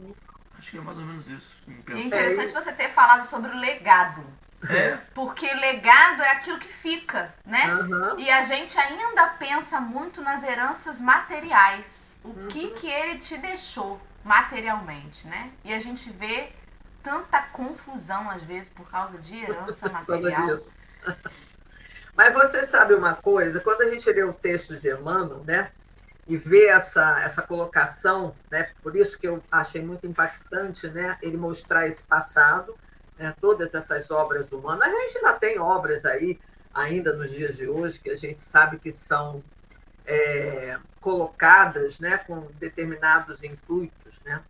Acho 0.63 0.71
que 0.71 0.79
é 0.79 0.81
mais 0.81 0.97
ou 0.97 1.05
menos 1.05 1.27
isso. 1.27 1.57
É 1.89 1.99
interessante 1.99 2.55
você 2.55 2.73
ter 2.73 2.89
falado 2.91 3.25
sobre 3.25 3.51
o 3.51 3.59
legado. 3.59 4.23
É. 4.71 4.97
Porque 5.13 5.45
o 5.45 5.59
legado 5.59 6.23
é 6.23 6.31
aquilo 6.31 6.61
que 6.61 6.69
fica, 6.69 7.35
né? 7.45 7.75
Uhum. 7.75 8.17
E 8.21 8.31
a 8.31 8.45
gente 8.45 8.79
ainda 8.79 9.27
pensa 9.41 9.81
muito 9.81 10.21
nas 10.21 10.45
heranças 10.45 11.01
materiais. 11.01 12.17
O 12.23 12.29
uhum. 12.29 12.47
que 12.47 12.71
que 12.71 12.87
ele 12.87 13.19
te 13.19 13.37
deixou 13.39 14.01
materialmente, 14.23 15.27
né? 15.27 15.51
E 15.65 15.75
a 15.75 15.81
gente 15.81 16.13
vê 16.13 16.53
tanta 17.03 17.43
confusão 17.43 18.31
às 18.31 18.45
vezes 18.45 18.71
por 18.71 18.89
causa 18.89 19.19
de 19.19 19.37
herança 19.37 19.89
material. 19.91 20.47
Mas 22.15 22.33
você 22.33 22.65
sabe 22.65 22.95
uma 22.95 23.17
coisa, 23.17 23.59
quando 23.59 23.81
a 23.83 23.91
gente 23.91 24.09
lê 24.13 24.23
o 24.23 24.33
texto 24.33 24.77
de 24.77 24.93
Emmanuel, 24.93 25.43
né? 25.43 25.73
E 26.27 26.37
ver 26.37 26.69
essa, 26.69 27.21
essa 27.21 27.43
colocação, 27.43 28.35
né? 28.51 28.71
por 28.83 28.95
isso 28.97 29.19
que 29.19 29.27
eu 29.27 29.43
achei 29.51 29.83
muito 29.83 30.07
impactante 30.07 30.89
né? 30.89 31.19
ele 31.21 31.37
mostrar 31.37 31.87
esse 31.87 32.03
passado, 32.05 32.77
né, 33.19 33.35
todas 33.41 33.75
essas 33.75 34.11
obras 34.11 34.51
humanas. 34.53 34.87
A 34.87 34.91
gente 34.91 35.19
ainda 35.19 35.33
tem 35.35 35.59
obras 35.59 36.05
aí, 36.05 36.39
ainda 36.73 37.13
nos 37.13 37.31
dias 37.31 37.57
de 37.57 37.69
hoje, 37.69 37.99
que 37.99 38.11
a 38.11 38.17
gente 38.17 38.41
sabe 38.41 38.79
que 38.79 38.93
são 38.93 39.43
é, 40.07 40.79
colocadas 41.01 41.99
né, 41.99 42.19
com 42.19 42.49
determinados 42.59 43.43
intuitos. 43.43 44.21
Né? 44.25 44.41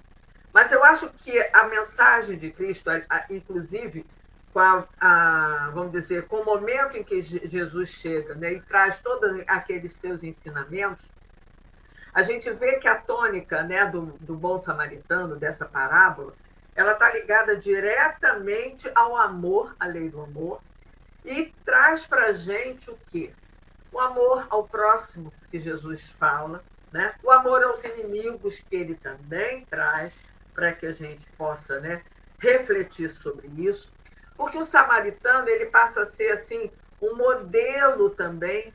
Mas 0.52 0.70
eu 0.70 0.84
acho 0.84 1.08
que 1.10 1.38
a 1.52 1.64
mensagem 1.64 2.36
de 2.36 2.50
Cristo, 2.50 2.90
inclusive 3.30 4.04
com 4.52 4.60
a, 4.60 4.86
a, 5.00 5.70
vamos 5.72 5.92
dizer, 5.92 6.26
com 6.26 6.42
o 6.42 6.44
momento 6.44 6.96
em 6.96 7.02
que 7.02 7.22
Jesus 7.22 7.88
chega 7.88 8.34
né, 8.34 8.52
e 8.52 8.60
traz 8.60 8.98
todos 8.98 9.42
aqueles 9.46 9.94
seus 9.94 10.22
ensinamentos, 10.22 11.10
a 12.12 12.22
gente 12.22 12.50
vê 12.50 12.78
que 12.78 12.86
a 12.86 12.96
tônica 12.96 13.62
né, 13.62 13.86
do, 13.86 14.06
do 14.20 14.36
bom 14.36 14.58
samaritano, 14.58 15.36
dessa 15.36 15.64
parábola, 15.64 16.34
ela 16.74 16.92
está 16.92 17.10
ligada 17.12 17.56
diretamente 17.56 18.90
ao 18.94 19.16
amor, 19.16 19.74
à 19.80 19.86
lei 19.86 20.08
do 20.08 20.20
amor, 20.20 20.60
e 21.24 21.46
traz 21.64 22.06
para 22.06 22.26
a 22.26 22.32
gente 22.32 22.90
o 22.90 22.98
quê? 23.06 23.32
O 23.90 23.98
amor 23.98 24.46
ao 24.50 24.66
próximo 24.66 25.32
que 25.50 25.58
Jesus 25.58 26.10
fala, 26.10 26.62
né? 26.90 27.14
o 27.22 27.30
amor 27.30 27.62
aos 27.62 27.82
inimigos 27.84 28.58
que 28.58 28.76
ele 28.76 28.94
também 28.94 29.64
traz, 29.66 30.18
para 30.54 30.72
que 30.72 30.86
a 30.86 30.92
gente 30.92 31.26
possa 31.32 31.80
né, 31.80 32.02
refletir 32.38 33.10
sobre 33.10 33.48
isso. 33.48 33.92
Porque 34.36 34.58
o 34.58 34.64
samaritano 34.64 35.48
ele 35.48 35.66
passa 35.66 36.02
a 36.02 36.06
ser 36.06 36.30
assim 36.32 36.70
um 37.00 37.16
modelo 37.16 38.10
também 38.10 38.72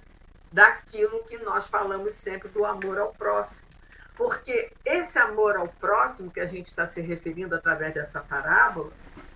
daquilo 0.58 1.24
que 1.26 1.38
nós 1.38 1.68
falamos 1.68 2.16
sempre 2.16 2.50
do 2.50 2.66
amor 2.66 2.98
ao 2.98 3.14
próximo. 3.14 3.68
Porque 4.16 4.74
esse 4.84 5.20
amor 5.20 5.56
ao 5.56 5.68
próximo 5.68 6.32
que 6.32 6.40
a 6.40 6.48
gente 6.48 6.66
está 6.66 6.88
se 6.88 7.00
referindo 7.00 7.54
através 7.54 7.94
dessa 7.94 8.22
parábola, 8.22 8.92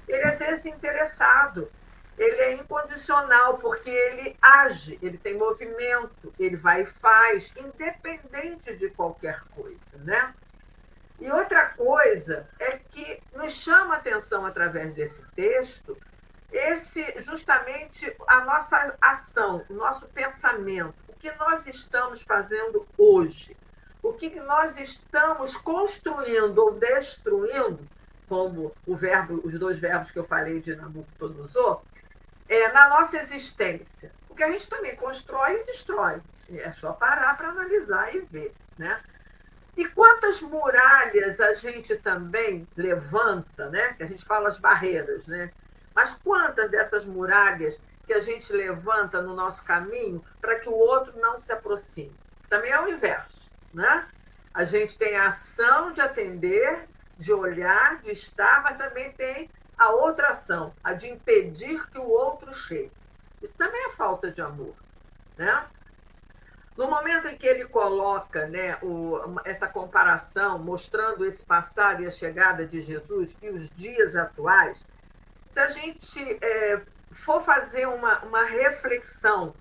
ele 0.08 0.24
é 0.24 0.36
desinteressado, 0.36 1.72
ele 2.18 2.38
é 2.38 2.54
incondicional, 2.56 3.60
porque 3.60 3.92
ele 3.92 4.36
age, 4.42 4.98
ele 5.00 5.16
tem 5.20 5.38
movimento, 5.38 6.34
ele 6.40 6.56
vai 6.56 6.82
e 6.82 6.86
faz, 6.88 7.54
independente 7.56 8.76
de 8.76 8.90
qualquer 8.90 9.44
coisa, 9.52 10.00
né? 10.00 10.34
E 11.20 11.32
outra 11.32 11.68
coisa 11.68 12.50
é 12.58 12.80
que 12.80 13.22
nos 13.36 13.54
chama 13.54 13.94
a 13.94 13.98
atenção 13.98 14.44
através 14.44 14.96
desse 14.96 15.24
texto 15.36 15.96
esse 16.52 17.22
justamente 17.22 18.14
a 18.28 18.42
nossa 18.42 18.96
ação, 19.02 19.66
o 19.70 19.74
nosso 19.74 20.06
pensamento, 20.08 21.11
que 21.22 21.32
nós 21.34 21.68
estamos 21.68 22.24
fazendo 22.24 22.86
hoje, 22.98 23.56
o 24.02 24.12
que 24.12 24.40
nós 24.40 24.80
estamos 24.80 25.56
construindo 25.56 26.58
ou 26.58 26.74
destruindo, 26.74 27.88
como 28.28 28.74
o 28.88 28.96
verbo, 28.96 29.40
os 29.44 29.58
dois 29.60 29.78
verbos 29.78 30.10
que 30.10 30.18
eu 30.18 30.24
falei 30.24 30.60
de 30.60 30.76
Nabucodonosor, 30.76 31.84
é, 32.50 32.72
na 32.72 32.90
nossa 32.90 33.20
existência. 33.20 34.12
Porque 34.28 34.44
a 34.44 34.50
gente 34.50 34.68
também 34.68 34.96
constrói 34.96 35.62
e 35.62 35.66
destrói. 35.66 36.20
É 36.50 36.72
só 36.72 36.92
parar 36.92 37.38
para 37.38 37.50
analisar 37.50 38.16
e 38.16 38.22
ver. 38.22 38.54
Né? 38.78 39.00
E 39.78 39.88
quantas 39.90 40.42
muralhas 40.42 41.40
a 41.40 41.54
gente 41.54 41.96
também 41.98 42.68
levanta, 42.76 43.70
né? 43.70 43.94
que 43.94 44.04
a 44.04 44.08
gente 44.08 44.26
fala 44.26 44.48
as 44.48 44.58
barreiras, 44.58 45.28
né? 45.28 45.52
Mas 45.94 46.14
quantas 46.16 46.72
dessas 46.72 47.06
muralhas 47.06 47.80
que 48.06 48.14
a 48.14 48.20
gente 48.20 48.52
levanta 48.52 49.22
no 49.22 49.34
nosso 49.34 49.64
caminho 49.64 50.24
para 50.40 50.60
que 50.60 50.70
o 50.70 50.74
outro 50.74 51.18
não 51.20 51.38
se 51.38 51.52
aproxime? 51.52 52.16
Também 52.50 52.72
é 52.72 52.82
o 52.82 52.88
inverso, 52.88 53.50
né? 53.74 54.08
A 54.54 54.64
gente 54.64 54.98
tem 54.98 55.16
a 55.16 55.28
ação 55.28 55.92
de 55.92 56.02
atender, 56.02 56.88
de 57.18 57.32
olhar, 57.32 58.02
de 58.02 58.12
estar, 58.12 58.62
mas 58.64 58.78
também 58.78 59.12
tem 59.14 59.50
a 59.78 59.90
outra 59.92 60.30
ação, 60.30 60.74
a 60.84 60.94
de 60.94 61.08
impedir 61.08 61.90
que 61.90 61.98
o 61.98 62.08
outro 62.08 62.54
chegue. 62.54 62.92
Isso 63.42 63.58
também 63.58 63.86
é 63.86 63.90
falta 63.90 64.30
de 64.30 64.42
amor, 64.42 64.76
né? 65.38 65.66
No 66.78 66.90
momento 66.90 67.28
em 67.28 67.38
que 67.38 67.46
ele 67.46 67.68
coloca 67.68 68.48
né, 68.48 68.78
o, 68.82 69.20
essa 69.44 69.68
comparação, 69.68 70.58
mostrando 70.58 71.26
esse 71.26 71.46
passado 71.46 72.02
e 72.02 72.08
a 72.08 72.12
chegada 72.12 72.66
de 72.66 72.82
Jesus 72.82 73.36
e 73.42 73.50
os 73.50 73.70
dias 73.70 74.16
atuais, 74.16 74.86
se 75.50 75.60
a 75.60 75.68
gente 75.68 76.38
é, 76.42 76.82
for 77.12 77.42
fazer 77.44 77.88
uma, 77.88 78.20
uma 78.20 78.46
reflexão 78.46 79.54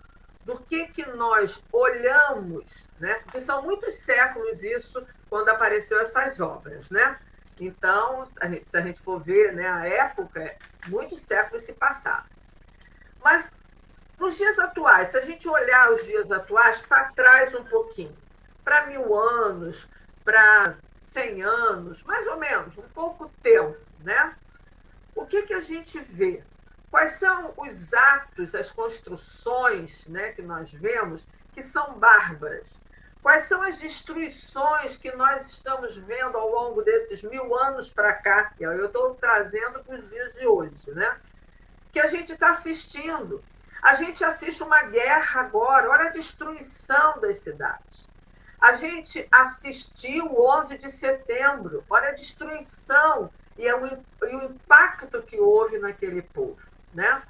do 0.45 0.59
que, 0.59 0.87
que 0.89 1.05
nós 1.07 1.63
olhamos, 1.73 2.89
né? 2.99 3.15
porque 3.25 3.41
são 3.41 3.63
muitos 3.63 3.95
séculos 3.95 4.63
isso 4.63 5.05
quando 5.29 5.49
apareceu 5.49 6.01
essas 6.01 6.41
obras, 6.41 6.91
né? 6.91 7.19
Então, 7.61 8.27
a 8.41 8.49
gente, 8.49 8.69
se 8.69 8.77
a 8.77 8.81
gente 8.81 9.01
for 9.01 9.23
ver 9.23 9.53
né, 9.53 9.69
a 9.69 9.87
época, 9.87 10.57
muitos 10.89 11.21
séculos 11.23 11.65
se 11.65 11.75
passaram. 11.75 12.25
Mas 13.23 13.53
nos 14.19 14.37
dias 14.37 14.59
atuais, 14.59 15.09
se 15.09 15.19
a 15.19 15.21
gente 15.21 15.47
olhar 15.47 15.93
os 15.93 16.05
dias 16.05 16.31
atuais 16.33 16.81
para 16.81 17.13
trás 17.13 17.55
um 17.55 17.65
pouquinho, 17.65 18.17
para 18.65 18.87
mil 18.87 19.15
anos, 19.15 19.89
para 20.25 20.77
cem 21.07 21.43
anos, 21.43 22.03
mais 22.05 22.27
ou 22.29 22.39
menos, 22.39 22.77
um 22.79 22.89
pouco 22.89 23.29
tempo, 23.43 23.77
né? 24.01 24.35
o 25.15 25.27
que, 25.27 25.43
que 25.43 25.55
a 25.55 25.61
gente 25.61 25.99
vê? 26.01 26.43
Quais 26.91 27.13
são 27.13 27.55
os 27.57 27.95
atos, 27.95 28.55
as 28.55 28.71
construções 28.73 30.09
né, 30.09 30.33
que 30.33 30.43
nós 30.43 30.73
vemos 30.73 31.25
que 31.53 31.63
são 31.63 31.95
bárbaras? 31.99 32.81
Quais 33.23 33.43
são 33.43 33.63
as 33.63 33.79
destruições 33.79 34.97
que 34.97 35.13
nós 35.13 35.47
estamos 35.47 35.97
vendo 35.97 36.37
ao 36.37 36.51
longo 36.51 36.83
desses 36.83 37.23
mil 37.23 37.57
anos 37.57 37.89
para 37.91 38.15
cá? 38.15 38.53
E 38.59 38.65
eu 38.65 38.87
estou 38.87 39.15
trazendo 39.15 39.85
para 39.85 39.95
os 39.95 40.09
dias 40.11 40.33
de 40.35 40.47
hoje, 40.47 40.91
né? 40.91 41.17
Que 41.93 42.01
a 42.01 42.07
gente 42.07 42.33
está 42.33 42.51
assistindo. 42.51 43.45
A 43.83 43.95
gente 43.95 44.25
assiste 44.25 44.63
uma 44.63 44.83
guerra 44.85 45.43
agora, 45.43 45.91
olha 45.91 46.09
a 46.09 46.13
destruição 46.13 47.21
das 47.21 47.39
cidades. 47.39 48.09
A 48.61 48.73
gente 48.73 49.27
assistiu 49.31 50.27
o 50.27 50.51
11 50.59 50.77
de 50.77 50.91
setembro, 50.91 51.85
olha 51.89 52.09
a 52.09 52.13
destruição 52.15 53.31
é 53.59 53.69
e 53.69 54.35
o 54.35 54.45
impacto 54.45 55.23
que 55.23 55.39
houve 55.39 55.79
naquele 55.79 56.23
povo. 56.23 56.70
Né? 56.93 57.23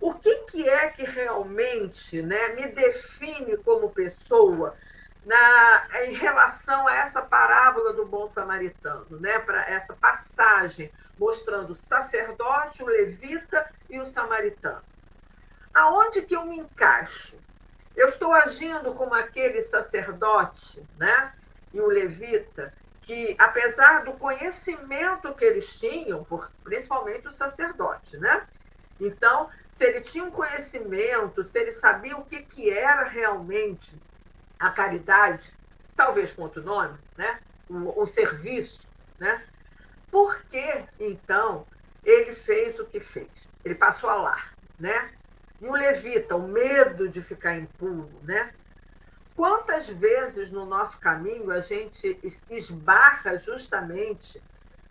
O 0.00 0.14
que, 0.14 0.34
que 0.44 0.68
é 0.68 0.88
que 0.88 1.04
realmente 1.04 2.22
né, 2.22 2.48
me 2.50 2.68
define 2.68 3.56
como 3.58 3.90
pessoa 3.90 4.76
na, 5.24 5.86
em 6.04 6.14
relação 6.14 6.86
a 6.86 6.94
essa 6.94 7.20
parábola 7.20 7.92
do 7.92 8.06
bom 8.06 8.26
samaritano, 8.26 9.18
né, 9.18 9.38
para 9.40 9.68
essa 9.68 9.94
passagem 9.94 10.92
mostrando 11.18 11.70
o 11.70 11.74
sacerdote, 11.74 12.82
o 12.82 12.86
levita 12.86 13.68
e 13.90 13.98
o 13.98 14.06
samaritano? 14.06 14.82
Aonde 15.74 16.22
que 16.22 16.34
eu 16.34 16.44
me 16.44 16.58
encaixo? 16.58 17.36
Eu 17.96 18.06
estou 18.06 18.32
agindo 18.32 18.94
como 18.94 19.14
aquele 19.14 19.60
sacerdote, 19.60 20.84
né? 20.96 21.32
E 21.74 21.80
o 21.80 21.86
levita 21.88 22.72
que, 23.02 23.34
apesar 23.38 24.04
do 24.04 24.12
conhecimento 24.12 25.34
que 25.34 25.44
eles 25.44 25.78
tinham, 25.78 26.22
por, 26.24 26.50
principalmente 26.62 27.26
o 27.26 27.32
sacerdote, 27.32 28.16
né? 28.18 28.46
Então, 29.00 29.48
se 29.68 29.84
ele 29.84 30.00
tinha 30.00 30.24
um 30.24 30.30
conhecimento, 30.30 31.44
se 31.44 31.58
ele 31.58 31.72
sabia 31.72 32.16
o 32.16 32.24
que, 32.24 32.42
que 32.42 32.70
era 32.70 33.04
realmente 33.04 33.96
a 34.58 34.70
caridade, 34.70 35.52
talvez 35.94 36.32
com 36.32 36.42
outro 36.42 36.62
nome, 36.62 36.98
né? 37.16 37.40
o, 37.68 38.06
serviço, 38.06 38.86
né? 39.18 39.44
por 40.10 40.42
que, 40.44 40.84
então, 40.98 41.66
ele 42.04 42.34
fez 42.34 42.78
o 42.78 42.86
que 42.86 42.98
fez? 42.98 43.48
Ele 43.64 43.74
passou 43.74 44.08
a 44.08 44.16
lá, 44.16 44.52
né? 44.78 45.12
E 45.60 45.66
o 45.66 45.72
levita, 45.72 46.36
o 46.36 46.48
medo 46.48 47.08
de 47.08 47.20
ficar 47.20 47.56
impuro, 47.56 48.10
né? 48.22 48.54
Quantas 49.36 49.88
vezes 49.88 50.50
no 50.50 50.64
nosso 50.64 50.98
caminho 50.98 51.50
a 51.50 51.60
gente 51.60 52.18
esbarra 52.50 53.36
justamente 53.36 54.42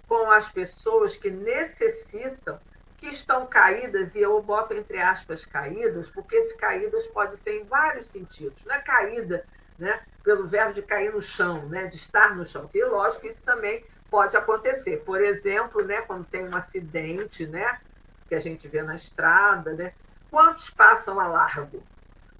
com 0.07 0.29
as 0.31 0.49
pessoas 0.49 1.17
que 1.17 1.29
necessitam, 1.29 2.59
que 2.97 3.07
estão 3.07 3.45
caídas, 3.45 4.15
e 4.15 4.21
eu 4.21 4.41
boto 4.41 4.73
entre 4.73 4.99
aspas 4.99 5.45
caídas, 5.45 6.09
porque 6.09 6.35
esse 6.35 6.57
caídas 6.57 7.05
pode 7.07 7.37
ser 7.37 7.61
em 7.61 7.63
vários 7.63 8.09
sentidos. 8.09 8.65
Não 8.65 8.75
é 8.75 8.79
caída 8.79 9.45
né, 9.77 10.01
pelo 10.23 10.47
verbo 10.47 10.73
de 10.73 10.81
cair 10.81 11.13
no 11.13 11.21
chão, 11.21 11.67
né, 11.69 11.85
de 11.85 11.95
estar 11.95 12.35
no 12.35 12.45
chão. 12.45 12.69
E 12.73 12.83
lógico 12.83 13.21
que 13.21 13.27
isso 13.27 13.43
também 13.43 13.85
pode 14.09 14.35
acontecer. 14.35 15.03
Por 15.05 15.21
exemplo, 15.21 15.83
né, 15.83 16.01
quando 16.01 16.25
tem 16.25 16.47
um 16.47 16.55
acidente, 16.55 17.45
né, 17.45 17.79
que 18.27 18.35
a 18.35 18.39
gente 18.39 18.67
vê 18.67 18.81
na 18.81 18.95
estrada, 18.95 19.73
né, 19.73 19.93
quantos 20.31 20.69
passam 20.69 21.19
a 21.19 21.27
largo? 21.27 21.83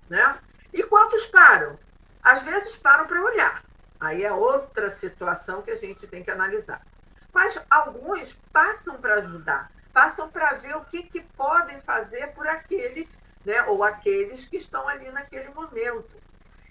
Né? 0.10 0.38
E 0.74 0.84
quantos 0.84 1.26
param? 1.28 1.78
Às 2.24 2.42
vezes 2.42 2.76
param 2.78 3.06
para 3.06 3.22
olhar. 3.22 3.64
Aí 4.00 4.24
é 4.24 4.32
outra 4.32 4.90
situação 4.90 5.62
que 5.62 5.72
a 5.72 5.76
gente 5.76 6.08
tem 6.08 6.24
que 6.24 6.32
analisar. 6.32 6.82
Mas 7.34 7.60
alguns 7.70 8.34
passam 8.52 8.96
para 8.98 9.16
ajudar, 9.16 9.72
passam 9.98 10.30
para 10.30 10.54
ver 10.54 10.78
o 10.78 10.86
que, 10.86 11.02
que 11.02 11.22
podem 11.22 11.82
fazer 11.82 12.28
por 12.36 12.48
aquele, 12.48 13.10
né, 13.44 13.64
ou 13.64 13.84
aqueles 13.84 14.46
que 14.46 14.58
estão 14.58 14.88
ali 14.88 15.10
naquele 15.10 15.50
momento. 15.50 16.12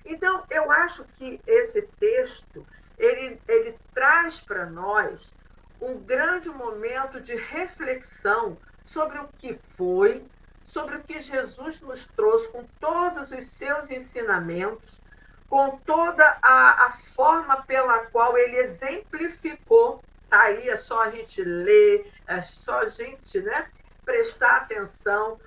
Então, 0.04 0.44
eu 0.48 0.70
acho 0.70 1.04
que 1.06 1.40
esse 1.44 1.82
texto 1.98 2.64
ele, 2.96 3.42
ele 3.48 3.76
traz 3.92 4.40
para 4.40 4.66
nós 4.66 5.34
um 5.80 5.98
grande 5.98 6.48
momento 6.48 7.20
de 7.20 7.34
reflexão 7.34 8.56
sobre 8.84 9.18
o 9.18 9.26
que 9.36 9.54
foi, 9.54 10.24
sobre 10.62 10.94
o 10.94 11.02
que 11.02 11.18
Jesus 11.18 11.80
nos 11.80 12.04
trouxe 12.04 12.48
com 12.50 12.62
todos 12.78 13.32
os 13.32 13.48
seus 13.48 13.90
ensinamentos, 13.90 15.02
com 15.48 15.76
toda 15.78 16.38
a, 16.40 16.86
a 16.86 16.92
forma 16.92 17.60
pela 17.62 18.06
qual 18.06 18.38
ele 18.38 18.58
exemplificou. 18.58 20.00
Tá 20.28 20.42
aí, 20.42 20.68
é 20.68 20.76
só 20.76 21.02
a 21.02 21.10
gente 21.10 21.42
ler, 21.42 22.12
é 22.26 22.42
só 22.42 22.80
a 22.80 22.86
gente 22.86 23.40
né, 23.40 23.68
prestar 24.04 24.56
atenção. 24.56 25.40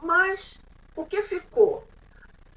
Mas 0.00 0.60
o 0.94 1.04
que 1.04 1.22
ficou? 1.22 1.86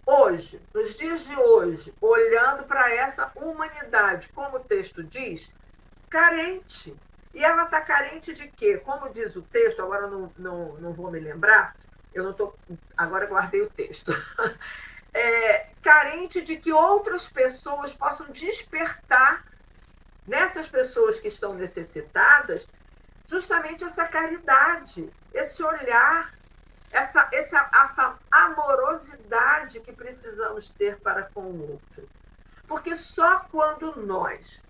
Hoje, 0.06 0.62
nos 0.74 0.96
dias 0.96 1.26
de 1.26 1.36
hoje, 1.36 1.94
olhando 2.00 2.64
para 2.64 2.94
essa 2.94 3.32
humanidade, 3.36 4.30
como 4.30 4.58
o 4.58 4.64
texto 4.64 5.04
diz, 5.04 5.52
carente. 6.10 6.96
E 7.34 7.44
ela 7.44 7.66
está 7.66 7.82
carente 7.82 8.34
de 8.34 8.48
quê? 8.48 8.78
Como 8.78 9.10
diz 9.10 9.36
o 9.36 9.42
texto, 9.42 9.82
agora 9.82 10.08
não, 10.08 10.32
não, 10.38 10.74
não 10.78 10.94
vou 10.94 11.12
me 11.12 11.20
lembrar, 11.20 11.76
eu 12.14 12.24
não 12.24 12.32
estou. 12.32 12.58
Agora 12.96 13.28
guardei 13.28 13.62
o 13.62 13.70
texto. 13.70 14.12
É, 15.14 15.70
carente 15.82 16.44
de 16.44 16.58
que 16.58 16.72
outras 16.72 17.28
pessoas 17.28 17.92
possam 17.92 18.30
despertar 18.30 19.44
nessas 20.28 20.68
pessoas 20.68 21.20
que 21.20 21.30
estão 21.30 21.54
necessitadas 21.54 22.68
justamente 23.26 23.84
essa 23.84 24.06
caridade, 24.06 25.10
esse 25.34 25.64
olhar, 25.64 26.34
essa, 26.92 27.28
essa, 27.32 27.70
essa 27.74 28.20
amorosidade 28.32 29.80
que 29.80 29.92
precisamos 29.92 30.70
ter 30.70 31.00
para 31.00 31.24
com 31.24 31.42
o 31.42 31.72
outro. 31.72 32.10
Porque 32.68 32.96
só 32.96 33.40
quando 33.52 33.96
nós 34.06 34.62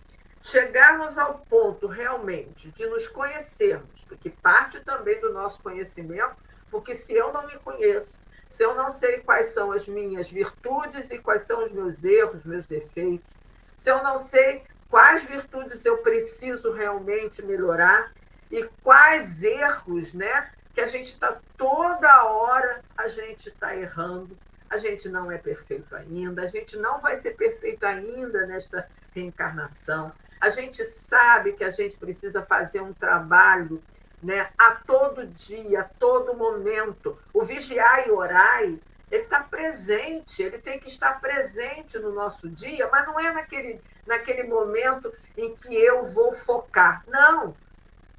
chegarmos 0.41 1.17
ao 1.17 1.39
ponto 1.39 1.87
realmente 1.87 2.71
de 2.71 2.85
nos 2.87 3.07
conhecermos, 3.07 4.03
porque 4.07 4.29
parte 4.29 4.79
também 4.81 5.19
do 5.19 5.33
nosso 5.33 5.61
conhecimento, 5.61 6.35
porque 6.69 6.93
se 6.95 7.13
eu 7.13 7.33
não 7.33 7.45
me 7.45 7.57
conheço, 7.59 8.19
se 8.47 8.63
eu 8.63 8.75
não 8.75 8.89
sei 8.89 9.19
quais 9.21 9.47
são 9.47 9.71
as 9.71 9.87
minhas 9.87 10.31
virtudes 10.31 11.09
e 11.11 11.19
quais 11.19 11.43
são 11.43 11.63
os 11.63 11.71
meus 11.71 12.03
erros, 12.03 12.45
meus 12.45 12.65
defeitos, 12.65 13.35
se 13.75 13.89
eu 13.89 14.01
não 14.03 14.17
sei 14.17 14.63
quais 14.89 15.23
virtudes 15.23 15.85
eu 15.85 15.97
preciso 15.97 16.71
realmente 16.71 17.41
melhorar 17.41 18.11
e 18.49 18.63
quais 18.83 19.43
erros, 19.43 20.13
né, 20.13 20.49
que 20.73 20.81
a 20.81 20.87
gente 20.87 21.07
está 21.07 21.39
toda 21.57 22.23
hora 22.25 22.81
a 22.97 23.07
gente 23.07 23.49
está 23.49 23.75
errando, 23.75 24.37
a 24.69 24.77
gente 24.77 25.07
não 25.09 25.31
é 25.31 25.37
perfeito 25.37 25.95
ainda, 25.95 26.43
a 26.43 26.47
gente 26.47 26.77
não 26.77 26.99
vai 26.99 27.15
ser 27.15 27.31
perfeito 27.31 27.85
ainda 27.85 28.45
nesta 28.45 28.87
reencarnação. 29.13 30.11
A 30.39 30.49
gente 30.49 30.83
sabe 30.85 31.53
que 31.53 31.63
a 31.63 31.71
gente 31.71 31.97
precisa 31.97 32.43
fazer 32.43 32.81
um 32.81 32.93
trabalho 32.93 33.81
né, 34.21 34.49
a 34.57 34.71
todo 34.71 35.25
dia, 35.25 35.81
a 35.81 35.83
todo 35.83 36.35
momento. 36.35 37.17
O 37.33 37.43
vigiar 37.43 38.07
e 38.07 38.11
orar, 38.11 38.63
ele 38.63 38.79
está 39.09 39.41
presente, 39.41 40.43
ele 40.43 40.59
tem 40.59 40.79
que 40.79 40.89
estar 40.89 41.19
presente 41.19 41.97
no 41.97 42.11
nosso 42.11 42.49
dia, 42.49 42.89
mas 42.91 43.05
não 43.07 43.19
é 43.19 43.31
naquele, 43.31 43.81
naquele 44.07 44.43
momento 44.43 45.13
em 45.37 45.53
que 45.55 45.75
eu 45.75 46.07
vou 46.07 46.33
focar. 46.33 47.03
Não. 47.07 47.55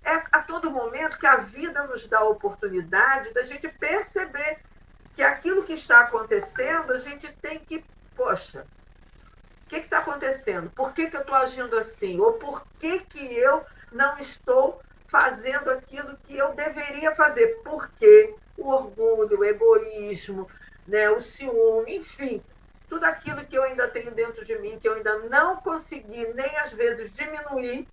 É 0.04 0.22
a 0.30 0.40
todo 0.40 0.70
momento 0.70 1.18
que 1.18 1.26
a 1.26 1.36
vida 1.36 1.84
nos 1.84 2.06
dá 2.06 2.18
a 2.18 2.28
oportunidade 2.28 3.32
da 3.32 3.42
gente 3.42 3.68
perceber 3.68 4.58
que 5.12 5.22
aquilo 5.22 5.64
que 5.64 5.72
está 5.72 6.00
acontecendo, 6.00 6.92
a 6.92 6.98
gente 6.98 7.30
tem 7.40 7.58
que, 7.58 7.84
poxa, 8.14 8.64
o 9.64 9.68
que 9.68 9.76
está 9.76 9.98
acontecendo? 9.98 10.70
Por 10.70 10.92
que, 10.92 11.10
que 11.10 11.16
eu 11.16 11.22
estou 11.22 11.34
agindo 11.34 11.76
assim? 11.76 12.20
Ou 12.20 12.34
por 12.34 12.64
que, 12.78 13.00
que 13.00 13.34
eu 13.34 13.64
não 13.90 14.16
estou 14.18 14.80
fazendo 15.08 15.70
aquilo 15.70 16.16
que 16.18 16.38
eu 16.38 16.54
deveria 16.54 17.14
fazer? 17.14 17.60
Porque 17.64 18.34
o 18.56 18.68
orgulho, 18.68 19.40
o 19.40 19.44
egoísmo, 19.44 20.48
né, 20.86 21.10
o 21.10 21.20
ciúme, 21.20 21.96
enfim, 21.96 22.42
tudo 22.88 23.04
aquilo 23.04 23.44
que 23.44 23.56
eu 23.56 23.62
ainda 23.62 23.86
tenho 23.88 24.10
dentro 24.12 24.44
de 24.44 24.58
mim, 24.58 24.78
que 24.78 24.88
eu 24.88 24.94
ainda 24.94 25.18
não 25.28 25.56
consegui 25.56 26.32
nem 26.32 26.58
às 26.58 26.72
vezes 26.72 27.14
diminuir, 27.14 27.86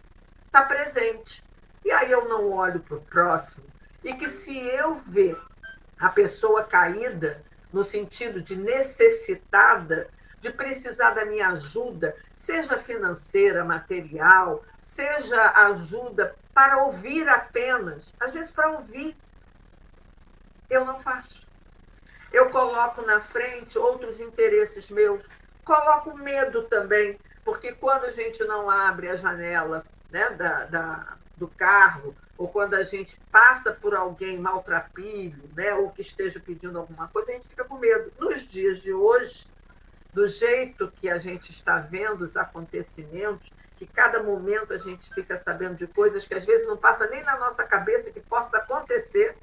está 0.45 0.61
presente. 0.61 1.43
E 1.83 1.91
aí 1.91 2.11
eu 2.11 2.27
não 2.27 2.51
olho 2.51 2.79
para 2.79 2.97
o 2.97 3.01
próximo. 3.01 3.65
E 4.03 4.13
que 4.13 4.29
se 4.29 4.57
eu 4.57 4.95
ver 5.07 5.37
a 5.99 6.09
pessoa 6.09 6.63
caída, 6.63 7.43
no 7.71 7.83
sentido 7.83 8.41
de 8.41 8.55
necessitada, 8.55 10.09
de 10.39 10.49
precisar 10.51 11.11
da 11.11 11.25
minha 11.25 11.49
ajuda, 11.49 12.15
seja 12.35 12.77
financeira, 12.77 13.65
material, 13.65 14.63
seja 14.81 15.51
ajuda 15.67 16.35
para 16.53 16.83
ouvir 16.83 17.27
apenas, 17.27 18.13
às 18.19 18.33
vezes 18.33 18.51
para 18.51 18.71
ouvir, 18.71 19.15
eu 20.69 20.85
não 20.85 20.99
faço. 20.99 21.44
Eu 22.35 22.49
coloco 22.49 23.01
na 23.03 23.21
frente 23.21 23.79
outros 23.79 24.19
interesses 24.19 24.89
meus, 24.89 25.25
coloco 25.63 26.17
medo 26.17 26.63
também, 26.63 27.17
porque 27.45 27.71
quando 27.71 28.03
a 28.03 28.11
gente 28.11 28.43
não 28.43 28.69
abre 28.69 29.07
a 29.07 29.15
janela 29.15 29.85
né, 30.11 30.31
da, 30.31 30.65
da, 30.65 31.17
do 31.37 31.47
carro, 31.47 32.13
ou 32.37 32.49
quando 32.49 32.73
a 32.73 32.83
gente 32.83 33.17
passa 33.31 33.71
por 33.71 33.95
alguém 33.95 34.37
maltrapilho, 34.37 35.49
né, 35.55 35.73
ou 35.75 35.91
que 35.91 36.01
esteja 36.01 36.37
pedindo 36.37 36.77
alguma 36.77 37.07
coisa, 37.07 37.31
a 37.31 37.35
gente 37.35 37.47
fica 37.47 37.63
com 37.63 37.77
medo. 37.77 38.11
Nos 38.19 38.51
dias 38.51 38.81
de 38.81 38.91
hoje, 38.91 39.47
do 40.11 40.27
jeito 40.27 40.91
que 40.93 41.09
a 41.09 41.17
gente 41.17 41.51
está 41.51 41.79
vendo 41.79 42.25
os 42.25 42.35
acontecimentos, 42.35 43.49
que 43.77 43.87
cada 43.87 44.21
momento 44.21 44.73
a 44.73 44.77
gente 44.77 45.09
fica 45.13 45.37
sabendo 45.37 45.75
de 45.75 45.87
coisas 45.87 46.27
que 46.27 46.33
às 46.33 46.43
vezes 46.43 46.67
não 46.67 46.75
passa 46.75 47.07
nem 47.07 47.23
na 47.23 47.37
nossa 47.39 47.63
cabeça 47.63 48.11
que 48.11 48.19
possa 48.19 48.57
acontecer, 48.57 49.37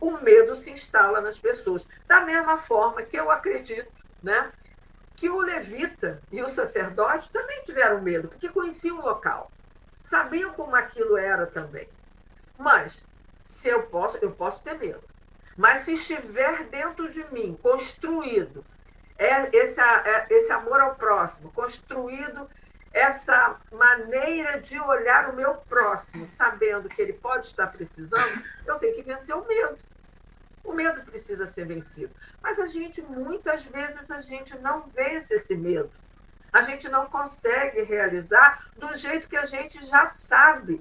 o 0.00 0.12
medo 0.18 0.56
se 0.56 0.70
instala 0.70 1.20
nas 1.20 1.38
pessoas. 1.38 1.86
Da 2.06 2.20
mesma 2.20 2.58
forma 2.58 3.02
que 3.02 3.16
eu 3.16 3.30
acredito, 3.30 3.90
né, 4.22 4.50
que 5.16 5.28
o 5.28 5.38
levita 5.38 6.20
e 6.30 6.42
o 6.42 6.48
sacerdote 6.48 7.30
também 7.30 7.62
tiveram 7.64 8.02
medo, 8.02 8.28
porque 8.28 8.48
conheciam 8.48 8.98
o 8.98 9.04
local, 9.04 9.50
sabiam 10.02 10.52
como 10.52 10.74
aquilo 10.74 11.16
era 11.16 11.46
também. 11.46 11.88
Mas 12.58 13.04
se 13.44 13.68
eu 13.68 13.84
posso, 13.84 14.18
eu 14.18 14.32
posso 14.32 14.62
ter 14.62 14.78
medo. 14.78 15.02
Mas 15.56 15.80
se 15.80 15.94
estiver 15.94 16.64
dentro 16.64 17.08
de 17.08 17.24
mim, 17.32 17.58
construído 17.62 18.64
é 19.16 19.56
esse, 19.56 19.80
é 19.80 20.26
esse 20.30 20.52
amor 20.52 20.80
ao 20.80 20.96
próximo, 20.96 21.52
construído 21.52 22.48
essa 22.94 23.60
maneira 23.72 24.60
de 24.60 24.80
olhar 24.80 25.28
o 25.30 25.36
meu 25.36 25.54
próximo, 25.54 26.26
sabendo 26.26 26.88
que 26.88 27.02
ele 27.02 27.12
pode 27.12 27.48
estar 27.48 27.66
precisando, 27.66 28.44
eu 28.64 28.78
tenho 28.78 28.94
que 28.94 29.02
vencer 29.02 29.34
o 29.34 29.44
medo. 29.44 29.76
O 30.62 30.72
medo 30.72 31.02
precisa 31.02 31.44
ser 31.46 31.66
vencido. 31.66 32.14
Mas 32.40 32.60
a 32.60 32.68
gente, 32.68 33.02
muitas 33.02 33.64
vezes, 33.64 34.10
a 34.10 34.20
gente 34.20 34.56
não 34.58 34.82
vence 34.94 35.34
esse 35.34 35.56
medo. 35.56 35.90
A 36.52 36.62
gente 36.62 36.88
não 36.88 37.06
consegue 37.06 37.82
realizar 37.82 38.64
do 38.76 38.96
jeito 38.96 39.28
que 39.28 39.36
a 39.36 39.44
gente 39.44 39.84
já 39.84 40.06
sabe. 40.06 40.80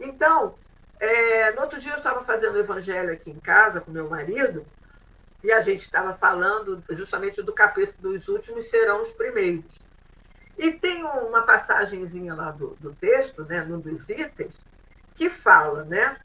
Então, 0.00 0.58
é, 0.98 1.52
no 1.52 1.62
outro 1.62 1.78
dia 1.78 1.92
eu 1.92 1.96
estava 1.96 2.24
fazendo 2.24 2.56
o 2.56 2.60
evangelho 2.60 3.12
aqui 3.12 3.30
em 3.30 3.38
casa 3.38 3.80
com 3.80 3.92
meu 3.92 4.10
marido, 4.10 4.66
e 5.44 5.52
a 5.52 5.60
gente 5.60 5.82
estava 5.82 6.12
falando 6.14 6.82
justamente 6.90 7.40
do 7.40 7.52
capítulo 7.52 8.14
dos 8.14 8.26
últimos 8.26 8.68
serão 8.68 9.00
os 9.02 9.12
primeiros. 9.12 9.85
E 10.58 10.72
tem 10.72 11.04
uma 11.04 11.42
passagenzinha 11.42 12.34
lá 12.34 12.50
do, 12.50 12.76
do 12.80 12.94
texto, 12.94 13.44
né, 13.44 13.62
num 13.62 13.78
dos 13.78 14.08
itens, 14.08 14.58
que 15.14 15.28
fala 15.28 15.84
né, 15.84 16.18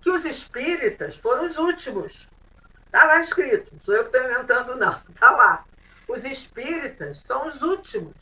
que 0.00 0.10
os 0.10 0.24
espíritas 0.24 1.16
foram 1.16 1.46
os 1.46 1.58
últimos. 1.58 2.28
Está 2.86 3.04
lá 3.04 3.20
escrito, 3.20 3.72
não 3.72 3.80
sou 3.80 3.94
eu 3.94 4.04
que 4.04 4.16
estou 4.16 4.30
inventando, 4.30 4.76
não. 4.76 5.00
Está 5.08 5.30
lá. 5.36 5.64
Os 6.08 6.24
espíritas 6.24 7.18
são 7.18 7.46
os 7.46 7.62
últimos. 7.62 8.14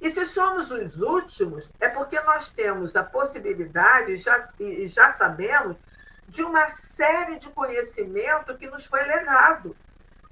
E 0.00 0.10
se 0.10 0.24
somos 0.26 0.70
os 0.70 1.00
últimos, 1.00 1.70
é 1.80 1.88
porque 1.88 2.20
nós 2.20 2.50
temos 2.50 2.94
a 2.94 3.02
possibilidade, 3.02 4.16
já, 4.16 4.48
e 4.60 4.86
já 4.86 5.10
sabemos, 5.10 5.76
de 6.28 6.42
uma 6.42 6.68
série 6.68 7.38
de 7.38 7.48
conhecimento 7.50 8.56
que 8.56 8.68
nos 8.68 8.84
foi 8.84 9.02
legado, 9.02 9.74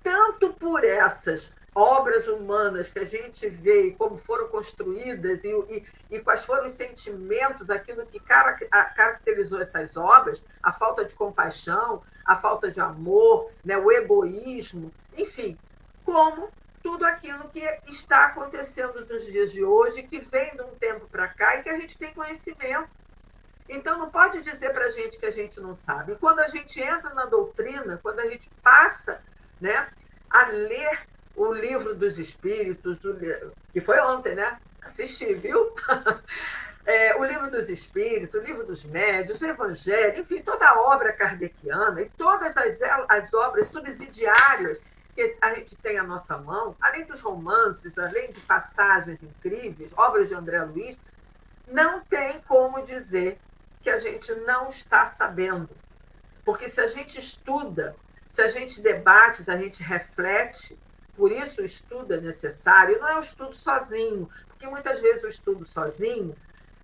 tanto 0.02 0.52
por 0.52 0.84
essas 0.84 1.52
obras 1.76 2.26
humanas 2.26 2.88
que 2.88 2.98
a 2.98 3.04
gente 3.04 3.46
vê 3.50 3.88
e 3.88 3.92
como 3.92 4.16
foram 4.16 4.48
construídas 4.48 5.44
e, 5.44 5.48
e, 5.48 5.84
e 6.16 6.20
quais 6.20 6.42
foram 6.42 6.64
os 6.64 6.72
sentimentos, 6.72 7.68
aquilo 7.68 8.06
que 8.06 8.18
caracterizou 8.18 9.60
essas 9.60 9.94
obras, 9.94 10.42
a 10.62 10.72
falta 10.72 11.04
de 11.04 11.14
compaixão, 11.14 12.02
a 12.24 12.34
falta 12.34 12.70
de 12.70 12.80
amor, 12.80 13.52
né, 13.62 13.76
o 13.76 13.92
egoísmo, 13.92 14.90
enfim, 15.18 15.58
como 16.02 16.48
tudo 16.82 17.04
aquilo 17.04 17.46
que 17.50 17.60
está 17.86 18.24
acontecendo 18.24 19.04
nos 19.04 19.26
dias 19.26 19.52
de 19.52 19.62
hoje, 19.62 20.02
que 20.04 20.20
vem 20.20 20.56
de 20.56 20.62
um 20.62 20.74
tempo 20.76 21.06
para 21.08 21.28
cá 21.28 21.56
e 21.56 21.62
que 21.62 21.68
a 21.68 21.78
gente 21.78 21.98
tem 21.98 22.14
conhecimento. 22.14 22.88
Então, 23.68 23.98
não 23.98 24.08
pode 24.08 24.40
dizer 24.40 24.72
para 24.72 24.86
a 24.86 24.90
gente 24.90 25.18
que 25.18 25.26
a 25.26 25.30
gente 25.30 25.60
não 25.60 25.74
sabe. 25.74 26.14
Quando 26.16 26.38
a 26.38 26.46
gente 26.46 26.80
entra 26.80 27.12
na 27.12 27.26
doutrina, 27.26 27.98
quando 28.00 28.20
a 28.20 28.28
gente 28.28 28.48
passa 28.62 29.20
né, 29.60 29.88
a 30.30 30.46
ler 30.46 31.06
o 31.36 31.52
livro 31.52 31.94
dos 31.94 32.18
Espíritos, 32.18 32.98
que 33.72 33.80
foi 33.80 34.00
ontem, 34.00 34.34
né? 34.34 34.58
Assisti, 34.82 35.34
viu? 35.34 35.74
é, 36.86 37.14
o 37.16 37.24
livro 37.24 37.50
dos 37.50 37.68
Espíritos, 37.68 38.40
o 38.40 38.44
livro 38.44 38.64
dos 38.64 38.84
Médios, 38.84 39.40
o 39.40 39.46
Evangelho, 39.46 40.20
enfim, 40.20 40.40
toda 40.40 40.66
a 40.66 40.80
obra 40.80 41.12
kardeciana 41.12 42.00
e 42.00 42.08
todas 42.10 42.56
as, 42.56 42.80
as 43.08 43.34
obras 43.34 43.68
subsidiárias 43.68 44.80
que 45.14 45.36
a 45.40 45.54
gente 45.54 45.76
tem 45.76 45.98
à 45.98 46.02
nossa 46.02 46.36
mão, 46.38 46.76
além 46.80 47.04
dos 47.04 47.20
romances, 47.20 47.98
além 47.98 48.32
de 48.32 48.40
passagens 48.40 49.22
incríveis, 49.22 49.92
obras 49.96 50.28
de 50.28 50.34
André 50.34 50.62
Luiz, 50.62 50.98
não 51.66 52.00
tem 52.00 52.40
como 52.42 52.84
dizer 52.84 53.38
que 53.82 53.90
a 53.90 53.98
gente 53.98 54.34
não 54.34 54.68
está 54.68 55.06
sabendo. 55.06 55.70
Porque 56.44 56.68
se 56.68 56.80
a 56.80 56.86
gente 56.86 57.18
estuda, 57.18 57.96
se 58.26 58.40
a 58.42 58.48
gente 58.48 58.80
debate, 58.80 59.42
se 59.42 59.50
a 59.50 59.56
gente 59.56 59.82
reflete, 59.82 60.78
por 61.16 61.32
isso 61.32 61.62
o 61.62 61.64
estudo 61.64 62.14
é 62.14 62.20
necessário, 62.20 63.00
não 63.00 63.08
é 63.08 63.16
o 63.16 63.20
estudo 63.20 63.54
sozinho, 63.54 64.28
porque 64.48 64.66
muitas 64.66 65.00
vezes 65.00 65.24
o 65.24 65.28
estudo 65.28 65.64
sozinho 65.64 66.36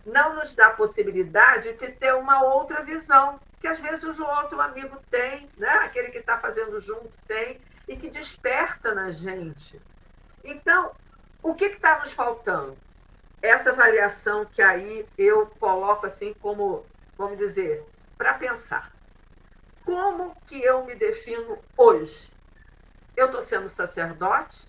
não 0.05 0.35
nos 0.35 0.55
dá 0.55 0.69
a 0.69 0.75
possibilidade 0.75 1.75
de 1.75 1.93
ter 1.93 2.15
uma 2.15 2.43
outra 2.43 2.83
visão, 2.83 3.39
que 3.61 3.69
às 3.69 3.79
vezes 3.79 4.19
o 4.19 4.25
outro 4.25 4.61
amigo 4.61 4.99
tem, 5.11 5.49
né? 5.57 5.69
aquele 5.69 6.11
que 6.11 6.19
está 6.19 6.39
fazendo 6.39 6.81
junto 6.81 7.13
tem, 7.29 7.61
e 7.87 7.97
que 7.97 8.09
desperta 8.09 8.95
na 8.95 9.11
gente. 9.11 9.81
Então, 10.43 10.93
o 11.43 11.55
que 11.55 11.67
está 11.67 11.99
nos 11.99 12.13
faltando? 12.13 12.77
Essa 13.41 13.71
avaliação 13.71 14.45
que 14.45 14.63
aí 14.63 15.05
eu 15.19 15.47
coloco 15.59 16.07
assim 16.07 16.33
como, 16.35 16.87
vamos 17.19 17.39
dizer, 17.39 17.85
para 18.17 18.35
pensar. 18.35 18.93
Como 19.85 20.35
que 20.47 20.63
eu 20.63 20.85
me 20.85 20.95
defino 20.95 21.59
hoje? 21.77 22.32
Eu 23.17 23.27
estou 23.27 23.43
sendo 23.43 23.69
sacerdote? 23.69 24.67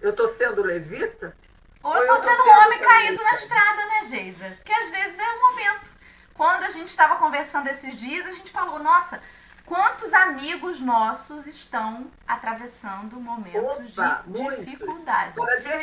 Eu 0.00 0.10
estou 0.10 0.28
sendo 0.28 0.62
levita? 0.62 1.36
Ou 1.82 1.94
eu 1.94 2.02
estou 2.02 2.18
sendo 2.18 2.44
um 2.44 2.62
homem 2.62 2.78
caído 2.78 3.22
na 3.22 3.34
estrada, 3.34 3.86
né, 3.86 4.04
Geisa? 4.04 4.50
Porque 4.56 4.72
às 4.72 4.88
vezes 4.90 5.18
é 5.18 5.30
o 5.30 5.42
momento. 5.42 5.92
Quando 6.34 6.64
a 6.64 6.70
gente 6.70 6.88
estava 6.88 7.16
conversando 7.16 7.68
esses 7.68 7.96
dias, 7.96 8.26
a 8.26 8.32
gente 8.32 8.50
falou, 8.50 8.78
nossa, 8.78 9.22
quantos 9.64 10.12
amigos 10.12 10.80
nossos 10.80 11.46
estão 11.46 12.10
atravessando 12.26 13.20
momentos 13.20 13.98
Opa, 13.98 14.24
de 14.26 14.40
muito. 14.40 14.64
dificuldade. 14.64 15.34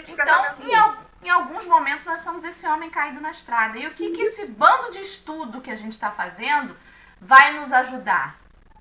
Então, 0.07 0.55
em, 0.59 1.27
em, 1.27 1.29
alguns 1.29 1.65
momentos, 1.65 2.03
nós 2.03 2.21
somos 2.21 2.43
esse 2.43 2.67
homem 2.67 2.89
caído 2.89 3.21
na 3.21 3.31
estrada. 3.31 3.77
E 3.77 3.87
o 3.87 3.93
que, 3.93 4.11
que 4.11 4.23
esse 4.23 4.47
bando 4.47 4.91
de 4.91 4.99
estudo 4.99 5.61
que 5.61 5.71
a 5.71 5.75
gente 5.75 5.93
está 5.93 6.11
fazendo 6.11 6.75
vai 7.19 7.53
nos 7.53 7.71
ajudar? 7.71 8.39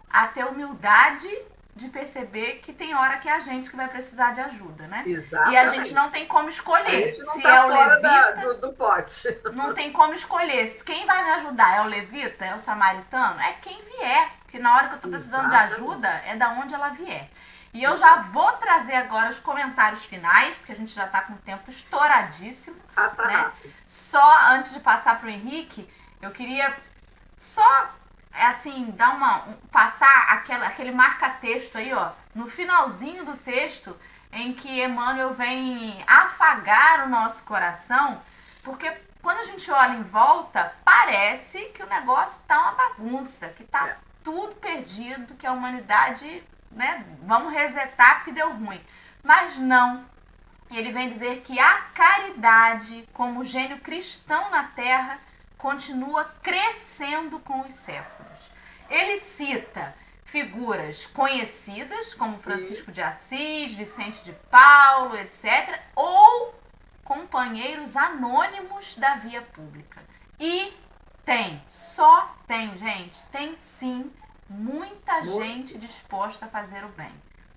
A 0.09 0.27
ter 0.27 0.45
humildade 0.45 1.29
de 1.75 1.89
perceber 1.89 2.61
que 2.62 2.73
tem 2.73 2.95
hora 2.95 3.18
que 3.18 3.29
é 3.29 3.33
a 3.33 3.39
gente 3.39 3.71
que 3.71 3.77
vai 3.77 3.89
precisar 3.89 4.33
de 4.33 4.41
ajuda, 4.41 4.87
né? 4.87 5.05
Exatamente. 5.07 5.55
E 5.55 5.57
a 5.57 5.66
gente 5.68 5.95
não 5.95 6.11
tem 6.11 6.27
como 6.27 6.49
escolher 6.49 7.14
se 7.14 7.43
tá 7.43 7.49
é 7.49 7.64
o 7.64 7.68
levita. 7.68 8.01
Da, 8.01 8.31
do, 8.33 8.55
do, 8.61 8.73
pote. 8.73 9.29
Não 9.53 9.73
tem 9.73 9.93
como 9.93 10.12
escolher. 10.12 10.66
Quem 10.85 11.07
vai 11.07 11.25
me 11.25 11.31
ajudar 11.33 11.77
é 11.77 11.81
o 11.83 11.87
levita, 11.87 12.45
é 12.45 12.55
o 12.55 12.59
samaritano? 12.59 13.41
É 13.41 13.53
quem 13.55 13.81
vier. 13.83 14.31
Porque 14.41 14.59
na 14.59 14.75
hora 14.75 14.89
que 14.89 14.95
eu 14.95 14.97
estou 14.97 15.11
precisando 15.11 15.47
Exatamente. 15.47 15.77
de 15.77 15.83
ajuda, 15.83 16.09
é 16.27 16.37
da 16.37 16.51
onde 16.51 16.75
ela 16.75 16.89
vier. 16.91 17.31
E 17.73 17.85
eu 17.85 17.97
já 17.97 18.16
vou 18.16 18.51
trazer 18.55 18.95
agora 18.95 19.31
os 19.31 19.39
comentários 19.39 20.05
finais, 20.05 20.57
porque 20.57 20.73
a 20.73 20.77
gente 20.77 20.93
já 20.93 21.07
está 21.07 21.23
com 21.23 21.35
o 21.35 21.39
tempo 21.39 21.71
estouradíssimo. 21.71 22.77
Passa 22.95 23.25
né? 23.25 23.33
rápido. 23.33 23.73
Só 23.87 24.49
antes 24.51 24.73
de 24.73 24.81
passar 24.81 25.18
para 25.21 25.29
o 25.29 25.31
Henrique, 25.31 25.89
eu 26.21 26.33
queria 26.33 26.77
só 27.39 27.95
é 28.33 28.47
assim, 28.47 28.91
dar 28.93 29.14
uma. 29.14 29.49
Um, 29.49 29.55
passar 29.70 30.33
aquela, 30.33 30.66
aquele 30.66 30.93
marca-texto 30.93 31.78
aí, 31.78 31.93
ó, 31.93 32.12
no 32.35 32.49
finalzinho 32.49 33.24
do 33.24 33.37
texto, 33.37 33.97
em 34.33 34.53
que 34.53 34.83
Emmanuel 34.83 35.35
vem 35.35 36.03
afagar 36.07 37.07
o 37.07 37.09
nosso 37.09 37.45
coração, 37.45 38.22
porque 38.62 38.91
quando 39.20 39.39
a 39.39 39.45
gente 39.45 39.70
olha 39.70 39.95
em 39.95 40.03
volta, 40.03 40.74
parece 40.85 41.66
que 41.66 41.83
o 41.83 41.89
negócio 41.89 42.43
tá 42.47 42.59
uma 42.59 42.72
bagunça, 42.72 43.49
que 43.49 43.64
tá 43.64 43.89
é. 43.89 43.97
tudo 44.22 44.55
perdido, 44.55 45.35
que 45.35 45.47
a 45.47 45.53
humanidade, 45.53 46.43
né, 46.70 47.05
vamos 47.22 47.53
resetar 47.53 48.16
porque 48.16 48.33
deu 48.33 48.53
ruim. 48.53 48.81
Mas 49.22 49.59
não. 49.59 50.09
Ele 50.70 50.93
vem 50.93 51.09
dizer 51.09 51.41
que 51.43 51.59
a 51.59 51.78
caridade, 51.95 53.07
como 53.12 53.45
gênio 53.45 53.81
cristão 53.81 54.51
na 54.51 54.64
terra, 54.64 55.18
continua 55.61 56.24
crescendo 56.42 57.38
com 57.40 57.61
os 57.61 57.74
séculos. 57.74 58.50
Ele 58.88 59.18
cita 59.18 59.94
figuras 60.24 61.06
conhecidas, 61.06 62.14
como 62.14 62.38
Francisco 62.38 62.90
de 62.90 63.02
Assis, 63.02 63.74
Vicente 63.74 64.24
de 64.24 64.32
Paulo, 64.50 65.16
etc., 65.18 65.78
ou 65.94 66.54
companheiros 67.04 67.96
anônimos 67.96 68.96
da 68.96 69.16
via 69.16 69.42
pública. 69.42 70.02
E 70.38 70.72
tem, 71.24 71.62
só 71.68 72.34
tem, 72.46 72.76
gente, 72.78 73.20
tem 73.30 73.56
sim 73.56 74.11
muita 74.48 75.24
gente 75.24 75.76
disposta 75.76 76.46
a 76.46 76.48
fazer 76.48 76.84
o 76.84 76.88
bem. 76.88 77.12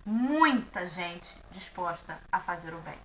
Muita 0.06 0.90
gente 0.90 1.30
disposta 1.52 2.20
a 2.32 2.40
fazer 2.40 2.74
o 2.74 2.80
bem. 2.80 3.00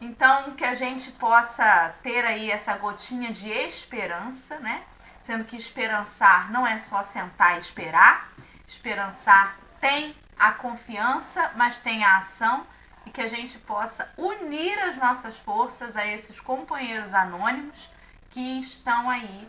Então, 0.00 0.52
que 0.52 0.64
a 0.64 0.74
gente 0.74 1.10
possa 1.12 1.94
ter 2.02 2.24
aí 2.24 2.50
essa 2.50 2.76
gotinha 2.76 3.32
de 3.32 3.48
esperança, 3.48 4.58
né? 4.58 4.82
sendo 5.26 5.44
que 5.44 5.56
esperançar 5.56 6.52
não 6.52 6.64
é 6.64 6.78
só 6.78 7.02
sentar 7.02 7.56
e 7.56 7.60
esperar. 7.60 8.30
Esperançar 8.64 9.58
tem 9.80 10.14
a 10.38 10.52
confiança, 10.52 11.50
mas 11.56 11.78
tem 11.78 12.04
a 12.04 12.18
ação 12.18 12.64
e 13.04 13.10
que 13.10 13.20
a 13.20 13.26
gente 13.26 13.58
possa 13.58 14.12
unir 14.16 14.78
as 14.78 14.96
nossas 14.96 15.36
forças 15.36 15.96
a 15.96 16.06
esses 16.06 16.38
companheiros 16.38 17.12
anônimos 17.12 17.90
que 18.30 18.60
estão 18.60 19.10
aí 19.10 19.48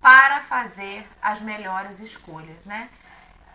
para 0.00 0.40
fazer 0.40 1.08
as 1.22 1.40
melhores 1.40 2.00
escolhas, 2.00 2.64
né? 2.64 2.88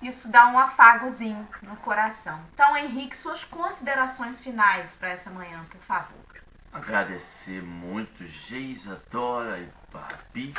Isso 0.02 0.32
dá 0.32 0.48
um 0.48 0.58
afagozinho 0.58 1.48
no 1.62 1.76
coração. 1.78 2.43
Então, 2.54 2.78
Henrique, 2.78 3.18
suas 3.18 3.43
considerações 3.43 4.39
finais 4.39 4.95
para 4.95 5.10
essa 5.10 5.30
manhã, 5.30 5.66
por 5.72 5.82
favor. 5.82 6.26
Agradecer 6.72 7.64
muito, 7.64 8.26
Geisa, 8.26 9.02
Dora 9.10 9.58
e 9.58 9.72
Babi 9.91 10.54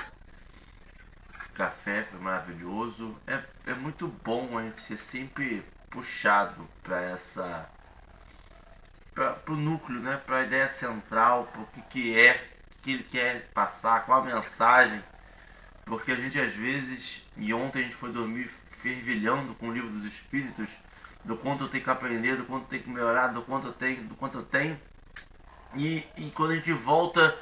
café 1.59 2.05
foi 2.05 2.21
maravilhoso. 2.21 3.21
É, 3.27 3.43
é 3.67 3.75
muito 3.75 4.07
bom 4.07 4.57
a 4.57 4.63
gente 4.63 4.81
ser 4.81 4.97
sempre 4.97 5.65
puxado 5.91 6.69
para 6.85 7.01
essa 7.03 7.69
para 9.13 9.37
o 9.49 9.57
núcleo, 9.57 9.99
né? 9.99 10.23
para 10.25 10.37
a 10.37 10.43
ideia 10.45 10.69
central, 10.69 11.49
para 11.53 11.63
o 11.63 11.67
que, 11.67 11.83
que 11.83 12.17
é, 12.17 12.49
o 12.79 12.83
que 12.83 12.93
ele 12.93 13.03
quer 13.03 13.49
passar, 13.49 14.07
qual 14.07 14.23
a 14.23 14.25
mensagem. 14.25 15.03
Porque 15.85 16.13
a 16.13 16.15
gente 16.15 16.41
às 16.41 16.55
vezes, 16.55 17.27
e 17.37 17.53
ontem 17.53 17.81
a 17.81 17.83
gente 17.83 17.97
foi 17.97 18.13
dormir 18.13 18.49
fervilhando 18.81 19.55
com 19.55 19.69
o 19.69 19.73
livro 19.73 19.91
dos 19.91 20.05
espíritos, 20.05 20.79
do 21.25 21.37
quanto 21.37 21.65
eu 21.65 21.69
tenho 21.69 21.85
que 21.85 21.91
aprender, 21.91 22.37
do 22.37 22.45
quanto 22.45 22.63
eu 22.63 22.69
tenho 22.69 22.83
que 22.85 22.91
melhorar, 22.91 23.29
do 23.29 23.43
quanto 23.43 23.67
eu 23.67 23.73
tenho, 23.73 24.05
do 24.05 24.15
quanto 24.15 24.39
eu 24.39 24.45
tenho. 24.45 24.79
E, 25.77 26.05
e 26.17 26.31
quando 26.31 26.53
a 26.53 26.55
gente 26.55 26.73
volta 26.73 27.37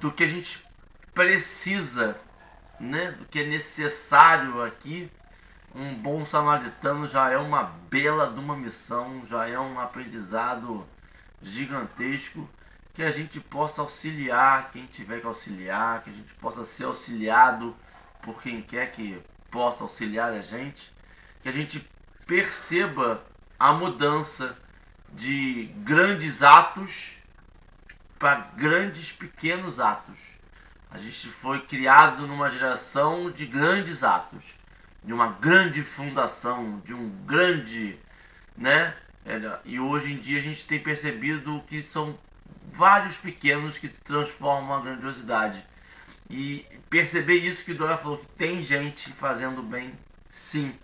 do 0.00 0.10
que 0.10 0.24
a 0.24 0.28
gente 0.28 0.64
precisa 1.12 2.18
né, 2.80 3.12
do 3.12 3.24
que 3.26 3.40
é 3.40 3.46
necessário 3.46 4.62
aqui, 4.62 5.10
um 5.74 5.94
bom 5.94 6.24
samaritano 6.24 7.06
já 7.06 7.30
é 7.30 7.36
uma 7.36 7.62
bela 7.62 8.30
de 8.30 8.38
uma 8.38 8.56
missão, 8.56 9.24
já 9.24 9.48
é 9.48 9.58
um 9.58 9.80
aprendizado 9.80 10.86
gigantesco 11.40 12.48
que 12.92 13.02
a 13.02 13.10
gente 13.10 13.40
possa 13.40 13.80
auxiliar 13.80 14.70
quem 14.70 14.86
tiver 14.86 15.20
que 15.20 15.26
auxiliar, 15.26 16.02
que 16.02 16.10
a 16.10 16.12
gente 16.12 16.34
possa 16.34 16.64
ser 16.64 16.84
auxiliado 16.84 17.74
por 18.22 18.40
quem 18.42 18.60
quer 18.60 18.90
que 18.90 19.20
possa 19.52 19.84
auxiliar 19.84 20.32
a 20.32 20.42
gente, 20.42 20.92
que 21.40 21.48
a 21.48 21.52
gente 21.52 21.86
perceba 22.26 23.22
a 23.56 23.72
mudança 23.72 24.58
de 25.12 25.70
grandes 25.84 26.42
atos 26.42 27.18
para 28.18 28.50
grandes 28.56 29.12
pequenos 29.12 29.78
atos 29.78 30.32
a 30.92 30.98
gente 30.98 31.28
foi 31.28 31.58
criado 31.60 32.26
numa 32.26 32.50
geração 32.50 33.30
de 33.30 33.46
grandes 33.46 34.04
atos, 34.04 34.54
de 35.02 35.12
uma 35.12 35.28
grande 35.28 35.82
fundação, 35.82 36.82
de 36.84 36.92
um 36.92 37.08
grande, 37.24 37.98
né? 38.54 38.94
E 39.64 39.80
hoje 39.80 40.12
em 40.12 40.18
dia 40.18 40.38
a 40.38 40.42
gente 40.42 40.66
tem 40.66 40.78
percebido 40.78 41.64
que 41.66 41.80
são 41.80 42.18
vários 42.70 43.16
pequenos 43.16 43.78
que 43.78 43.88
transformam 43.88 44.74
a 44.74 44.82
grandiosidade. 44.82 45.64
E 46.32 46.66
perceber 46.88 47.34
isso 47.34 47.62
que 47.62 47.74
Dora 47.74 47.98
falou, 47.98 48.16
que 48.16 48.26
tem 48.26 48.62
gente 48.62 49.12
fazendo 49.12 49.62
bem, 49.62 49.92
sim. 50.30 50.74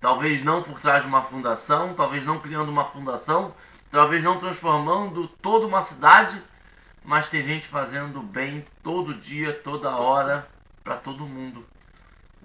Talvez 0.00 0.44
não 0.44 0.62
por 0.62 0.78
trás 0.78 1.02
de 1.02 1.08
uma 1.08 1.20
fundação, 1.20 1.94
talvez 1.94 2.24
não 2.24 2.38
criando 2.38 2.68
uma 2.68 2.84
fundação, 2.84 3.52
talvez 3.90 4.22
não 4.22 4.38
transformando 4.38 5.26
toda 5.26 5.66
uma 5.66 5.82
cidade, 5.82 6.40
mas 7.02 7.28
tem 7.28 7.42
gente 7.42 7.66
fazendo 7.66 8.22
bem 8.22 8.64
todo 8.84 9.14
dia, 9.14 9.52
toda 9.52 9.96
hora, 9.96 10.48
para 10.84 10.94
todo 10.94 11.26
mundo. 11.26 11.66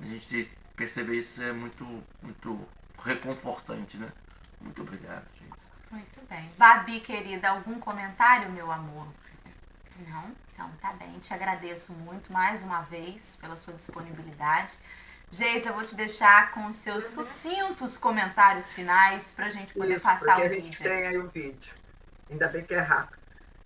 A 0.02 0.06
gente 0.06 0.52
perceber 0.76 1.20
isso 1.20 1.44
é 1.44 1.54
muito, 1.54 1.86
muito 2.24 2.68
reconfortante, 3.04 3.98
né? 3.98 4.12
Muito 4.60 4.82
obrigado, 4.82 5.28
gente. 5.40 5.62
Muito 5.92 6.20
bem. 6.28 6.50
Babi, 6.58 7.00
querida, 7.00 7.50
algum 7.50 7.80
comentário, 7.80 8.52
meu 8.52 8.72
amor? 8.72 9.08
Não? 10.08 10.36
Então 10.54 10.70
tá 10.82 10.94
bem. 10.94 11.20
Te 11.20 11.34
agradeço 11.34 11.94
muito 11.94 12.32
mais 12.32 12.64
uma 12.64 12.82
vez 12.82 13.38
pela 13.40 13.58
sua 13.58 13.74
disponibilidade. 13.74 14.78
Geis, 15.32 15.66
eu 15.66 15.74
vou 15.74 15.84
te 15.84 15.96
deixar 15.96 16.52
com 16.52 16.68
os 16.68 16.78
seus 16.78 17.06
sucintos 17.06 17.98
comentários 17.98 18.74
finais 18.74 19.32
para 19.32 19.46
a 19.46 19.50
gente 19.50 19.74
poder 19.74 19.96
Isso, 19.96 20.02
passar 20.02 20.40
o 20.40 20.46
a 20.46 20.48
vídeo. 20.48 20.64
gente 20.64 20.82
tem 20.82 21.08
aí 21.08 21.18
o 21.18 21.30
vídeo. 21.30 21.74
Ainda 22.30 22.48
bem 22.48 22.64
que 22.64 22.74
é 22.74 22.80
rápido. 22.80 23.20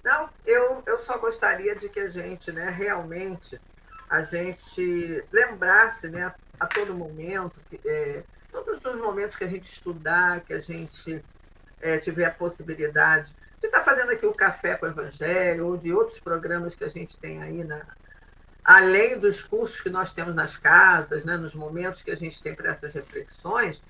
Não, 0.03 0.29
eu, 0.45 0.83
eu 0.85 0.99
só 0.99 1.17
gostaria 1.17 1.75
de 1.75 1.87
que 1.87 2.01
a 2.01 2.09
gente, 2.09 2.51
né, 2.51 2.69
realmente, 2.69 3.59
a 4.09 4.21
gente 4.21 5.23
lembrasse, 5.31 6.09
né, 6.09 6.33
a 6.59 6.67
todo 6.67 6.93
momento, 6.93 7.61
que, 7.69 7.79
é, 7.85 8.23
todos 8.51 8.83
os 8.83 8.99
momentos 8.99 9.35
que 9.35 9.45
a 9.45 9.47
gente 9.47 9.71
estudar, 9.71 10.41
que 10.41 10.53
a 10.53 10.59
gente 10.59 11.23
é, 11.81 11.97
tiver 11.97 12.25
a 12.25 12.31
possibilidade 12.31 13.33
de 13.63 13.67
estar 13.67 13.79
tá 13.79 13.85
fazendo 13.85 14.11
aqui 14.11 14.25
o 14.25 14.33
Café 14.33 14.75
com 14.75 14.85
o 14.85 14.89
Evangelho, 14.89 15.67
ou 15.67 15.77
de 15.77 15.93
outros 15.93 16.19
programas 16.19 16.75
que 16.75 16.83
a 16.83 16.89
gente 16.89 17.17
tem 17.17 17.41
aí, 17.41 17.63
na, 17.63 17.81
além 18.63 19.17
dos 19.17 19.41
cursos 19.41 19.79
que 19.79 19.89
nós 19.89 20.11
temos 20.11 20.35
nas 20.35 20.57
casas, 20.57 21.23
né, 21.23 21.37
nos 21.37 21.55
momentos 21.55 22.03
que 22.03 22.11
a 22.11 22.15
gente 22.15 22.43
tem 22.43 22.53
para 22.53 22.71
essas 22.71 22.93
reflexões, 22.93 23.81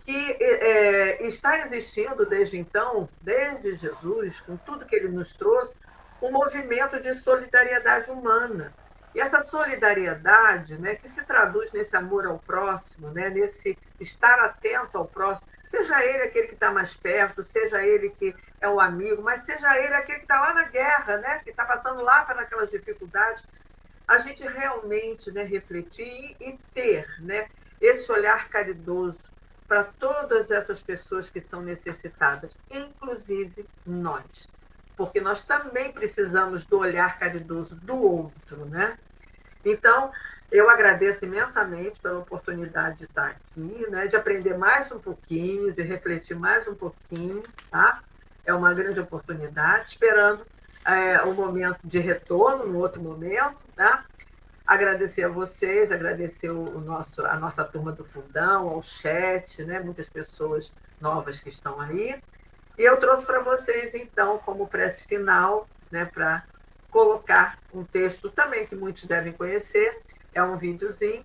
que 0.00 0.36
é, 0.40 1.26
está 1.26 1.58
existindo 1.58 2.24
desde 2.24 2.56
então, 2.56 3.10
desde 3.20 3.76
Jesus, 3.76 4.40
com 4.40 4.56
tudo 4.56 4.86
que 4.86 4.96
ele 4.96 5.08
nos 5.08 5.34
trouxe, 5.34 5.76
um 6.22 6.32
movimento 6.32 6.98
de 6.98 7.14
solidariedade 7.14 8.10
humana. 8.10 8.72
E 9.14 9.20
essa 9.20 9.40
solidariedade, 9.40 10.78
né, 10.78 10.94
que 10.94 11.08
se 11.08 11.24
traduz 11.24 11.72
nesse 11.72 11.96
amor 11.96 12.26
ao 12.26 12.38
próximo, 12.38 13.10
né, 13.10 13.28
nesse 13.28 13.76
estar 13.98 14.38
atento 14.38 14.96
ao 14.96 15.04
próximo, 15.04 15.48
seja 15.64 16.04
ele 16.04 16.22
aquele 16.22 16.46
que 16.46 16.54
está 16.54 16.70
mais 16.70 16.94
perto, 16.94 17.42
seja 17.42 17.84
ele 17.84 18.10
que 18.10 18.34
é 18.60 18.68
o 18.68 18.78
amigo, 18.78 19.20
mas 19.22 19.42
seja 19.42 19.76
ele 19.78 19.94
aquele 19.94 20.18
que 20.18 20.24
está 20.24 20.40
lá 20.40 20.54
na 20.54 20.64
guerra, 20.64 21.16
né, 21.16 21.40
que 21.42 21.50
está 21.50 21.64
passando 21.64 22.02
lá 22.02 22.24
para 22.24 22.42
aquelas 22.42 22.70
dificuldades, 22.70 23.44
a 24.06 24.18
gente 24.18 24.46
realmente 24.46 25.30
né, 25.32 25.42
refletir 25.42 26.36
e 26.40 26.58
ter 26.72 27.06
né, 27.20 27.48
esse 27.80 28.10
olhar 28.12 28.48
caridoso 28.48 29.30
para 29.66 29.84
todas 29.84 30.50
essas 30.50 30.82
pessoas 30.82 31.30
que 31.30 31.40
são 31.40 31.62
necessitadas, 31.62 32.56
inclusive 32.70 33.66
nós. 33.86 34.48
Porque 35.00 35.18
nós 35.18 35.42
também 35.42 35.90
precisamos 35.90 36.66
do 36.66 36.78
olhar 36.78 37.18
caridoso 37.18 37.74
do 37.74 37.96
outro, 37.96 38.66
né? 38.66 38.98
Então, 39.64 40.12
eu 40.52 40.68
agradeço 40.68 41.24
imensamente 41.24 41.98
pela 41.98 42.18
oportunidade 42.18 42.98
de 42.98 43.04
estar 43.04 43.28
aqui, 43.28 43.86
né? 43.88 44.08
de 44.08 44.14
aprender 44.14 44.58
mais 44.58 44.92
um 44.92 44.98
pouquinho, 44.98 45.72
de 45.72 45.80
refletir 45.80 46.36
mais 46.36 46.68
um 46.68 46.74
pouquinho, 46.74 47.42
tá? 47.70 48.02
É 48.44 48.52
uma 48.52 48.74
grande 48.74 49.00
oportunidade, 49.00 49.88
esperando 49.88 50.46
é, 50.84 51.22
um 51.22 51.32
momento 51.32 51.80
de 51.82 51.98
retorno, 51.98 52.66
no 52.66 52.78
outro 52.78 53.00
momento, 53.00 53.56
tá? 53.74 54.04
agradecer 54.66 55.24
a 55.24 55.28
vocês, 55.28 55.90
agradecer 55.90 56.50
o 56.50 56.78
nosso, 56.78 57.24
a 57.24 57.38
nossa 57.38 57.64
turma 57.64 57.90
do 57.90 58.04
Fundão, 58.04 58.68
ao 58.68 58.82
chat, 58.82 59.64
né? 59.64 59.80
muitas 59.80 60.10
pessoas 60.10 60.74
novas 61.00 61.40
que 61.40 61.48
estão 61.48 61.80
aí. 61.80 62.20
E 62.80 62.82
eu 62.82 62.96
trouxe 62.96 63.26
para 63.26 63.40
vocês, 63.40 63.92
então, 63.92 64.38
como 64.38 64.66
prece 64.66 65.04
final, 65.04 65.68
né, 65.90 66.06
para 66.06 66.42
colocar 66.90 67.58
um 67.74 67.84
texto 67.84 68.30
também 68.30 68.66
que 68.66 68.74
muitos 68.74 69.04
devem 69.04 69.34
conhecer, 69.34 70.00
é 70.32 70.42
um 70.42 70.56
videozinho 70.56 71.22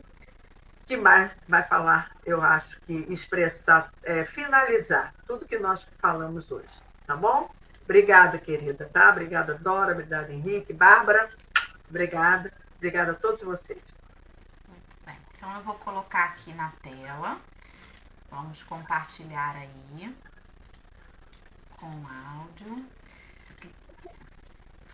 que 0.86 0.98
mais 0.98 1.32
vai 1.48 1.64
falar, 1.64 2.12
eu 2.26 2.42
acho 2.42 2.82
que 2.82 2.94
expressar, 3.10 3.90
é, 4.04 4.26
finalizar 4.26 5.14
tudo 5.26 5.46
que 5.46 5.58
nós 5.58 5.88
falamos 5.98 6.52
hoje, 6.52 6.78
tá 7.08 7.16
bom? 7.16 7.50
Obrigada, 7.86 8.38
querida, 8.38 8.90
tá? 8.92 9.12
Obrigada, 9.12 9.54
Dora, 9.54 9.94
obrigada, 9.94 10.34
Henrique, 10.34 10.74
Bárbara, 10.74 11.30
obrigada. 11.90 12.52
Obrigada 12.76 13.12
a 13.14 13.16
todos 13.16 13.42
vocês. 13.42 13.82
Muito 14.68 15.06
bem. 15.06 15.18
Então 15.32 15.56
eu 15.56 15.62
vou 15.62 15.76
colocar 15.76 16.26
aqui 16.26 16.54
na 16.54 16.70
tela. 16.84 17.40
Vamos 18.30 18.62
compartilhar 18.62 19.56
aí 19.56 20.14
com 21.80 21.88
áudio. 21.88 22.86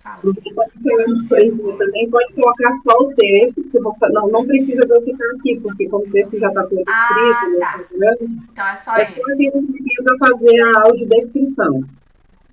Fala. 0.01 0.19
Você 0.23 1.77
também 1.77 2.09
pode 2.09 2.33
colocar 2.33 2.73
só 2.73 2.97
o 2.97 3.13
texto, 3.13 3.61
porque 3.61 3.79
vou, 3.79 3.93
não, 4.11 4.27
não 4.29 4.47
precisa 4.47 4.85
de 4.85 4.93
eu 4.93 5.01
ficar 5.01 5.29
aqui, 5.35 5.59
porque 5.59 5.87
como 5.89 6.05
o 6.05 6.11
texto 6.11 6.37
já 6.37 6.47
está 6.47 6.63
todo 6.63 6.83
ah, 6.87 7.09
escrito, 7.11 7.59
tá. 7.59 7.97
né, 7.97 8.11
então 8.51 8.67
é 8.67 8.75
só 8.75 8.97
é 8.97 9.05
só 9.05 9.13
vir 9.37 9.51
para 9.51 10.17
fazer 10.17 10.59
a 10.61 10.81
audiodescrição. 10.81 11.83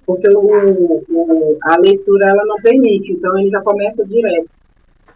Porque 0.04 0.28
o, 0.28 1.04
o, 1.08 1.58
a 1.62 1.76
leitura 1.76 2.28
ela 2.28 2.44
não 2.44 2.56
permite, 2.56 3.12
então 3.12 3.38
ele 3.38 3.50
já 3.50 3.60
começa 3.62 4.04
direto. 4.06 4.50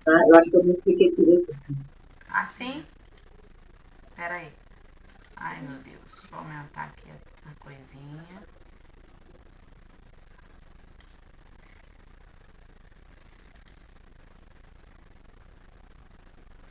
Tá? 0.04 0.12
Eu 0.28 0.36
acho 0.36 0.50
que 0.50 0.56
eu 0.56 0.64
não 0.64 0.72
expliquei 0.72 1.10
direito. 1.10 1.54
Assim? 2.28 2.82
Peraí. 4.16 4.48
Ai, 5.36 5.62
meu 5.62 5.78
Deus. 5.82 6.26
Vou 6.30 6.40
aumentar 6.40 6.84
aqui 6.84 7.08
a, 7.10 7.50
a 7.50 7.54
coisinha. 7.64 8.42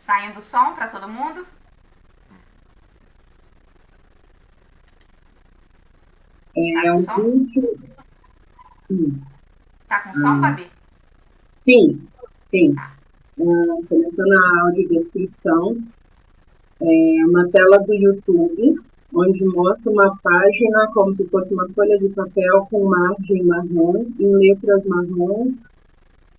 Saindo 0.01 0.39
o 0.39 0.41
som 0.41 0.73
para 0.73 0.87
todo 0.87 1.07
mundo? 1.07 1.45
É, 6.57 6.81
tá 6.81 6.93
um 6.95 6.97
som? 6.97 7.15
vídeo. 7.17 7.79
Hum. 8.89 9.21
Tá 9.87 9.99
com 9.99 10.13
som, 10.15 10.41
Babi? 10.41 10.65
Sim, 11.63 12.07
sim. 12.49 12.73
Tá 12.73 12.95
uh, 13.37 13.85
começando 13.87 14.33
a 14.33 14.61
audiodescrição, 14.63 15.77
é 16.81 17.23
uma 17.23 17.47
tela 17.49 17.77
do 17.83 17.93
YouTube, 17.93 18.81
onde 19.13 19.45
mostra 19.45 19.91
uma 19.91 20.17
página 20.17 20.87
como 20.95 21.13
se 21.13 21.27
fosse 21.27 21.53
uma 21.53 21.69
folha 21.69 21.99
de 21.99 22.09
papel 22.09 22.67
com 22.71 22.89
margem 22.89 23.43
marrom, 23.43 24.07
em 24.19 24.35
letras 24.35 24.83
marrons, 24.83 25.61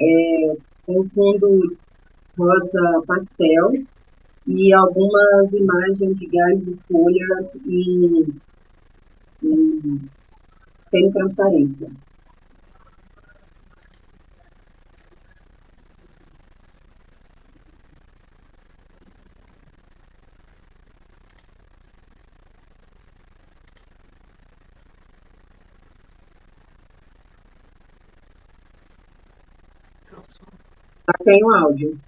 é, 0.01 0.57
com 0.85 1.05
fundo 1.05 1.77
rosa 2.37 3.03
pastel, 3.07 3.85
e 4.47 4.73
algumas 4.73 5.53
imagens 5.53 6.19
de 6.19 6.27
galhos 6.27 6.69
e 6.69 6.77
folhas 6.91 7.53
e, 7.67 8.27
e 9.43 10.01
tem 10.91 11.11
transparência. 11.11 11.91
Tá 31.07 31.15
sem 31.23 31.45
o 31.45 31.51
áudio. 31.51 31.99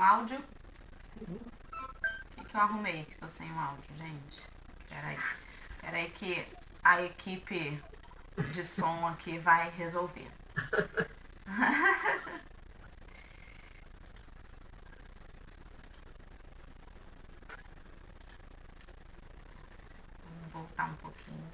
O 0.00 0.02
áudio? 0.02 0.42
O 1.20 1.40
que, 2.30 2.44
que 2.46 2.56
eu 2.56 2.60
arrumei 2.60 3.04
que 3.04 3.18
tô 3.18 3.28
sem 3.28 3.52
o 3.52 3.60
áudio, 3.60 3.94
gente? 3.98 4.42
Peraí. 4.88 5.18
Peraí 5.78 6.10
que 6.12 6.48
a 6.82 7.02
equipe 7.02 7.78
de 8.54 8.64
som 8.64 9.06
aqui 9.06 9.38
vai 9.38 9.68
resolver. 9.72 10.32
Vamos 20.24 20.50
voltar 20.50 20.86
um 20.86 20.94
pouquinho. 20.94 21.50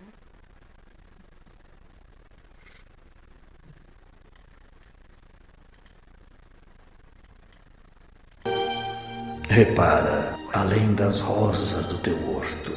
Repara, 9.66 10.38
além 10.52 10.94
das 10.94 11.18
rosas 11.18 11.86
do 11.86 11.98
teu 11.98 12.16
horto, 12.30 12.72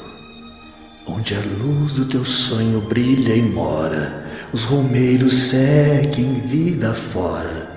onde 1.05 1.35
a 1.35 1.39
luz 1.39 1.93
do 1.93 2.03
teu 2.03 2.25
sonho 2.25 2.81
brilha 2.81 3.35
e 3.35 3.43
mora, 3.43 4.25
os 4.51 4.63
romeiros 4.63 5.35
seguem 5.35 6.41
vida 6.41 6.93
fora, 6.95 7.71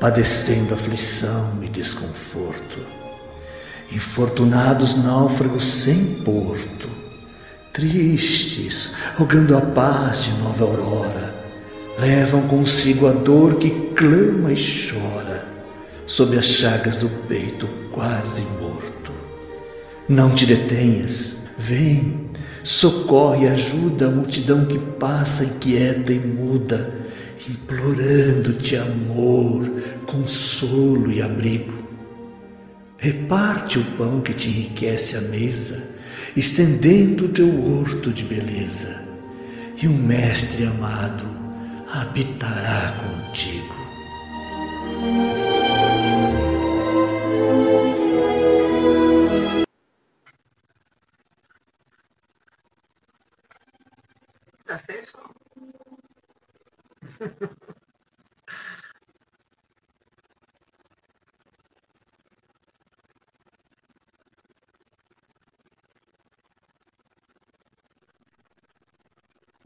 padecendo 0.00 0.72
aflição 0.72 1.58
e 1.62 1.68
desconforto. 1.68 2.78
Infortunados 3.92 4.96
náufragos 5.04 5.64
sem 5.64 6.14
porto, 6.24 6.88
tristes, 7.74 8.94
rogando 9.18 9.58
a 9.58 9.60
paz 9.60 10.24
de 10.24 10.32
nova 10.42 10.64
aurora, 10.64 11.34
levam 11.98 12.48
consigo 12.48 13.08
a 13.08 13.12
dor 13.12 13.56
que 13.56 13.70
clama 13.94 14.52
e 14.52 14.56
chora 14.56 15.37
sob 16.08 16.36
as 16.38 16.46
chagas 16.46 16.96
do 16.96 17.08
peito 17.28 17.68
quase 17.92 18.42
morto. 18.58 19.12
Não 20.08 20.34
te 20.34 20.46
detenhas, 20.46 21.46
vem, 21.58 22.30
socorre 22.64 23.44
e 23.44 23.48
ajuda 23.48 24.06
a 24.06 24.10
multidão 24.10 24.64
que 24.64 24.78
passa 24.78 25.44
inquieta 25.44 26.10
e 26.10 26.18
muda, 26.18 26.90
implorando-te 27.46 28.74
amor, 28.76 29.70
consolo 30.06 31.12
e 31.12 31.20
abrigo. 31.20 31.74
Reparte 32.96 33.78
o 33.78 33.84
pão 33.98 34.22
que 34.22 34.32
te 34.32 34.48
enriquece 34.48 35.14
a 35.14 35.20
mesa, 35.20 35.90
estendendo 36.34 37.26
o 37.26 37.28
teu 37.28 37.48
horto 37.66 38.10
de 38.10 38.24
beleza, 38.24 39.02
e 39.80 39.86
o 39.86 39.92
Mestre 39.92 40.64
amado 40.64 41.24
habitará 41.86 42.96
contigo. 42.96 43.76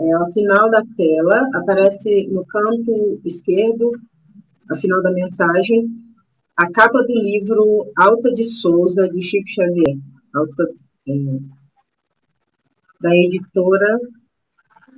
É, 0.01 0.13
ao 0.15 0.33
final 0.33 0.71
da 0.71 0.83
tela, 0.97 1.49
aparece 1.55 2.29
no 2.29 2.45
canto 2.47 3.21
esquerdo, 3.25 3.93
ao 4.69 4.77
final 4.77 5.03
da 5.03 5.13
mensagem, 5.13 5.87
a 6.57 6.71
capa 6.73 7.03
do 7.03 7.15
livro 7.15 7.93
Alta 7.97 8.33
de 8.33 8.45
Souza, 8.45 9.09
de 9.09 9.23
Chico 9.23 9.49
Xavier, 9.49 9.97
Alta, 10.35 10.65
é, 11.09 11.13
da 13.01 13.17
editora. 13.17 14.01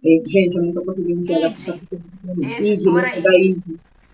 É, 0.05 0.23
gente, 0.27 0.57
eu 0.57 0.63
não 0.63 0.69
estou 0.69 0.85
conseguindo 0.85 1.21
enxergar. 1.21 1.49
ID. 1.49 2.61
Editora 2.61 3.09
né, 3.09 3.21
da 3.21 3.39
ID. 3.39 3.63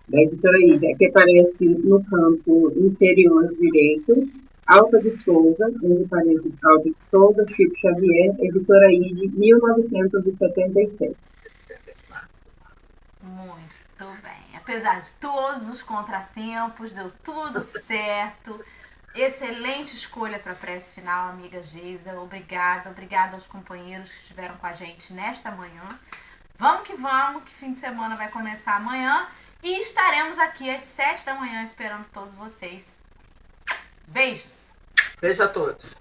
Da 0.08 0.20
editora 0.20 0.58
ID. 0.58 0.84
Aqui 0.84 1.06
aparece 1.06 1.68
no 1.68 2.04
canto 2.04 2.72
inferior 2.76 3.52
direito 3.56 4.30
Alta 4.70 5.00
de 5.00 5.10
Souza, 5.20 5.66
entre 5.68 6.06
parênteses, 6.06 6.56
Alta 6.62 6.84
de 6.84 6.94
Souza, 7.10 7.44
Chico 7.48 7.74
Xavier, 7.76 8.36
editora 8.38 8.92
ID, 8.92 9.32
1977. 9.34 11.16
Muito 13.20 14.22
bem. 14.22 14.56
Apesar 14.56 15.00
de 15.00 15.10
todos 15.20 15.68
os 15.70 15.82
contratempos, 15.82 16.94
deu 16.94 17.10
tudo 17.24 17.64
certo. 17.64 18.60
Excelente 19.14 19.94
escolha 19.94 20.38
para 20.38 20.52
a 20.52 20.56
prece 20.56 20.94
final, 20.94 21.30
amiga 21.30 21.62
Geisa. 21.62 22.18
Obrigada, 22.20 22.90
obrigada 22.90 23.36
aos 23.36 23.46
companheiros 23.46 24.10
que 24.10 24.20
estiveram 24.22 24.56
com 24.56 24.66
a 24.66 24.72
gente 24.72 25.12
nesta 25.12 25.50
manhã. 25.50 25.98
Vamos 26.56 26.86
que 26.86 26.94
vamos, 26.96 27.44
que 27.44 27.50
fim 27.50 27.72
de 27.72 27.78
semana 27.78 28.16
vai 28.16 28.28
começar 28.28 28.76
amanhã 28.76 29.28
e 29.62 29.80
estaremos 29.80 30.38
aqui 30.38 30.70
às 30.70 30.82
sete 30.82 31.24
da 31.26 31.34
manhã 31.34 31.64
esperando 31.64 32.06
todos 32.12 32.34
vocês 32.34 32.98
Beijos. 34.10 34.74
Beijo 35.20 35.42
a 35.42 35.48
todos. 35.48 35.94